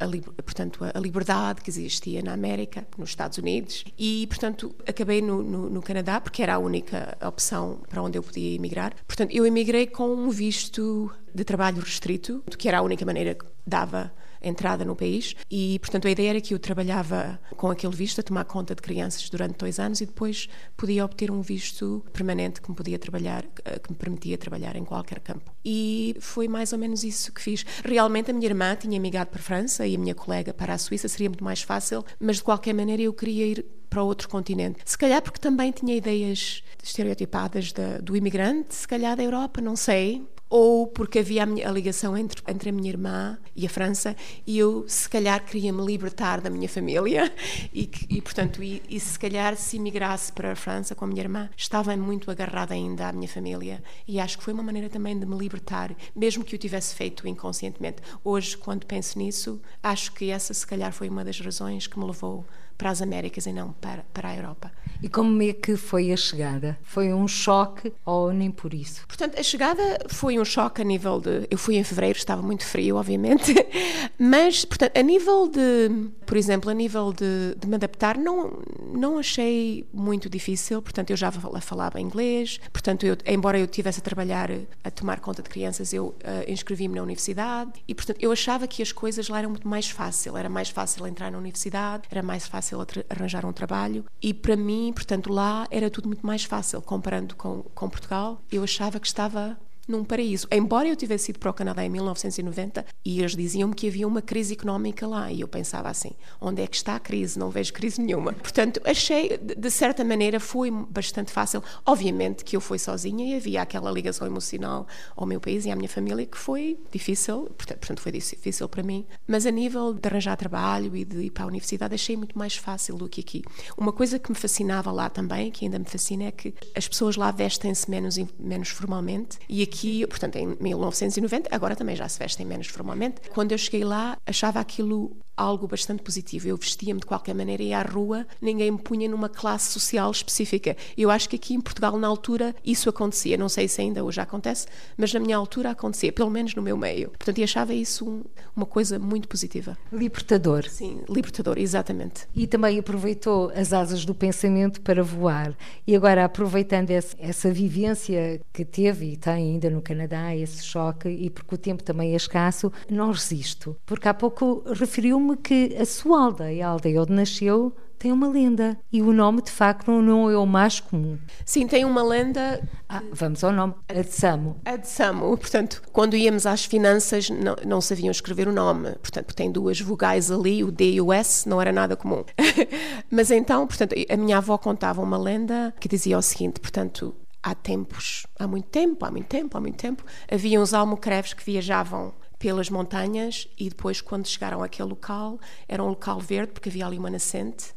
a, 0.00 0.42
portanto, 0.42 0.80
a 0.92 0.98
liberdade 0.98 1.60
que 1.60 1.70
existia 1.70 2.22
na 2.22 2.32
América, 2.32 2.86
nos 2.96 3.10
Estados 3.10 3.38
Unidos, 3.38 3.84
e, 3.98 4.26
portanto, 4.26 4.74
acabei 4.86 5.20
no, 5.20 5.42
no, 5.42 5.70
no, 5.70 5.82
Canadá, 5.82 6.20
porque 6.20 6.42
era 6.42 6.54
a 6.54 6.58
única 6.58 7.16
opção 7.22 7.80
para 7.88 8.02
onde 8.02 8.18
eu 8.18 8.22
podia 8.22 8.54
emigrar. 8.54 8.94
Portanto, 9.06 9.30
eu 9.32 9.46
emigrei 9.46 9.86
com 9.86 10.08
um 10.08 10.30
visto 10.30 11.12
de 11.34 11.44
trabalho 11.44 11.80
restrito, 11.80 12.42
que 12.58 12.68
era 12.68 12.78
a 12.78 12.82
única 12.82 13.04
maneira 13.04 13.34
que 13.34 13.44
dava 13.66 14.12
entrada 14.40 14.84
no 14.84 14.96
país 14.96 15.34
e, 15.50 15.78
portanto, 15.78 16.06
a 16.06 16.10
ideia 16.10 16.30
era 16.30 16.40
que 16.40 16.54
eu 16.54 16.58
trabalhava 16.58 17.40
com 17.56 17.70
aquele 17.70 17.94
visto 17.94 18.20
a 18.20 18.22
tomar 18.22 18.44
conta 18.44 18.74
de 18.74 18.82
crianças 18.82 19.28
durante 19.28 19.56
dois 19.56 19.78
anos 19.78 20.00
e 20.00 20.06
depois 20.06 20.48
podia 20.76 21.04
obter 21.04 21.30
um 21.30 21.40
visto 21.40 22.04
permanente 22.12 22.60
que 22.60 22.70
me 22.70 22.76
podia 22.76 22.98
trabalhar, 22.98 23.44
eh, 23.64 23.78
que 23.78 23.90
me 23.90 23.96
permitia 23.96 24.38
trabalhar 24.38 24.76
em 24.76 24.84
qualquer 24.84 25.20
campo. 25.20 25.52
E 25.64 26.16
foi 26.20 26.48
mais 26.48 26.72
ou 26.72 26.78
menos 26.78 27.04
isso 27.04 27.32
que 27.32 27.40
fiz. 27.40 27.64
Realmente 27.84 28.30
a 28.30 28.34
minha 28.34 28.46
irmã 28.46 28.74
tinha 28.74 28.98
migrado 28.98 29.30
para 29.30 29.40
a 29.40 29.42
França 29.42 29.86
e 29.86 29.94
a 29.94 29.98
minha 29.98 30.14
colega 30.14 30.54
para 30.54 30.74
a 30.74 30.78
Suíça, 30.78 31.08
seria 31.08 31.28
muito 31.28 31.44
mais 31.44 31.62
fácil, 31.62 32.04
mas 32.18 32.36
de 32.36 32.44
qualquer 32.44 32.72
maneira 32.72 33.02
eu 33.02 33.12
queria 33.12 33.46
ir 33.46 33.66
para 33.88 34.02
outro 34.02 34.28
continente. 34.28 34.78
Se 34.84 34.96
calhar 34.96 35.20
porque 35.20 35.40
também 35.40 35.72
tinha 35.72 35.96
ideias 35.96 36.62
estereotipadas 36.82 37.72
da, 37.72 37.98
do 37.98 38.16
imigrante, 38.16 38.74
se 38.74 38.86
calhar 38.86 39.16
da 39.16 39.22
Europa, 39.22 39.60
não 39.60 39.74
sei 39.74 40.24
ou 40.50 40.88
porque 40.88 41.20
havia 41.20 41.44
a, 41.44 41.46
minha, 41.46 41.68
a, 41.68 41.72
ligação 41.72 42.16
entre, 42.16 42.42
entre 42.48 42.70
a 42.70 42.72
minha 42.72 42.90
irmã 42.90 43.38
e 43.54 43.64
a 43.64 43.70
França 43.70 44.16
e 44.44 44.58
eu 44.58 44.84
se 44.88 45.08
calhar 45.08 45.44
queria 45.44 45.72
me 45.72 45.86
libertar 45.86 46.40
da 46.40 46.50
minha 46.50 46.68
família 46.68 47.32
e, 47.72 47.88
e 48.10 48.20
portanto 48.20 48.60
e, 48.60 48.82
e, 48.88 48.98
se 48.98 49.16
calhar 49.16 49.56
se 49.56 49.76
emigrasse 49.76 50.32
para 50.32 50.50
a 50.50 50.56
França 50.56 50.94
com 50.94 51.04
a 51.04 51.08
minha 51.08 51.22
irmã 51.22 51.48
estava 51.56 51.96
muito 51.96 52.30
agarrada 52.32 52.74
ainda 52.74 53.08
à 53.08 53.12
minha 53.12 53.28
família 53.28 53.80
e 54.08 54.18
acho 54.18 54.38
que 54.38 54.44
foi 54.44 54.52
uma 54.52 54.62
maneira 54.62 54.90
também 54.90 55.16
de 55.16 55.24
me 55.24 55.38
libertar 55.38 55.94
mesmo 56.14 56.42
que 56.42 56.56
eu 56.56 56.58
tivesse 56.58 56.96
feito 56.96 57.28
inconscientemente. 57.28 58.02
Hoje 58.24 58.56
quando 58.56 58.84
penso 58.86 59.18
nisso 59.18 59.60
acho 59.80 60.12
que 60.12 60.30
essa 60.30 60.52
se 60.52 60.66
calhar 60.66 60.92
foi 60.92 61.08
uma 61.08 61.24
das 61.24 61.40
razões 61.40 61.86
que 61.86 61.96
me 61.96 62.04
levou 62.04 62.44
para 62.80 62.88
as 62.88 63.02
Américas 63.02 63.44
e 63.44 63.52
não 63.52 63.72
para, 63.74 64.06
para 64.10 64.30
a 64.30 64.34
Europa. 64.34 64.72
E 65.02 65.08
como 65.08 65.42
é 65.42 65.52
que 65.52 65.76
foi 65.76 66.12
a 66.12 66.16
chegada? 66.16 66.78
Foi 66.82 67.12
um 67.12 67.28
choque 67.28 67.92
ou 68.04 68.32
nem 68.32 68.50
por 68.50 68.72
isso? 68.72 69.06
Portanto, 69.06 69.38
a 69.38 69.42
chegada 69.42 69.82
foi 70.08 70.38
um 70.38 70.44
choque 70.44 70.80
a 70.80 70.84
nível 70.84 71.20
de. 71.20 71.46
Eu 71.50 71.58
fui 71.58 71.76
em 71.76 71.84
fevereiro, 71.84 72.18
estava 72.18 72.42
muito 72.42 72.64
frio, 72.64 72.96
obviamente, 72.96 73.54
mas, 74.18 74.64
portanto, 74.64 74.96
a 74.96 75.02
nível 75.02 75.48
de. 75.48 76.10
Por 76.24 76.36
exemplo, 76.36 76.70
a 76.70 76.74
nível 76.74 77.12
de, 77.12 77.54
de 77.58 77.66
me 77.66 77.74
adaptar, 77.74 78.16
não, 78.16 78.62
não 78.92 79.18
achei 79.18 79.86
muito 79.92 80.28
difícil. 80.28 80.80
Portanto, 80.80 81.10
eu 81.10 81.16
já 81.16 81.30
falava 81.30 82.00
inglês, 82.00 82.60
portanto, 82.72 83.04
eu, 83.04 83.16
embora 83.26 83.58
eu 83.58 83.64
estivesse 83.64 84.00
a 84.00 84.02
trabalhar, 84.02 84.50
a 84.84 84.90
tomar 84.90 85.20
conta 85.20 85.42
de 85.42 85.48
crianças, 85.48 85.92
eu 85.92 86.08
uh, 86.08 86.16
inscrevi-me 86.50 86.94
na 86.94 87.02
universidade 87.02 87.72
e, 87.88 87.94
portanto, 87.94 88.18
eu 88.20 88.30
achava 88.32 88.66
que 88.66 88.82
as 88.82 88.92
coisas 88.92 89.28
lá 89.28 89.38
eram 89.38 89.50
muito 89.50 89.66
mais 89.66 89.90
fácil. 89.90 90.36
Era 90.36 90.48
mais 90.48 90.68
fácil 90.68 91.06
entrar 91.06 91.30
na 91.30 91.38
universidade, 91.38 92.04
era 92.10 92.22
mais 92.22 92.46
fácil 92.46 92.69
arranjar 93.08 93.44
um 93.44 93.52
trabalho 93.52 94.04
e, 94.22 94.32
para 94.34 94.56
mim, 94.56 94.92
portanto, 94.92 95.32
lá 95.32 95.66
era 95.70 95.90
tudo 95.90 96.08
muito 96.08 96.26
mais 96.26 96.44
fácil 96.44 96.80
comparando 96.82 97.34
com, 97.36 97.62
com 97.74 97.88
Portugal. 97.88 98.40
Eu 98.50 98.62
achava 98.62 99.00
que 99.00 99.06
estava 99.06 99.58
num 99.90 100.04
paraíso. 100.04 100.46
Embora 100.50 100.88
eu 100.88 100.96
tivesse 100.96 101.30
ido 101.30 101.38
para 101.38 101.50
o 101.50 101.54
Canadá 101.54 101.84
em 101.84 101.88
1990 101.88 102.84
e 103.04 103.20
eles 103.20 103.36
diziam-me 103.36 103.74
que 103.74 103.88
havia 103.88 104.06
uma 104.06 104.22
crise 104.22 104.54
económica 104.54 105.06
lá 105.06 105.30
e 105.30 105.40
eu 105.40 105.48
pensava 105.48 105.88
assim, 105.88 106.12
onde 106.40 106.62
é 106.62 106.66
que 106.66 106.76
está 106.76 106.96
a 106.96 107.00
crise? 107.00 107.38
Não 107.38 107.50
vejo 107.50 107.72
crise 107.72 108.00
nenhuma. 108.00 108.32
Portanto, 108.32 108.80
achei, 108.84 109.38
de 109.38 109.70
certa 109.70 110.04
maneira, 110.04 110.38
foi 110.38 110.70
bastante 110.70 111.32
fácil. 111.32 111.62
Obviamente 111.84 112.44
que 112.44 112.56
eu 112.56 112.60
fui 112.60 112.78
sozinha 112.78 113.26
e 113.26 113.36
havia 113.36 113.62
aquela 113.62 113.90
ligação 113.90 114.26
emocional 114.26 114.86
ao 115.16 115.26
meu 115.26 115.40
país 115.40 115.64
e 115.64 115.70
à 115.70 115.76
minha 115.76 115.88
família 115.88 116.24
que 116.26 116.38
foi 116.38 116.78
difícil, 116.92 117.50
portanto 117.56 118.00
foi 118.00 118.12
difícil 118.12 118.68
para 118.68 118.82
mim, 118.82 119.04
mas 119.26 119.46
a 119.46 119.50
nível 119.50 119.92
de 119.92 120.08
arranjar 120.08 120.36
trabalho 120.36 120.94
e 120.96 121.04
de 121.04 121.24
ir 121.24 121.30
para 121.30 121.44
a 121.44 121.46
universidade 121.46 121.94
achei 121.94 122.16
muito 122.16 122.38
mais 122.38 122.56
fácil 122.56 122.96
do 122.96 123.08
que 123.08 123.20
aqui. 123.20 123.42
Uma 123.76 123.92
coisa 123.92 124.18
que 124.18 124.30
me 124.30 124.36
fascinava 124.36 124.92
lá 124.92 125.08
também, 125.08 125.50
que 125.50 125.64
ainda 125.64 125.78
me 125.78 125.84
fascina, 125.84 126.24
é 126.24 126.30
que 126.30 126.54
as 126.74 126.86
pessoas 126.86 127.16
lá 127.16 127.30
vestem-se 127.30 127.90
menos, 127.90 128.16
menos 128.38 128.68
formalmente 128.68 129.38
e 129.48 129.62
aqui 129.62 129.79
portanto, 130.08 130.36
em 130.36 130.56
1990, 130.60 131.48
agora 131.50 131.76
também 131.76 131.96
já 131.96 132.08
se 132.08 132.18
vestem 132.18 132.46
menos 132.46 132.66
formalmente. 132.68 133.30
Quando 133.30 133.52
eu 133.52 133.58
cheguei 133.58 133.84
lá, 133.84 134.16
achava 134.26 134.60
aquilo 134.60 135.16
algo 135.40 135.66
bastante 135.66 136.02
positivo. 136.02 136.48
Eu 136.48 136.56
vestia-me 136.56 137.00
de 137.00 137.06
qualquer 137.06 137.34
maneira 137.34 137.62
e 137.62 137.72
à 137.72 137.82
rua 137.82 138.26
ninguém 138.42 138.70
me 138.70 138.78
punha 138.78 139.08
numa 139.08 139.28
classe 139.28 139.72
social 139.72 140.10
específica. 140.10 140.76
Eu 140.96 141.10
acho 141.10 141.28
que 141.28 141.36
aqui 141.36 141.54
em 141.54 141.60
Portugal, 141.60 141.98
na 141.98 142.06
altura, 142.06 142.54
isso 142.64 142.90
acontecia. 142.90 143.38
Não 143.38 143.48
sei 143.48 143.66
se 143.66 143.80
ainda 143.80 144.04
hoje 144.04 144.20
acontece, 144.20 144.66
mas 144.98 145.14
na 145.14 145.20
minha 145.20 145.36
altura 145.36 145.70
acontecia, 145.70 146.12
pelo 146.12 146.30
menos 146.30 146.54
no 146.54 146.60
meu 146.60 146.76
meio. 146.76 147.08
Portanto, 147.10 147.38
eu 147.38 147.44
achava 147.44 147.72
isso 147.72 148.06
um, 148.06 148.22
uma 148.54 148.66
coisa 148.66 148.98
muito 148.98 149.28
positiva. 149.28 149.78
Libertador. 149.90 150.68
Sim, 150.68 151.00
libertador, 151.08 151.58
exatamente. 151.58 152.28
E 152.34 152.46
também 152.46 152.78
aproveitou 152.78 153.50
as 153.54 153.72
asas 153.72 154.04
do 154.04 154.14
pensamento 154.14 154.82
para 154.82 155.02
voar. 155.02 155.56
E 155.86 155.96
agora, 155.96 156.24
aproveitando 156.24 156.90
essa, 156.90 157.16
essa 157.18 157.50
vivência 157.50 158.40
que 158.52 158.64
teve 158.64 159.12
e 159.12 159.16
tem 159.16 159.58
ainda 159.60 159.70
no 159.70 159.82
Canadá, 159.82 160.34
esse 160.34 160.64
choque, 160.64 161.08
e 161.08 161.28
porque 161.28 161.54
o 161.54 161.58
tempo 161.58 161.82
também 161.82 162.12
é 162.12 162.16
escasso, 162.16 162.72
não 162.88 163.12
resisto. 163.12 163.76
Porque 163.84 164.08
há 164.08 164.14
pouco 164.14 164.64
referiu-me 164.72 165.36
que 165.36 165.76
a 165.78 165.84
sua 165.84 166.24
aldeia, 166.24 166.66
a 166.66 166.70
aldeia 166.70 167.02
onde 167.02 167.12
nasceu, 167.12 167.74
tem 167.98 168.10
uma 168.10 168.28
lenda. 168.28 168.78
E 168.90 169.02
o 169.02 169.12
nome, 169.12 169.42
de 169.42 169.50
facto, 169.50 169.90
não 169.90 170.30
é 170.30 170.36
o 170.36 170.46
mais 170.46 170.80
comum. 170.80 171.18
Sim, 171.44 171.66
tem 171.66 171.84
uma 171.84 172.02
lenda. 172.02 172.66
Ah, 172.88 173.02
vamos 173.12 173.44
ao 173.44 173.52
nome. 173.52 173.74
A 173.86 174.00
de 174.00 174.10
Samo. 174.10 174.58
A 174.64 174.76
de 174.76 174.88
Samo. 174.88 175.36
Portanto, 175.36 175.82
quando 175.92 176.16
íamos 176.16 176.46
às 176.46 176.64
finanças, 176.64 177.28
não, 177.28 177.56
não 177.66 177.78
sabiam 177.82 178.10
escrever 178.10 178.48
o 178.48 178.52
nome. 178.52 178.92
Portanto, 179.02 179.34
tem 179.34 179.52
duas 179.52 179.78
vogais 179.78 180.30
ali, 180.30 180.64
o 180.64 180.72
D 180.72 180.92
e 180.92 181.00
o 181.00 181.12
S, 181.12 181.46
não 181.46 181.60
era 181.60 181.72
nada 181.72 181.94
comum. 181.94 182.24
Mas 183.12 183.30
então, 183.30 183.66
portanto, 183.66 183.94
a 184.08 184.16
minha 184.16 184.38
avó 184.38 184.56
contava 184.56 185.02
uma 185.02 185.18
lenda 185.18 185.74
que 185.78 185.86
dizia 185.86 186.16
o 186.16 186.22
seguinte: 186.22 186.58
portanto, 186.58 187.14
há 187.42 187.54
tempos, 187.54 188.26
há 188.38 188.46
muito 188.46 188.68
tempo, 188.68 189.04
há 189.04 189.10
muito 189.10 189.26
tempo, 189.26 189.56
há 189.56 189.60
muito 189.60 189.76
tempo, 189.76 190.04
havia 190.30 190.60
uns 190.60 190.74
almocreves 190.74 191.32
que 191.32 191.44
viajavam 191.44 192.12
pelas 192.38 192.70
montanhas 192.70 193.48
e 193.58 193.68
depois, 193.68 194.00
quando 194.00 194.26
chegaram 194.26 194.62
àquele 194.62 194.88
local, 194.88 195.38
era 195.68 195.82
um 195.82 195.88
local 195.88 196.18
verde, 196.18 196.52
porque 196.52 196.68
havia 196.68 196.86
ali 196.86 196.98
uma 196.98 197.10
nascente, 197.10 197.74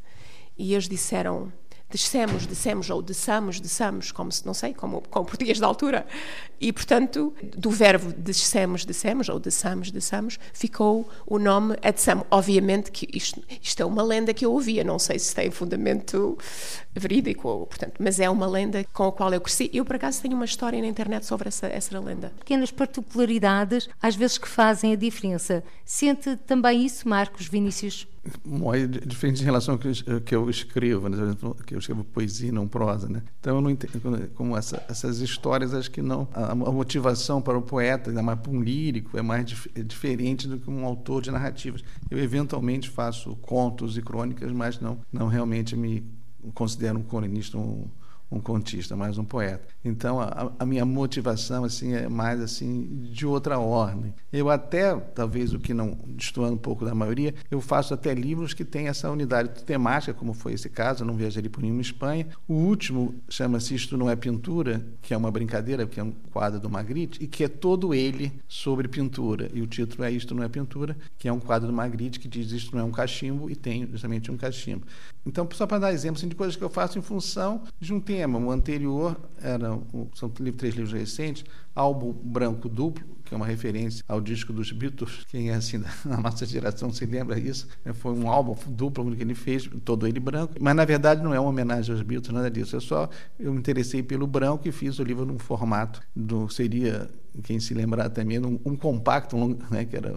e 0.57 0.73
eles 0.73 0.87
disseram 0.87 1.51
descemos, 1.93 2.47
descemos 2.47 2.89
ou 2.89 3.03
desçamos, 3.03 3.59
desçamos, 3.59 4.11
como 4.11 4.31
se, 4.31 4.43
não 4.45 4.53
sei, 4.53 4.73
como, 4.73 5.01
como 5.11 5.25
português 5.27 5.59
da 5.59 5.67
altura. 5.67 6.07
E, 6.59 6.73
portanto, 6.73 7.33
do 7.55 7.69
verbo 7.69 8.11
descemos, 8.17 8.83
descemos 8.83 9.29
ou 9.29 9.39
desçamos, 9.39 9.91
desçamos, 9.91 10.39
ficou 10.53 11.07
o 11.27 11.37
nome 11.37 11.77
Adsamo. 11.83 12.25
Obviamente 12.31 12.91
que 12.91 13.07
isto, 13.13 13.43
isto 13.61 13.79
é 13.79 13.85
uma 13.85 14.01
lenda 14.01 14.33
que 14.33 14.43
eu 14.43 14.51
ouvia, 14.51 14.83
não 14.83 14.97
sei 14.97 15.19
se 15.19 15.35
tem 15.35 15.51
fundamento 15.51 16.35
verídico, 16.95 17.67
portanto, 17.67 17.93
mas 17.99 18.19
é 18.19 18.27
uma 18.27 18.47
lenda 18.47 18.83
com 18.91 19.03
a 19.03 19.11
qual 19.11 19.31
eu 19.31 19.41
cresci. 19.41 19.69
Eu, 19.71 19.85
por 19.85 19.95
acaso, 19.95 20.21
tenho 20.21 20.35
uma 20.35 20.45
história 20.45 20.81
na 20.81 20.87
internet 20.87 21.25
sobre 21.27 21.47
essa, 21.47 21.67
essa 21.67 21.99
lenda. 21.99 22.31
Pequenas 22.39 22.71
particularidades, 22.71 23.87
às 24.01 24.15
vezes, 24.15 24.39
que 24.39 24.47
fazem 24.47 24.93
a 24.93 24.95
diferença. 24.95 25.63
Sente 25.85 26.35
também 26.37 26.83
isso, 26.83 27.07
Marcos 27.07 27.47
Vinícius? 27.47 28.07
É 28.73 28.87
diferente 29.05 29.41
em 29.41 29.45
relação 29.45 29.73
ao 29.75 30.21
que 30.21 30.35
eu 30.35 30.49
escrevo, 30.49 31.09
né? 31.09 31.17
que 31.65 31.75
eu 31.75 31.79
escrevo 31.79 32.03
poesia, 32.05 32.51
não 32.51 32.67
prosa, 32.67 33.09
né? 33.09 33.21
Então 33.39 33.55
eu 33.55 33.61
não 33.61 33.69
entendo 33.69 34.29
como 34.33 34.55
essa, 34.55 34.81
essas 34.87 35.19
histórias, 35.19 35.73
acho 35.73 35.91
que 35.91 36.01
não 36.01 36.27
a, 36.33 36.51
a, 36.51 36.55
motivação 36.55 37.41
para 37.41 37.57
o 37.57 37.61
poeta, 37.61 38.09
ainda 38.09 38.23
mais 38.23 38.39
para 38.39 38.51
um 38.51 38.61
lírico, 38.61 39.17
é 39.17 39.21
mais 39.21 39.45
dif, 39.45 39.69
é 39.75 39.83
diferente 39.83 40.47
do 40.47 40.57
que 40.57 40.69
um 40.69 40.85
autor 40.85 41.21
de 41.21 41.31
narrativas. 41.31 41.83
Eu 42.09 42.17
eventualmente 42.17 42.89
faço 42.89 43.35
contos 43.37 43.97
e 43.97 44.01
crônicas, 44.01 44.51
mas 44.53 44.79
não 44.79 44.99
não 45.11 45.27
realmente 45.27 45.75
me 45.75 46.03
considero 46.53 46.99
um 46.99 47.03
cronista, 47.03 47.57
um, 47.57 47.87
um 48.31 48.39
contista, 48.39 48.95
mais 48.95 49.17
um 49.17 49.25
poeta. 49.25 49.72
Então 49.83 50.19
a, 50.19 50.51
a, 50.57 50.65
minha 50.65 50.85
motivação 50.85 51.63
assim 51.63 51.93
é 51.93 52.07
mais 52.07 52.39
assim 52.39 53.07
de 53.11 53.25
outra 53.25 53.59
ordem. 53.59 54.13
Eu 54.31 54.49
até 54.49 54.95
talvez 54.95 55.53
o 55.53 55.59
que 55.59 55.73
não 55.73 55.97
destoando 56.07 56.53
um 56.53 56.57
pouco 56.57 56.85
da 56.85 56.95
maioria, 56.95 57.33
eu 57.51 57.59
faço 57.59 57.93
até 57.93 58.13
livros 58.13 58.53
que 58.53 58.63
têm 58.63 58.87
essa 58.87 59.09
unidade 59.09 59.63
temática, 59.63 60.13
como 60.13 60.33
foi 60.33 60.53
esse 60.53 60.69
caso. 60.69 61.03
Eu 61.03 61.07
não 61.07 61.15
viajaria 61.15 61.49
por 61.49 61.61
nenhuma 61.61 61.81
Espanha. 61.81 62.27
O 62.47 62.53
último 62.53 63.15
chama-se 63.27 63.75
Isto 63.75 63.97
não 63.97 64.09
é 64.09 64.15
pintura, 64.15 64.85
que 65.01 65.13
é 65.13 65.17
uma 65.17 65.31
brincadeira, 65.31 65.85
que 65.85 65.99
é 65.99 66.03
um 66.03 66.11
quadro 66.31 66.59
do 66.59 66.69
Magritte 66.69 67.21
e 67.21 67.27
que 67.27 67.43
é 67.43 67.47
todo 67.47 67.93
ele 67.93 68.31
sobre 68.47 68.87
pintura. 68.87 69.49
E 69.53 69.61
o 69.61 69.67
título 69.67 70.03
é 70.03 70.11
Isto 70.11 70.33
não 70.33 70.43
é 70.43 70.49
pintura, 70.49 70.95
que 71.17 71.27
é 71.27 71.33
um 71.33 71.39
quadro 71.39 71.67
do 71.67 71.73
Magritte 71.73 72.19
que 72.19 72.27
diz 72.27 72.51
Isto 72.51 72.75
não 72.75 72.83
é 72.83 72.85
um 72.85 72.91
cachimbo 72.91 73.49
e 73.49 73.55
tem 73.55 73.87
justamente 73.87 74.31
um 74.31 74.37
cachimbo. 74.37 74.85
Então 75.25 75.47
só 75.53 75.65
para 75.65 75.79
dar 75.79 75.93
exemplos 75.93 76.21
assim, 76.21 76.29
de 76.29 76.35
coisas 76.35 76.55
que 76.55 76.63
eu 76.63 76.69
faço 76.69 76.97
em 76.97 77.01
função 77.01 77.63
de 77.79 77.93
um 77.93 77.99
tema. 77.99 78.39
O 78.39 78.51
anterior 78.51 79.17
era 79.41 79.72
são 80.13 80.29
três 80.29 80.75
livros 80.75 80.93
recentes, 80.93 81.45
Álbum 81.75 82.11
Branco 82.11 82.67
Duplo, 82.67 83.05
que 83.23 83.33
é 83.33 83.37
uma 83.37 83.45
referência 83.45 84.03
ao 84.07 84.21
disco 84.21 84.53
dos 84.53 84.71
Beatles. 84.71 85.25
Quem 85.29 85.49
é 85.49 85.55
assim 85.55 85.79
da 86.05 86.17
nossa 86.17 86.45
geração 86.45 86.91
se 86.91 87.05
lembra 87.05 87.39
isso. 87.39 87.67
Foi 87.95 88.13
um 88.13 88.29
álbum 88.29 88.55
duplo 88.67 89.15
que 89.15 89.21
ele 89.21 89.35
fez, 89.35 89.69
todo 89.83 90.07
ele 90.07 90.19
branco. 90.19 90.53
Mas 90.59 90.75
na 90.75 90.85
verdade 90.85 91.23
não 91.23 91.33
é 91.33 91.39
uma 91.39 91.49
homenagem 91.49 91.93
aos 91.93 92.01
Beatles, 92.03 92.33
nada 92.33 92.51
disso. 92.51 92.75
É 92.75 92.79
só 92.79 93.09
eu 93.39 93.51
me 93.53 93.59
interessei 93.59 94.03
pelo 94.03 94.27
branco 94.27 94.67
e 94.67 94.71
fiz 94.71 94.99
o 94.99 95.03
livro 95.03 95.25
num 95.25 95.39
formato 95.39 96.01
do 96.15 96.49
seria 96.49 97.09
quem 97.41 97.59
se 97.59 97.73
lembrar 97.73 98.09
também, 98.09 98.39
um, 98.39 98.59
um 98.65 98.75
compacto, 98.75 99.35
um 99.35 99.57
né, 99.71 99.85
que 99.85 99.95
era 99.95 100.13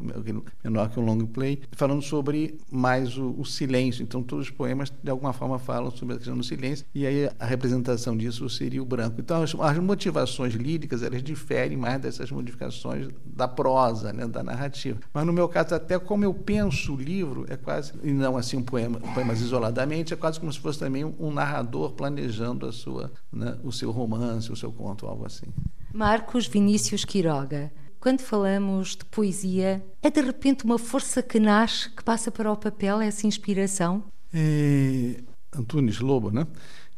menor 0.63 0.91
que 0.91 0.99
um 0.99 1.05
long 1.05 1.25
play, 1.27 1.63
falando 1.73 2.03
sobre 2.03 2.59
mais 2.71 3.17
o, 3.17 3.35
o, 3.39 3.45
silêncio. 3.45 4.03
Então, 4.03 4.23
todos 4.23 4.47
os 4.47 4.51
poemas, 4.51 4.93
de 5.03 5.11
alguma 5.11 5.33
forma, 5.33 5.59
falam 5.59 5.91
sobre 5.91 6.15
a 6.15 6.19
questão 6.19 6.37
do 6.37 6.45
silêncio, 6.45 6.85
e 6.95 7.07
aí 7.07 7.31
a 7.39 7.47
representação 7.47 8.17
disso 8.17 8.49
seria 8.51 8.83
o 8.83 8.87
branco. 8.87 9.21
Então, 9.21 9.43
as, 9.43 9.55
as 9.55 9.79
motivações 9.79 10.55
líricas, 10.55 11.03
elas 11.03 11.23
diferem 11.23 11.77
mais 11.77 12.01
dessas 12.01 12.31
modificações 12.31 13.09
da 13.25 13.49
prosa, 13.49 14.13
né, 14.13 14.27
da 14.27 14.43
narrativa. 14.43 14.99
Mas, 15.13 15.25
no 15.25 15.33
meu 15.33 15.49
caso, 15.49 15.75
até 15.75 15.99
como 15.99 16.25
eu 16.25 16.35
penso 16.35 16.95
o 16.95 16.97
livro, 16.97 17.47
é 17.49 17.57
quase, 17.57 17.93
e 18.03 18.13
não 18.13 18.37
assim 18.37 18.57
um 18.57 18.63
poema, 18.63 19.01
poemas 19.15 19.41
isoladamente, 19.41 20.13
é 20.13 20.17
quase 20.17 20.39
como 20.39 20.53
se 20.53 20.59
fosse 20.59 20.79
também 20.79 21.05
um 21.05 21.31
narrador 21.31 21.93
planejando 21.93 22.67
a 22.67 22.73
sua, 22.73 23.13
né, 23.33 23.57
o 23.63 23.73
seu 23.73 23.91
romance, 23.91 24.53
o 24.53 24.57
seu 24.57 24.73
conto, 24.73 25.07
algo 25.07 25.25
assim. 25.25 25.47
Marcos 25.97 26.47
Vinícius 26.47 27.07
Quiroga. 27.07 27.73
Quando 27.99 28.21
falamos 28.21 28.97
de 28.97 29.05
poesia, 29.07 29.83
é 30.03 30.11
de 30.11 30.21
repente 30.21 30.63
uma 30.63 30.79
força 30.79 31.23
que 31.23 31.41
nasce, 31.41 31.89
que 31.89 32.05
passa 32.05 32.31
para 32.31 32.53
o 32.53 32.57
papel, 32.57 33.01
essa 33.01 33.27
inspiração? 33.27 34.05
É, 34.31 35.23
Antunes 35.57 35.99
Lobo, 36.01 36.31
né? 36.31 36.47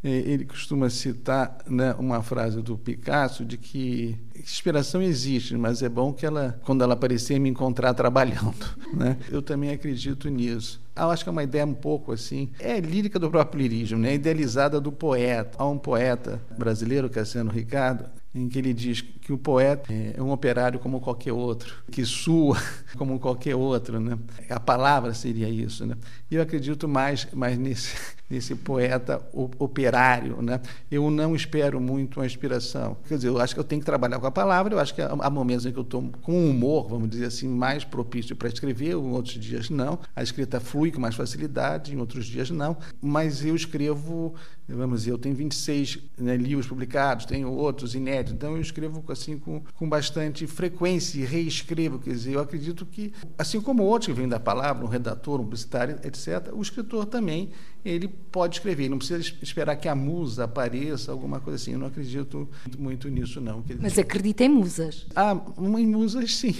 É, 0.02 0.10
ele 0.10 0.44
costuma 0.44 0.90
citar 0.90 1.58
né, 1.68 1.94
uma 1.94 2.24
frase 2.24 2.60
do 2.60 2.76
Picasso 2.76 3.44
de 3.44 3.56
que 3.56 4.18
inspiração 4.40 5.02
existe, 5.02 5.56
mas 5.56 5.82
é 5.82 5.88
bom 5.88 6.12
que 6.12 6.24
ela, 6.24 6.58
quando 6.64 6.82
ela 6.82 6.94
aparecer, 6.94 7.38
me 7.38 7.48
encontrar 7.48 7.94
trabalhando. 7.94 8.54
Né? 8.88 9.18
Eu 9.30 9.42
também 9.42 9.70
acredito 9.70 10.30
nisso. 10.30 10.80
Eu 10.96 11.10
acho 11.10 11.22
que 11.22 11.28
é 11.28 11.32
uma 11.32 11.42
ideia 11.42 11.64
um 11.64 11.74
pouco 11.74 12.10
assim. 12.10 12.50
É 12.58 12.80
lírica 12.80 13.18
do 13.18 13.30
próprio 13.30 13.60
lirismo, 13.60 13.98
né? 13.98 14.14
idealizada 14.14 14.80
do 14.80 14.90
poeta. 14.90 15.58
Há 15.58 15.68
um 15.68 15.78
poeta 15.78 16.40
brasileiro, 16.56 17.10
Cassiano 17.10 17.50
Ricardo, 17.50 18.06
em 18.34 18.48
que 18.48 18.58
ele 18.58 18.72
diz 18.72 19.00
que 19.00 19.32
o 19.32 19.38
poeta 19.38 19.92
é 19.92 20.22
um 20.22 20.30
operário 20.30 20.78
como 20.78 21.00
qualquer 21.00 21.32
outro, 21.32 21.74
que 21.90 22.04
sua 22.04 22.56
como 22.96 23.18
qualquer 23.18 23.54
outro, 23.54 24.00
né? 24.00 24.18
A 24.48 24.60
palavra 24.60 25.12
seria 25.14 25.48
isso, 25.48 25.86
né? 25.86 25.96
E 26.30 26.34
eu 26.34 26.42
acredito 26.42 26.86
mais, 26.86 27.26
mais 27.32 27.58
nesse, 27.58 27.94
nesse 28.28 28.54
poeta 28.54 29.20
operário, 29.32 30.40
né? 30.42 30.60
Eu 30.90 31.10
não 31.10 31.34
espero 31.34 31.80
muito 31.80 32.20
uma 32.20 32.26
inspiração. 32.26 32.96
Quer 33.06 33.16
dizer, 33.16 33.28
eu 33.28 33.40
acho 33.40 33.54
que 33.54 33.60
eu 33.60 33.64
tenho 33.64 33.80
que 33.80 33.86
trabalhar 33.86 34.18
com 34.18 34.26
palavra, 34.30 34.74
eu 34.74 34.78
acho 34.78 34.94
que 34.94 35.02
há 35.02 35.30
momentos 35.30 35.66
em 35.66 35.72
que 35.72 35.78
eu 35.78 35.82
estou 35.82 36.10
com 36.22 36.50
humor, 36.50 36.88
vamos 36.88 37.08
dizer 37.08 37.26
assim, 37.26 37.48
mais 37.48 37.84
propício 37.84 38.34
para 38.36 38.48
escrever, 38.48 38.92
em 38.92 38.94
outros 38.94 39.34
dias 39.34 39.70
não. 39.70 39.98
A 40.14 40.22
escrita 40.22 40.60
flui 40.60 40.90
com 40.90 41.00
mais 41.00 41.14
facilidade, 41.14 41.94
em 41.94 41.98
outros 41.98 42.26
dias 42.26 42.50
não. 42.50 42.76
Mas 43.00 43.44
eu 43.44 43.54
escrevo, 43.54 44.34
vamos 44.68 45.00
dizer, 45.00 45.12
eu 45.12 45.18
tenho 45.18 45.34
26 45.34 45.98
né, 46.18 46.36
livros 46.36 46.66
publicados, 46.66 47.26
tenho 47.26 47.50
outros 47.50 47.94
inéditos, 47.94 48.34
então 48.34 48.54
eu 48.56 48.60
escrevo 48.60 49.04
assim 49.08 49.38
com, 49.38 49.62
com 49.74 49.88
bastante 49.88 50.46
frequência 50.46 51.20
e 51.20 51.24
reescrevo. 51.24 51.98
Quer 51.98 52.10
dizer, 52.10 52.32
eu 52.34 52.40
acredito 52.40 52.84
que, 52.86 53.12
assim 53.36 53.60
como 53.60 53.82
outros 53.82 54.06
que 54.06 54.12
vêm 54.12 54.28
da 54.28 54.40
palavra, 54.40 54.84
um 54.84 54.88
redator, 54.88 55.40
um 55.40 55.44
publicitário, 55.44 55.96
etc., 56.04 56.52
o 56.52 56.62
escritor 56.62 57.06
também 57.06 57.50
ele 57.88 58.08
pode 58.08 58.56
escrever, 58.56 58.88
não 58.88 58.98
precisa 58.98 59.20
esperar 59.42 59.76
que 59.76 59.88
a 59.88 59.94
musa 59.94 60.44
apareça, 60.44 61.10
alguma 61.10 61.40
coisa 61.40 61.56
assim. 61.56 61.72
Eu 61.72 61.78
não 61.78 61.86
acredito 61.86 62.48
muito 62.78 63.08
nisso, 63.08 63.40
não. 63.40 63.64
Mas 63.80 63.98
acredita 63.98 64.44
em 64.44 64.48
musas? 64.48 65.06
Ah, 65.16 65.40
em 65.58 65.86
musas, 65.86 66.36
sim 66.36 66.54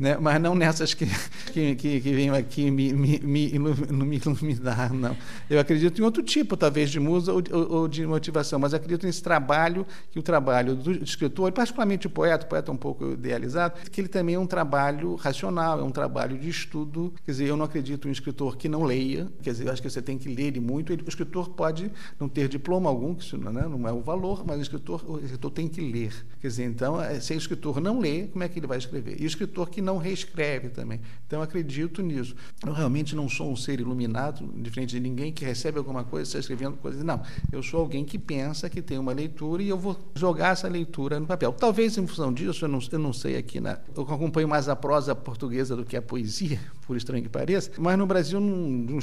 né? 0.00 0.16
mas 0.18 0.40
não 0.40 0.54
nessas 0.54 0.94
que, 0.94 1.06
que, 1.52 1.74
que, 1.76 2.00
que 2.00 2.14
venham 2.14 2.34
aqui 2.34 2.70
me, 2.70 2.90
me, 2.94 3.18
me, 3.18 4.20
iluminar, 4.24 4.94
não. 4.94 5.14
Eu 5.48 5.60
acredito 5.60 6.00
em 6.00 6.04
outro 6.04 6.22
tipo, 6.22 6.56
talvez, 6.56 6.90
de 6.90 6.98
musa 6.98 7.34
ou, 7.34 7.42
ou, 7.52 7.72
ou, 7.72 7.88
de 7.88 8.06
motivação, 8.06 8.58
mas 8.58 8.72
acredito 8.72 9.04
nesse 9.04 9.22
trabalho, 9.22 9.86
que 10.10 10.18
o 10.18 10.22
trabalho 10.22 10.74
do 10.74 10.90
escritor, 11.04 11.52
particularmente 11.52 12.06
o 12.06 12.10
poeta, 12.10 12.46
o 12.46 12.48
poeta 12.48 12.70
é 12.70 12.74
um 12.74 12.78
pouco 12.78 13.12
idealizado, 13.12 13.78
que 13.90 14.00
ele 14.00 14.08
também 14.08 14.36
é 14.36 14.38
um 14.38 14.46
trabalho 14.46 15.16
racional, 15.16 15.78
é 15.78 15.82
um 15.82 15.90
trabalho 15.90 16.38
de 16.38 16.48
estudo. 16.48 17.12
Quer 17.26 17.32
dizer, 17.32 17.48
eu 17.48 17.56
não 17.56 17.66
acredito 17.66 18.06
em 18.06 18.08
um 18.08 18.12
escritor 18.12 18.56
que 18.56 18.70
não 18.70 18.84
leia, 18.84 19.28
quer 19.42 19.50
dizer, 19.50 19.66
eu 19.66 19.72
acho 19.72 19.82
que 19.82 19.90
você 19.90 20.00
tem 20.00 20.16
que 20.16 20.34
ler 20.34 20.46
ele 20.46 20.60
muito. 20.60 20.94
Ele, 20.94 21.02
o 21.02 21.08
escritor 21.08 21.50
pode 21.50 21.92
não 22.18 22.26
ter 22.26 22.48
diploma 22.48 22.88
algum, 22.88 23.14
que 23.14 23.22
isso 23.22 23.36
né, 23.36 23.66
não 23.68 23.86
é 23.86 23.92
o 23.92 24.00
valor, 24.00 24.44
mas 24.46 24.58
o 24.58 24.62
escritor, 24.62 25.04
o 25.06 25.18
escritor 25.18 25.50
tem 25.50 25.68
que 25.68 25.82
ler. 25.82 26.14
Quer 26.40 26.48
dizer, 26.48 26.64
então, 26.64 26.98
é, 26.98 27.20
se 27.20 27.34
o 27.34 27.36
escritor 27.36 27.82
não 27.82 27.98
lê, 27.98 28.28
como 28.28 28.42
é 28.42 28.48
que 28.48 28.58
ele 28.58 28.66
vai 28.66 28.78
escrever? 28.78 29.20
E 29.20 29.24
o 29.24 29.26
escritor 29.26 29.68
que 29.68 29.82
não 29.82 29.89
reescreve 29.98 30.68
também. 30.68 31.00
Então, 31.26 31.42
acredito 31.42 32.02
nisso. 32.02 32.34
Eu 32.64 32.72
realmente 32.72 33.14
não 33.14 33.28
sou 33.28 33.50
um 33.50 33.56
ser 33.56 33.80
iluminado, 33.80 34.44
diferente 34.56 34.90
de 34.90 35.00
ninguém 35.00 35.32
que 35.32 35.44
recebe 35.44 35.78
alguma 35.78 36.04
coisa, 36.04 36.28
está 36.28 36.38
escrevendo 36.38 36.76
coisas. 36.76 37.02
Não, 37.02 37.22
eu 37.52 37.62
sou 37.62 37.80
alguém 37.80 38.04
que 38.04 38.18
pensa, 38.18 38.68
que 38.68 38.82
tem 38.82 38.98
uma 38.98 39.12
leitura 39.12 39.62
e 39.62 39.68
eu 39.68 39.78
vou 39.78 39.98
jogar 40.14 40.52
essa 40.52 40.68
leitura 40.68 41.18
no 41.18 41.26
papel. 41.26 41.52
Talvez, 41.52 41.96
em 41.96 42.06
função 42.06 42.32
disso, 42.32 42.64
eu 42.64 42.68
não, 42.68 42.80
eu 42.90 42.98
não 42.98 43.12
sei 43.12 43.36
aqui, 43.36 43.60
na, 43.60 43.78
eu 43.96 44.02
acompanho 44.02 44.48
mais 44.48 44.68
a 44.68 44.76
prosa 44.76 45.14
portuguesa 45.14 45.76
do 45.76 45.84
que 45.84 45.96
a 45.96 46.02
poesia, 46.02 46.60
por 46.86 46.96
estranho 46.96 47.22
que 47.22 47.28
pareça, 47.28 47.70
mas 47.78 47.98
no 47.98 48.06
Brasil, 48.06 48.40
num, 48.40 48.98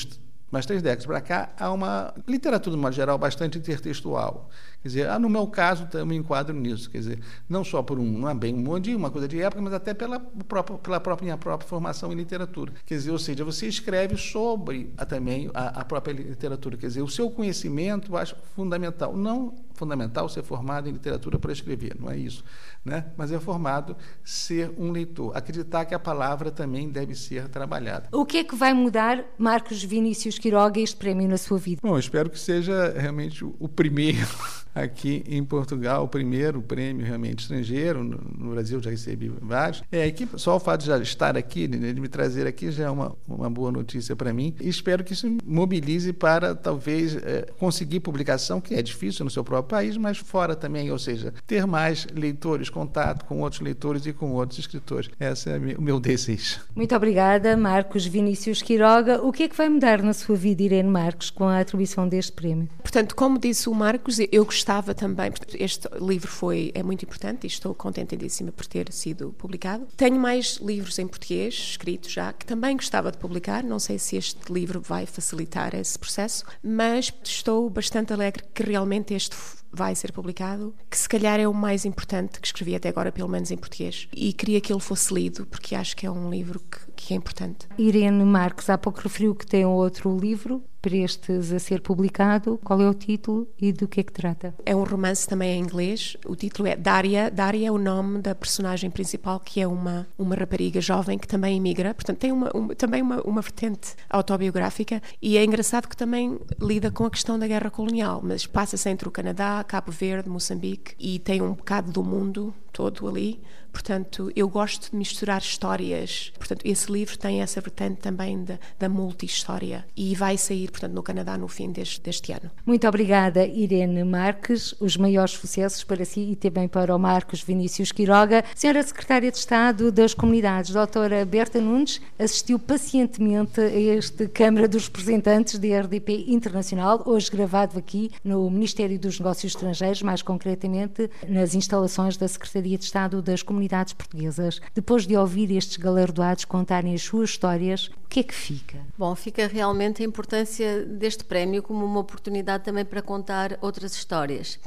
mas 0.49 0.65
três 0.65 0.81
décadas 0.81 1.05
para 1.05 1.21
cá, 1.21 1.49
há 1.59 1.71
uma 1.71 2.13
literatura, 2.27 2.75
de 2.75 2.81
modo 2.81 2.93
geral, 2.93 3.17
bastante 3.17 3.57
intertextual. 3.57 4.49
Quer 4.81 4.87
dizer, 4.87 5.09
ah, 5.09 5.19
no 5.19 5.29
meu 5.29 5.47
caso, 5.47 5.87
eu 5.93 6.05
me 6.05 6.15
enquadro 6.15 6.55
nisso. 6.55 6.89
Quer 6.89 6.99
dizer, 6.99 7.19
não 7.49 7.63
só 7.63 7.83
por 7.83 7.99
um, 7.99 8.05
não 8.05 8.29
é 8.29 8.33
bem 8.33 8.53
um 8.53 8.59
monte, 8.59 8.95
uma 8.95 9.11
coisa 9.11 9.27
de 9.27 9.41
época, 9.41 9.61
mas 9.61 9.73
até 9.73 9.93
pela 9.93 10.19
própria, 10.19 10.77
pela 10.77 10.99
própria, 10.99 11.25
minha 11.25 11.37
própria 11.37 11.67
formação 11.67 12.13
em 12.13 12.15
literatura. 12.15 12.71
Quer 12.85 12.95
dizer, 12.95 13.11
ou 13.11 13.19
seja, 13.19 13.43
você 13.43 13.67
escreve 13.67 14.15
sobre 14.15 14.93
a, 14.97 15.05
também 15.05 15.49
a, 15.53 15.81
a 15.81 15.85
própria 15.85 16.13
literatura. 16.13 16.77
Quer 16.77 16.87
dizer, 16.87 17.01
o 17.01 17.09
seu 17.09 17.29
conhecimento, 17.29 18.13
eu 18.13 18.17
acho 18.17 18.35
fundamental. 18.55 19.15
Não 19.17 19.53
fundamental 19.77 20.27
ser 20.27 20.43
formado 20.43 20.89
em 20.89 20.91
literatura 20.91 21.39
para 21.39 21.51
escrever, 21.51 21.95
não 21.99 22.09
é 22.09 22.17
isso. 22.17 22.43
Né? 22.83 23.05
Mas 23.15 23.31
é 23.31 23.39
formado 23.39 23.95
ser 24.23 24.71
um 24.77 24.91
leitor. 24.91 25.35
Acreditar 25.35 25.85
que 25.85 25.93
a 25.93 25.99
palavra 25.99 26.51
também 26.51 26.89
deve 26.89 27.13
ser 27.15 27.47
trabalhada. 27.47 28.09
O 28.11 28.25
que 28.25 28.37
é 28.37 28.43
que 28.43 28.55
vai 28.55 28.73
mudar, 28.73 29.23
Marcos 29.37 29.83
Vinícius 29.83 30.39
Quiroga, 30.39 30.79
este 30.79 30.95
prémio 30.95 31.27
na 31.27 31.37
sua 31.37 31.57
vida? 31.57 31.81
Bom, 31.83 31.97
espero 31.97 32.29
que 32.29 32.39
seja 32.39 32.93
realmente 32.97 33.45
o 33.45 33.67
primeiro 33.67 34.27
aqui 34.73 35.23
em 35.27 35.43
Portugal, 35.43 36.03
o 36.03 36.07
primeiro 36.07 36.61
prêmio 36.61 37.05
realmente 37.05 37.39
estrangeiro. 37.39 38.03
No, 38.03 38.19
no 38.37 38.51
Brasil 38.51 38.81
já 38.81 38.89
recebi 38.89 39.31
vários. 39.41 39.83
É, 39.91 40.09
que 40.11 40.27
só 40.37 40.55
o 40.55 40.59
fato 40.59 40.81
de 40.81 40.87
já 40.87 40.97
estar 40.99 41.37
aqui, 41.37 41.67
de 41.67 41.99
me 41.99 42.07
trazer 42.07 42.47
aqui, 42.47 42.71
já 42.71 42.85
é 42.85 42.89
uma, 42.89 43.15
uma 43.27 43.49
boa 43.49 43.71
notícia 43.71 44.15
para 44.15 44.33
mim. 44.33 44.55
E 44.61 44.69
espero 44.69 45.03
que 45.03 45.13
isso 45.13 45.27
mobilize 45.45 46.11
para 46.13 46.55
talvez 46.55 47.15
é, 47.15 47.47
conseguir 47.57 47.99
publicação, 47.99 48.61
que 48.61 48.73
é 48.73 48.81
difícil 48.81 49.25
no 49.25 49.31
seu 49.31 49.43
próprio 49.43 49.66
país, 49.67 49.97
mas 49.97 50.17
fora 50.17 50.55
também, 50.55 50.91
ou 50.91 50.99
seja, 50.99 51.33
ter 51.45 51.65
mais 51.67 52.07
leitores, 52.13 52.69
contato 52.69 53.25
com 53.25 53.41
outros 53.41 53.61
leitores 53.61 54.05
e 54.05 54.13
com 54.13 54.31
outros 54.31 54.59
escritores. 54.59 55.09
Esse 55.19 55.49
é 55.49 55.57
o 55.57 55.81
meu 55.81 55.99
desejo. 55.99 56.61
Muito 56.75 56.95
obrigada, 56.95 57.55
Marcos 57.55 58.05
Vinícius 58.05 58.61
Quiroga. 58.61 59.21
O 59.21 59.31
que 59.31 59.43
é 59.43 59.47
que 59.49 59.55
vai 59.55 59.69
mudar 59.69 60.01
na 60.01 60.13
sua 60.13 60.35
vida, 60.35 60.63
Irene 60.63 60.89
Marcos, 60.89 61.29
com 61.29 61.45
a 61.45 61.59
atribuição 61.59 62.07
deste 62.07 62.31
prémio? 62.31 62.69
Portanto, 62.81 63.15
como 63.15 63.37
disse 63.37 63.69
o 63.69 63.75
Marcos, 63.75 64.17
eu 64.31 64.45
gostava 64.45 64.93
também, 64.93 65.31
este 65.55 65.87
livro 65.99 66.29
foi, 66.29 66.71
é 66.73 66.81
muito 66.81 67.03
importante 67.03 67.43
e 67.43 67.47
estou 67.47 67.75
contentadíssima 67.75 68.51
por 68.51 68.65
ter 68.65 68.91
sido 68.91 69.33
publicado. 69.37 69.85
Tenho 69.95 70.19
mais 70.19 70.59
livros 70.61 70.97
em 70.99 71.07
português 71.07 71.53
escritos 71.53 72.11
já, 72.11 72.31
que 72.33 72.45
também 72.45 72.75
gostava 72.75 73.11
de 73.11 73.17
publicar, 73.17 73.63
não 73.63 73.79
sei 73.79 73.99
se 73.99 74.15
este 74.15 74.51
livro 74.51 74.79
vai 74.79 75.05
facilitar 75.05 75.75
esse 75.75 75.97
processo, 75.97 76.45
mas 76.63 77.13
estou 77.23 77.69
bastante 77.69 78.13
alegre 78.13 78.43
que 78.53 78.63
realmente 78.63 79.13
este 79.13 79.35
vai 79.77 79.95
ser 79.95 80.11
publicado, 80.11 80.73
que 80.89 80.97
se 80.97 81.07
calhar 81.07 81.39
é 81.39 81.47
o 81.47 81.53
mais 81.53 81.85
importante 81.85 82.39
que 82.41 82.47
escrevi 82.47 82.75
até 82.75 82.89
agora, 82.89 83.11
pelo 83.11 83.29
menos 83.29 83.51
em 83.51 83.57
português. 83.57 84.07
E 84.11 84.33
queria 84.33 84.59
que 84.59 84.73
ele 84.73 84.81
fosse 84.81 85.13
lido, 85.13 85.45
porque 85.45 85.75
acho 85.75 85.95
que 85.95 86.05
é 86.05 86.11
um 86.11 86.29
livro 86.29 86.59
que, 86.59 86.91
que 86.95 87.13
é 87.13 87.17
importante. 87.17 87.67
Irene 87.77 88.25
Marques 88.25 88.69
há 88.69 88.77
pouco 88.77 89.01
referiu 89.01 89.35
que 89.35 89.45
tem 89.45 89.65
outro 89.65 90.17
livro, 90.17 90.63
prestes 90.87 91.51
a 91.51 91.59
ser 91.59 91.81
publicado. 91.81 92.57
Qual 92.63 92.81
é 92.81 92.89
o 92.89 92.93
título 92.93 93.45
e 93.59 93.73
do 93.73 93.89
que 93.89 93.99
é 93.99 94.03
que 94.03 94.13
trata? 94.13 94.55
É 94.65 94.73
um 94.73 94.85
romance 94.85 95.27
também 95.27 95.59
em 95.59 95.61
inglês. 95.61 96.15
O 96.25 96.33
título 96.33 96.69
é 96.69 96.77
Daria. 96.77 97.29
Daria 97.29 97.67
é 97.67 97.71
o 97.71 97.77
nome 97.77 98.19
da 98.19 98.33
personagem 98.33 98.89
principal, 98.89 99.37
que 99.41 99.59
é 99.59 99.67
uma, 99.67 100.07
uma 100.17 100.33
rapariga 100.33 100.79
jovem 100.79 101.17
que 101.17 101.27
também 101.27 101.57
imigra. 101.57 101.93
Portanto, 101.93 102.19
tem 102.19 102.31
uma, 102.31 102.49
uma, 102.53 102.73
também 102.73 103.01
uma, 103.01 103.21
uma 103.23 103.41
vertente 103.41 103.95
autobiográfica. 104.09 105.01
E 105.21 105.37
é 105.37 105.43
engraçado 105.43 105.89
que 105.89 105.97
também 105.97 106.39
lida 106.61 106.89
com 106.89 107.03
a 107.03 107.11
questão 107.11 107.37
da 107.37 107.47
guerra 107.47 107.69
colonial, 107.69 108.21
mas 108.23 108.45
passa-se 108.45 108.89
entre 108.89 109.09
o 109.09 109.11
Canadá, 109.11 109.61
Cabo 109.67 109.91
Verde, 109.91 110.29
Moçambique 110.29 110.95
e 110.97 111.19
tem 111.19 111.41
um 111.41 111.51
bocado 111.51 111.91
do 111.91 112.01
mundo 112.01 112.53
todo 112.71 113.09
ali. 113.09 113.41
Portanto, 113.71 114.31
eu 114.35 114.47
gosto 114.49 114.91
de 114.91 114.97
misturar 114.97 115.41
histórias. 115.41 116.31
Portanto, 116.37 116.61
esse 116.65 116.91
livro 116.91 117.17
tem 117.17 117.41
essa 117.41 117.61
vertente 117.61 117.97
também 118.01 118.43
da, 118.43 118.57
da 118.79 118.89
multi-história 118.89 119.85
e 119.95 120.15
vai 120.15 120.37
sair, 120.37 120.69
portanto, 120.71 120.93
no 120.93 121.03
Canadá 121.03 121.37
no 121.37 121.47
fim 121.47 121.71
deste, 121.71 122.01
deste 122.01 122.31
ano. 122.31 122.49
Muito 122.65 122.87
obrigada, 122.87 123.45
Irene 123.45 124.03
Marques. 124.03 124.73
Os 124.79 124.97
maiores 124.97 125.33
sucessos 125.33 125.83
para 125.83 126.05
si 126.05 126.31
e 126.31 126.35
também 126.35 126.67
para 126.67 126.95
o 126.95 126.99
Marcos 126.99 127.41
Vinícius 127.41 127.91
Quiroga. 127.91 128.43
Senhora 128.55 128.81
Secretária 128.81 129.31
de 129.31 129.37
Estado 129.37 129.91
das 129.91 130.13
Comunidades, 130.13 130.71
doutora 130.71 131.23
Berta 131.25 131.61
Nunes, 131.61 132.01
assistiu 132.17 132.57
pacientemente 132.57 133.61
a 133.61 133.69
este 133.69 134.27
Câmara 134.27 134.67
dos 134.67 134.87
Representantes 134.87 135.59
da 135.59 135.81
RDP 135.81 136.25
Internacional, 136.27 137.03
hoje 137.05 137.29
gravado 137.29 137.77
aqui 137.77 138.11
no 138.23 138.49
Ministério 138.49 138.97
dos 138.97 139.19
Negócios 139.19 139.53
Estrangeiros, 139.53 140.01
mais 140.01 140.21
concretamente 140.21 141.09
nas 141.27 141.53
instalações 141.53 142.17
da 142.17 142.27
Secretaria 142.27 142.77
de 142.77 142.83
Estado 142.83 143.21
das 143.21 143.43
Comunidades 143.43 143.56
Portuguesas. 143.93 144.61
Depois 144.73 145.07
de 145.07 145.15
ouvir 145.17 145.51
estes 145.55 145.77
galardoados 145.77 146.45
contarem 146.45 146.93
as 146.93 147.01
suas 147.01 147.31
histórias, 147.31 147.89
o 148.05 148.07
que 148.09 148.21
é 148.21 148.23
que 148.23 148.33
fica? 148.33 148.77
Bom, 148.97 149.13
fica 149.15 149.47
realmente 149.47 150.01
a 150.01 150.05
importância 150.05 150.85
deste 150.85 151.23
prémio 151.23 151.63
como 151.63 151.85
uma 151.85 151.99
oportunidade 151.99 152.63
também 152.63 152.85
para 152.85 153.01
contar 153.01 153.57
outras 153.61 153.93
histórias. 153.93 154.59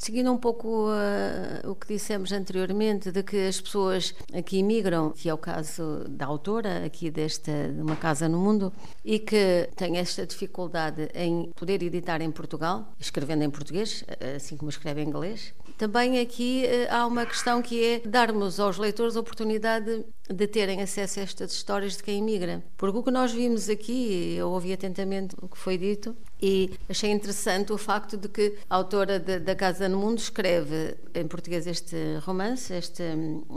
Seguindo 0.00 0.32
um 0.32 0.38
pouco 0.38 0.88
uh, 0.88 1.70
o 1.70 1.74
que 1.74 1.88
dissemos 1.88 2.32
anteriormente, 2.32 3.12
de 3.12 3.22
que 3.22 3.46
as 3.46 3.60
pessoas 3.60 4.14
aqui 4.32 4.56
imigram, 4.56 5.10
que 5.10 5.28
é 5.28 5.34
o 5.34 5.36
caso 5.36 6.06
da 6.08 6.24
autora 6.24 6.86
aqui 6.86 7.10
desta 7.10 7.68
de 7.68 7.82
uma 7.82 7.96
casa 7.96 8.26
no 8.26 8.38
mundo, 8.38 8.72
e 9.04 9.18
que 9.18 9.68
tem 9.76 9.98
esta 9.98 10.26
dificuldade 10.26 11.10
em 11.14 11.50
poder 11.54 11.82
editar 11.82 12.22
em 12.22 12.30
Portugal, 12.30 12.94
escrevendo 12.98 13.42
em 13.44 13.50
português, 13.50 14.02
assim 14.34 14.56
como 14.56 14.70
escreve 14.70 15.02
em 15.02 15.08
inglês. 15.08 15.52
Também 15.80 16.20
aqui 16.20 16.64
uh, 16.66 16.94
há 16.94 17.06
uma 17.06 17.24
questão 17.24 17.62
que 17.62 17.82
é 17.82 18.00
darmos 18.06 18.60
aos 18.60 18.76
leitores 18.76 19.16
a 19.16 19.20
oportunidade 19.20 20.04
de 20.32 20.46
terem 20.46 20.80
acesso 20.80 21.20
a 21.20 21.22
estas 21.22 21.52
histórias 21.52 21.96
de 21.96 22.02
quem 22.02 22.18
imigra. 22.18 22.62
Porque 22.76 22.98
o 22.98 23.02
que 23.02 23.10
nós 23.10 23.32
vimos 23.32 23.68
aqui, 23.68 24.34
eu 24.36 24.50
ouvi 24.50 24.72
atentamente 24.72 25.34
o 25.40 25.48
que 25.48 25.58
foi 25.58 25.76
dito, 25.76 26.16
e 26.42 26.70
achei 26.88 27.10
interessante 27.10 27.72
o 27.72 27.78
facto 27.78 28.16
de 28.16 28.28
que 28.28 28.56
a 28.68 28.76
autora 28.76 29.20
da 29.20 29.54
Casa 29.54 29.88
no 29.88 29.98
Mundo 29.98 30.18
escreve 30.18 30.96
em 31.14 31.26
português 31.26 31.66
este 31.66 31.96
romance, 32.24 32.72
este, 32.72 33.02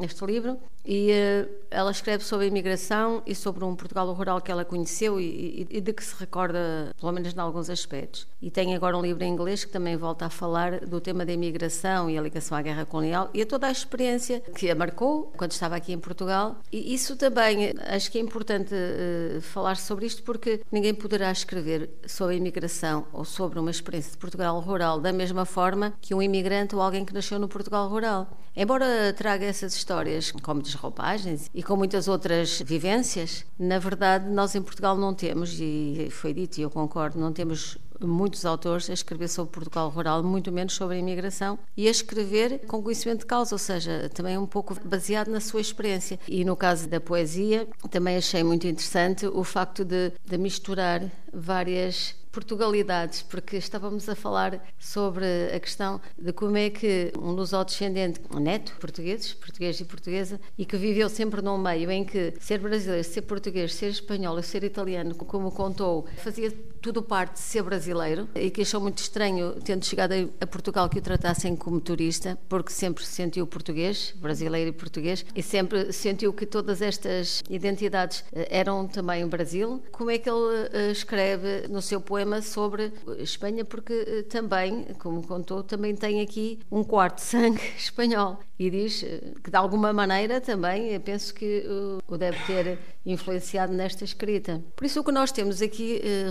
este 0.02 0.26
livro, 0.26 0.60
e 0.86 1.12
uh, 1.12 1.50
ela 1.72 1.92
escreve 1.92 2.24
sobre 2.26 2.46
a 2.46 2.50
imigração 2.50 3.24
e 3.26 3.34
sobre 3.34 3.64
um 3.64 3.74
Portugal 3.74 4.12
rural 4.12 4.42
que 4.42 4.52
ela 4.52 4.66
conheceu 4.66 5.20
e, 5.20 5.68
e, 5.72 5.78
e, 5.78 5.82
de 5.82 5.94
que 5.94 6.04
se 6.04 6.14
recorda, 6.16 6.94
pelo 7.00 7.12
menos 7.14 7.34
em 7.34 7.40
alguns 7.40 7.70
aspectos. 7.70 8.28
E 8.42 8.52
tem 8.52 8.76
agora 8.76 8.98
um 8.98 9.02
livro 9.02 9.24
em 9.24 9.32
inglês 9.32 9.64
que 9.64 9.72
também 9.72 9.96
volta 9.96 10.26
a 10.26 10.30
falar 10.30 10.82
do 10.82 11.00
tema 11.00 11.26
da 11.26 11.32
imigração 11.32 12.10
e 12.10 12.18
a 12.18 12.22
ligação 12.22 12.58
à 12.58 12.62
guerra 12.62 12.86
colonial 12.86 13.30
e 13.34 13.42
a 13.42 13.46
toda 13.46 13.68
a 13.68 13.72
experiência 13.72 14.42
que 14.42 14.70
a 14.70 14.76
marcou 14.76 15.32
quando 15.38 15.52
estava 15.52 15.76
aqui 15.76 15.94
em 15.94 16.00
Portugal. 16.00 16.58
Isso 16.72 17.16
também, 17.16 17.74
acho 17.86 18.12
que 18.12 18.18
é 18.18 18.22
importante 18.22 18.74
uh, 18.74 19.42
falar 19.42 19.78
sobre 19.78 20.08
isto 20.08 20.24
porque 20.24 20.62
ninguém 20.72 20.94
poderá 20.94 21.32
escrever 21.32 21.90
sobre 22.08 22.34
a 22.34 22.38
imigração 22.38 23.06
ou 23.14 23.24
sobre 23.24 23.60
uma 23.60 23.70
experiência 23.70 24.12
de 24.12 24.18
Portugal 24.18 24.60
rural 24.60 25.00
da 25.00 25.14
mesma 25.14 25.46
forma 25.46 25.94
que 26.02 26.16
um 26.16 26.22
imigrante 26.22 26.76
ou 26.76 26.82
alguém 26.82 27.06
que 27.06 27.14
nasceu 27.14 27.38
no 27.38 27.48
Portugal 27.48 27.88
rural. 27.88 28.28
Embora 28.56 29.14
traga 29.14 29.46
essas 29.46 29.76
histórias 29.76 30.32
com 30.32 30.54
muitas 30.54 30.74
roupagens 30.76 31.50
e 31.54 31.64
com 31.64 31.76
muitas 31.76 32.08
outras 32.08 32.62
vivências, 32.62 33.46
na 33.58 33.80
verdade 33.80 34.30
nós 34.30 34.56
em 34.56 34.62
Portugal 34.62 34.96
não 34.96 35.14
temos, 35.14 35.60
e 35.60 36.08
foi 36.12 36.34
dito 36.34 36.58
e 36.58 36.62
eu 36.62 36.70
concordo, 36.70 37.20
não 37.20 37.34
temos 37.34 37.78
muitos 38.08 38.46
autores 38.46 38.90
a 38.90 38.94
escrever 38.94 39.28
sobre 39.28 39.52
Portugal 39.52 39.90
rural, 39.90 40.24
muito 40.24 40.52
menos 40.52 40.74
sobre 40.74 40.96
a 40.96 41.00
imigração, 41.00 41.58
e 41.76 41.88
a 41.88 41.92
escrever 41.92 42.66
com 42.68 42.82
conhecimento 42.82 43.22
de 43.22 43.26
causa, 43.26 43.56
ou 43.56 43.60
seja, 43.60 44.10
também 44.14 44.38
um 44.38 44.46
pouco 44.46 44.76
baseado 44.86 45.30
na 45.30 45.40
sua 45.40 45.62
experiência. 45.62 46.20
E 46.28 46.44
no 46.44 46.56
caso 46.56 46.88
da 46.88 47.00
poesia, 47.00 47.68
também 47.90 48.18
achei 48.18 48.44
muito 48.44 48.68
interessante 48.68 49.26
o 49.26 49.44
facto 49.44 49.84
de, 49.84 50.12
de 50.26 50.38
misturar 50.38 51.10
várias 51.34 52.16
Portugalidades, 52.34 53.22
porque 53.22 53.58
estávamos 53.58 54.10
a 54.10 54.16
falar 54.16 54.60
sobre 54.80 55.24
a 55.56 55.60
questão 55.60 56.02
de 56.18 56.34
como 56.34 56.58
é 56.58 56.72
que 56.72 57.14
um 57.16 57.30
luso-descendente 57.30 58.20
neto, 58.40 58.76
portugueses, 58.80 59.36
português 59.36 59.80
e 59.80 59.86
portuguesa, 59.86 60.42
e 60.58 60.66
que 60.66 60.76
viveu 60.76 61.08
sempre 61.10 61.44
num 61.44 61.60
meio 61.60 61.92
em 61.92 62.04
que 62.04 62.34
ser 62.40 62.58
brasileiro, 62.58 63.04
ser 63.04 63.22
português, 63.22 63.76
ser 63.76 63.92
espanhol 63.92 64.42
ser 64.42 64.64
italiano, 64.64 65.14
como 65.14 65.52
contou, 65.52 66.08
fazia 66.18 66.52
tudo 66.84 67.02
parte 67.02 67.36
de 67.36 67.40
ser 67.40 67.64
brasileiro 67.64 68.28
e 68.36 68.52
que 68.52 68.62
achou 68.62 68.82
muito 68.82 68.98
estranho, 68.98 69.56
tendo 69.64 69.86
chegado 69.86 70.14
a 70.42 70.46
Portugal, 70.46 70.90
que 70.90 71.00
o 71.00 71.02
tratassem 71.02 71.56
como 71.56 71.80
turista, 71.80 72.38
porque 72.50 72.74
sempre 72.74 73.06
se 73.06 73.12
sentiu 73.14 73.48
português, 73.48 74.14
brasileiro 74.18 74.70
e 74.70 74.74
português, 74.74 75.26
e 75.34 75.42
sempre 75.42 75.94
sentiu 75.94 76.34
que 76.34 76.46
todas 76.46 76.82
estas 76.82 77.42
identidades 77.50 78.26
eh, 78.34 78.50
eram 78.52 78.86
também 78.86 79.24
o 79.24 79.30
Brasil. 79.30 79.82
Como 79.94 80.12
é 80.12 80.18
que 80.18 80.30
ele 80.30 80.70
eh, 80.74 80.92
escreve 80.92 81.70
no 81.70 81.82
seu 81.82 82.02
poema 82.02 82.42
sobre 82.42 82.92
Espanha, 83.20 83.64
porque 83.64 83.94
eh, 83.94 84.24
também, 84.24 84.86
como 85.00 85.26
contou, 85.26 85.64
também 85.64 85.96
tem 85.96 86.20
aqui 86.20 86.60
um 86.70 86.84
quarto 86.84 87.20
sangue 87.20 87.62
espanhol. 87.80 88.40
E 88.60 88.70
diz 88.70 89.06
que, 89.42 89.50
de 89.50 89.58
alguma 89.58 89.94
maneira, 89.94 90.42
também 90.42 91.00
penso 91.00 91.34
que 91.34 91.66
o 92.08 92.18
deve 92.18 92.38
ter 92.46 92.78
influenciado 93.06 93.74
nesta 93.74 94.04
escrita. 94.04 94.64
Por 94.76 94.86
isso, 94.86 95.00
o 95.00 95.04
que 95.04 95.12
nós 95.12 95.32
temos 95.32 95.62
aqui, 95.62 96.02
eh, 96.04 96.30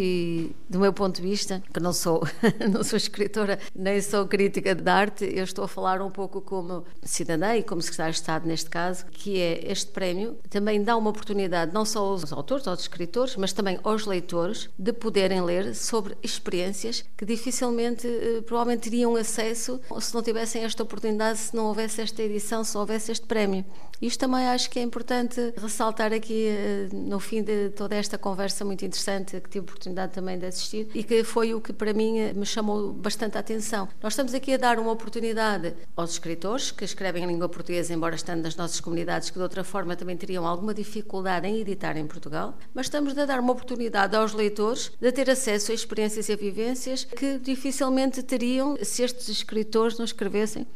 e 0.00 0.54
do 0.68 0.78
meu 0.78 0.92
ponto 0.92 1.16
de 1.16 1.22
vista, 1.22 1.62
que 1.72 1.80
não 1.80 1.92
sou, 1.92 2.22
não 2.70 2.82
sou 2.82 2.96
escritora 2.96 3.58
nem 3.74 4.00
sou 4.00 4.26
crítica 4.26 4.74
de 4.74 4.90
arte, 4.90 5.24
eu 5.24 5.44
estou 5.44 5.64
a 5.64 5.68
falar 5.68 6.00
um 6.00 6.10
pouco 6.10 6.40
como 6.40 6.84
cidadã 7.02 7.56
e 7.56 7.62
como 7.62 7.80
secretário 7.82 8.12
de 8.12 8.18
Estado, 8.18 8.46
neste 8.46 8.70
caso, 8.70 9.06
que 9.06 9.38
é 9.38 9.70
este 9.70 9.90
prémio 9.90 10.36
também 10.48 10.82
dá 10.82 10.96
uma 10.96 11.10
oportunidade 11.10 11.72
não 11.72 11.84
só 11.84 12.00
aos 12.00 12.32
autores, 12.32 12.66
aos 12.66 12.80
escritores, 12.80 13.36
mas 13.36 13.52
também 13.52 13.78
aos 13.82 14.06
leitores 14.06 14.68
de 14.78 14.92
poderem 14.92 15.40
ler 15.42 15.74
sobre 15.74 16.16
experiências 16.22 17.04
que 17.16 17.24
dificilmente, 17.24 18.06
eh, 18.06 18.42
provavelmente, 18.42 18.90
teriam 18.90 19.16
acesso 19.16 19.80
se 20.00 20.14
não 20.14 20.22
tivessem 20.22 20.64
esta 20.64 20.82
oportunidade, 20.82 21.38
se 21.38 21.56
não 21.56 21.66
houvesse 21.66 22.00
esta 22.00 22.22
edição, 22.22 22.64
se 22.64 22.74
não 22.74 22.82
houvesse 22.82 23.12
este 23.12 23.26
prémio. 23.26 23.64
Isto 24.02 24.18
também 24.18 24.48
acho 24.48 24.68
que 24.68 24.80
é 24.80 24.82
importante 24.82 25.54
ressaltar 25.56 26.12
aqui 26.12 26.48
eh, 26.48 26.88
no 26.92 27.20
fim 27.20 27.40
de 27.40 27.70
toda 27.70 27.94
esta 27.94 28.18
conversa 28.18 28.64
muito 28.64 28.84
interessante 28.84 29.40
que 29.40 29.48
tive 29.48 29.60
a 29.60 29.62
oportunidade 29.62 30.12
também 30.12 30.36
de 30.36 30.44
assistir 30.44 30.88
e 30.92 31.04
que 31.04 31.22
foi 31.22 31.54
o 31.54 31.60
que 31.60 31.72
para 31.72 31.92
mim 31.92 32.32
me 32.34 32.44
chamou 32.44 32.92
bastante 32.92 33.36
a 33.36 33.40
atenção. 33.40 33.88
Nós 34.02 34.14
estamos 34.14 34.34
aqui 34.34 34.54
a 34.54 34.56
dar 34.56 34.80
uma 34.80 34.90
oportunidade 34.90 35.72
aos 35.94 36.10
escritores 36.10 36.72
que 36.72 36.84
escrevem 36.84 37.22
em 37.22 37.28
língua 37.28 37.48
portuguesa, 37.48 37.94
embora 37.94 38.16
estando 38.16 38.42
nas 38.42 38.56
nossas 38.56 38.80
comunidades 38.80 39.30
que 39.30 39.36
de 39.36 39.42
outra 39.44 39.62
forma 39.62 39.94
também 39.94 40.16
teriam 40.16 40.48
alguma 40.48 40.74
dificuldade 40.74 41.46
em 41.46 41.60
editar 41.60 41.96
em 41.96 42.04
Portugal, 42.04 42.58
mas 42.74 42.86
estamos 42.86 43.16
a 43.16 43.24
dar 43.24 43.38
uma 43.38 43.52
oportunidade 43.52 44.16
aos 44.16 44.32
leitores 44.32 44.90
de 45.00 45.12
ter 45.12 45.30
acesso 45.30 45.70
a 45.70 45.74
experiências 45.76 46.28
e 46.28 46.32
a 46.32 46.36
vivências 46.36 47.04
que 47.04 47.38
dificilmente 47.38 48.20
teriam 48.20 48.76
se 48.82 49.04
estes 49.04 49.28
escritores 49.28 49.96
não 49.96 50.04
escrevessem 50.04 50.66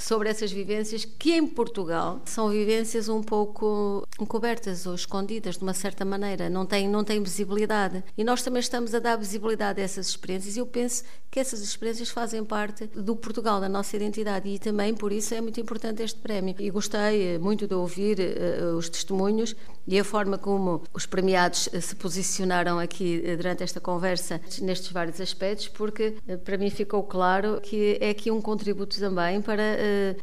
sobre 0.00 0.28
essas 0.28 0.50
vivências 0.50 1.04
que 1.04 1.32
em 1.32 1.46
Portugal 1.46 2.20
são 2.24 2.48
vivências 2.48 3.08
um 3.08 3.22
pouco 3.22 4.06
encobertas 4.18 4.86
ou 4.86 4.94
escondidas 4.94 5.56
de 5.56 5.62
uma 5.62 5.74
certa 5.74 6.04
maneira, 6.04 6.48
não 6.48 6.64
têm, 6.66 6.88
não 6.88 7.04
têm 7.04 7.22
visibilidade. 7.22 8.02
E 8.16 8.24
nós 8.24 8.42
também 8.42 8.60
estamos 8.60 8.94
a 8.94 8.98
dar 8.98 9.16
visibilidade 9.16 9.80
a 9.80 9.84
essas 9.84 10.08
experiências 10.08 10.56
e 10.56 10.58
eu 10.58 10.66
penso 10.66 11.04
que 11.30 11.38
essas 11.38 11.60
experiências 11.60 12.10
fazem 12.10 12.44
parte 12.44 12.86
do 12.86 13.14
Portugal, 13.14 13.60
da 13.60 13.68
nossa 13.68 13.94
identidade 13.96 14.48
e 14.48 14.58
também 14.58 14.94
por 14.94 15.12
isso 15.12 15.34
é 15.34 15.40
muito 15.40 15.60
importante 15.60 16.02
este 16.02 16.18
prémio. 16.18 16.54
E 16.58 16.70
gostei 16.70 17.38
muito 17.38 17.66
de 17.66 17.74
ouvir 17.74 18.18
uh, 18.18 18.76
os 18.76 18.88
testemunhos 18.88 19.54
e 19.86 19.98
a 19.98 20.04
forma 20.04 20.38
como 20.38 20.82
os 20.92 21.06
premiados 21.06 21.68
se 21.80 21.94
posicionaram 21.96 22.78
aqui 22.78 23.22
durante 23.36 23.62
esta 23.62 23.80
conversa 23.80 24.40
nestes 24.60 24.92
vários 24.92 25.20
aspectos, 25.20 25.68
porque 25.68 26.16
para 26.44 26.56
mim 26.56 26.70
ficou 26.70 27.02
claro 27.02 27.60
que 27.60 27.98
é 28.00 28.10
aqui 28.10 28.30
um 28.30 28.40
contributo 28.40 28.98
também 28.98 29.40
para 29.40 29.62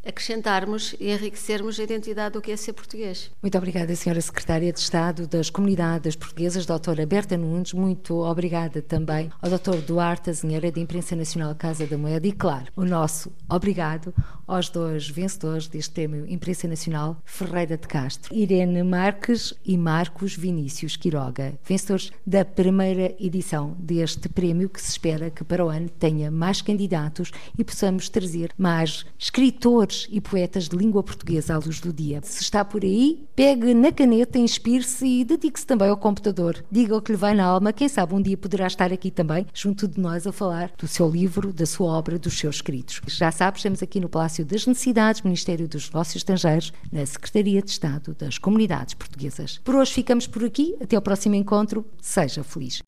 acrescentarmos 0.06 0.96
e 1.00 1.12
enriquecermos 1.12 1.80
a 1.80 1.84
identidade 1.84 2.34
do 2.34 2.42
que 2.42 2.52
é 2.52 2.58
ser 2.58 2.74
português. 2.74 3.30
Muito 3.42 3.58
obrigada, 3.58 3.96
Senhora 3.96 4.22
Secretária 4.22 4.74
de 4.74 4.80
Estado 4.80 5.28
das 5.28 5.50
Comunidades 5.50 6.16
Portuguesas, 6.16 6.66
Doutora 6.66 7.06
Berta 7.06 7.38
Nunes. 7.38 7.74
Muito 7.74 8.16
obrigada 8.24 8.82
também 8.82 9.30
ao 9.42 9.50
Doutor 9.50 9.82
Duarte, 9.82 10.30
a 10.30 10.34
Senhora 10.34 10.72
de 10.72 10.80
Imprensa 10.80 11.16
Nacional 11.16 11.54
Casa 11.56 11.86
da 11.86 11.98
Moeda 11.98 12.28
e, 12.28 12.32
claro, 12.32 12.68
o 12.76 12.84
nosso 12.84 13.32
obrigado 13.50 14.14
aos 14.48 14.70
dois 14.70 15.10
vencedores 15.10 15.68
deste 15.68 16.08
Prémio 16.08 16.26
Imprensa 16.30 16.68
Nacional, 16.68 17.22
Ferreira 17.26 17.78
de 17.78 17.86
Castro, 17.86 18.34
Irene 18.34 18.82
Marques 18.82 19.54
e 19.66 19.78
Marcos 19.78 20.36
Vinícius 20.36 20.96
Quiroga, 20.96 21.60
vencedores 21.68 22.12
da 22.26 22.46
primeira 22.46 23.14
edição 23.20 23.76
deste 23.78 24.30
prémio, 24.30 24.70
que 24.70 24.82
se 24.82 24.92
espera 24.92 25.30
que 25.30 25.44
para 25.44 25.66
o 25.66 25.70
ano 25.70 25.90
tenha 25.90 26.32
mais 26.32 26.62
candidatos 26.62 27.32
e 27.58 27.64
possamos 27.64 28.08
trazer 28.08 28.52
mais 28.58 29.06
escritores 29.48 30.08
e 30.12 30.20
poetas 30.20 30.68
de 30.68 30.76
língua 30.76 31.02
portuguesa 31.02 31.56
à 31.56 31.58
luz 31.58 31.80
do 31.80 31.94
dia. 31.94 32.20
Se 32.24 32.42
está 32.42 32.66
por 32.66 32.84
aí, 32.84 33.26
pegue 33.36 33.74
na 33.74 33.92
caneta, 33.92 34.38
inspire-se 34.38 35.06
e 35.06 35.24
dedique-se 35.24 35.66
também 35.66 35.90
ao 35.90 35.98
computador. 35.98 36.64
Diga 36.70 36.96
o 36.98 37.02
que 37.02 37.12
lhe 37.14 37.18
vai 37.18 37.34
na 37.34 37.46
alma, 37.46 37.72
quem 37.72 37.88
sabe 37.88 38.14
um 38.14 38.22
dia 38.22 38.38
poderá 38.38 38.68
estar 38.68 38.92
aqui 38.92 39.10
também, 39.10 39.46
junto 39.54 39.88
de 39.88 40.00
nós, 40.00 40.28
a 40.28 40.32
falar 40.32 40.72
do 40.78 40.88
seu 40.88 41.10
livro, 41.10 41.54
da 41.54 41.66
sua 41.66 41.92
obra, 41.92 42.20
dos 42.20 42.38
seus 42.38 42.58
escritos. 42.58 43.02
Já 43.08 43.32
sabe, 43.32 43.58
estamos 43.58 43.82
aqui 43.82 44.00
no 44.00 44.10
Palácio 44.10 44.46
das 44.46 44.68
Necessidades, 44.68 45.22
Ministério 45.22 45.68
dos 45.68 45.88
Negócios 45.88 46.18
Estrangeiros, 46.18 46.74
na 46.92 47.06
Secretaria 47.06 47.62
de 47.62 47.72
Estado 47.72 48.16
das 48.18 48.38
Comunidades 48.38 48.94
Portuguesas. 48.94 49.60
Por 49.64 49.76
hoje 49.76 49.94
ficamos 49.94 50.28
por 50.28 50.44
aqui. 50.44 50.76
Até 50.82 50.96
ao 50.96 51.02
próximo 51.02 51.36
encontro. 51.36 51.86
Seja 52.02 52.44
feliz. 52.44 52.82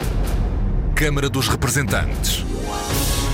Câmara 0.96 1.30
dos 1.30 1.48
Representantes. 1.48 2.44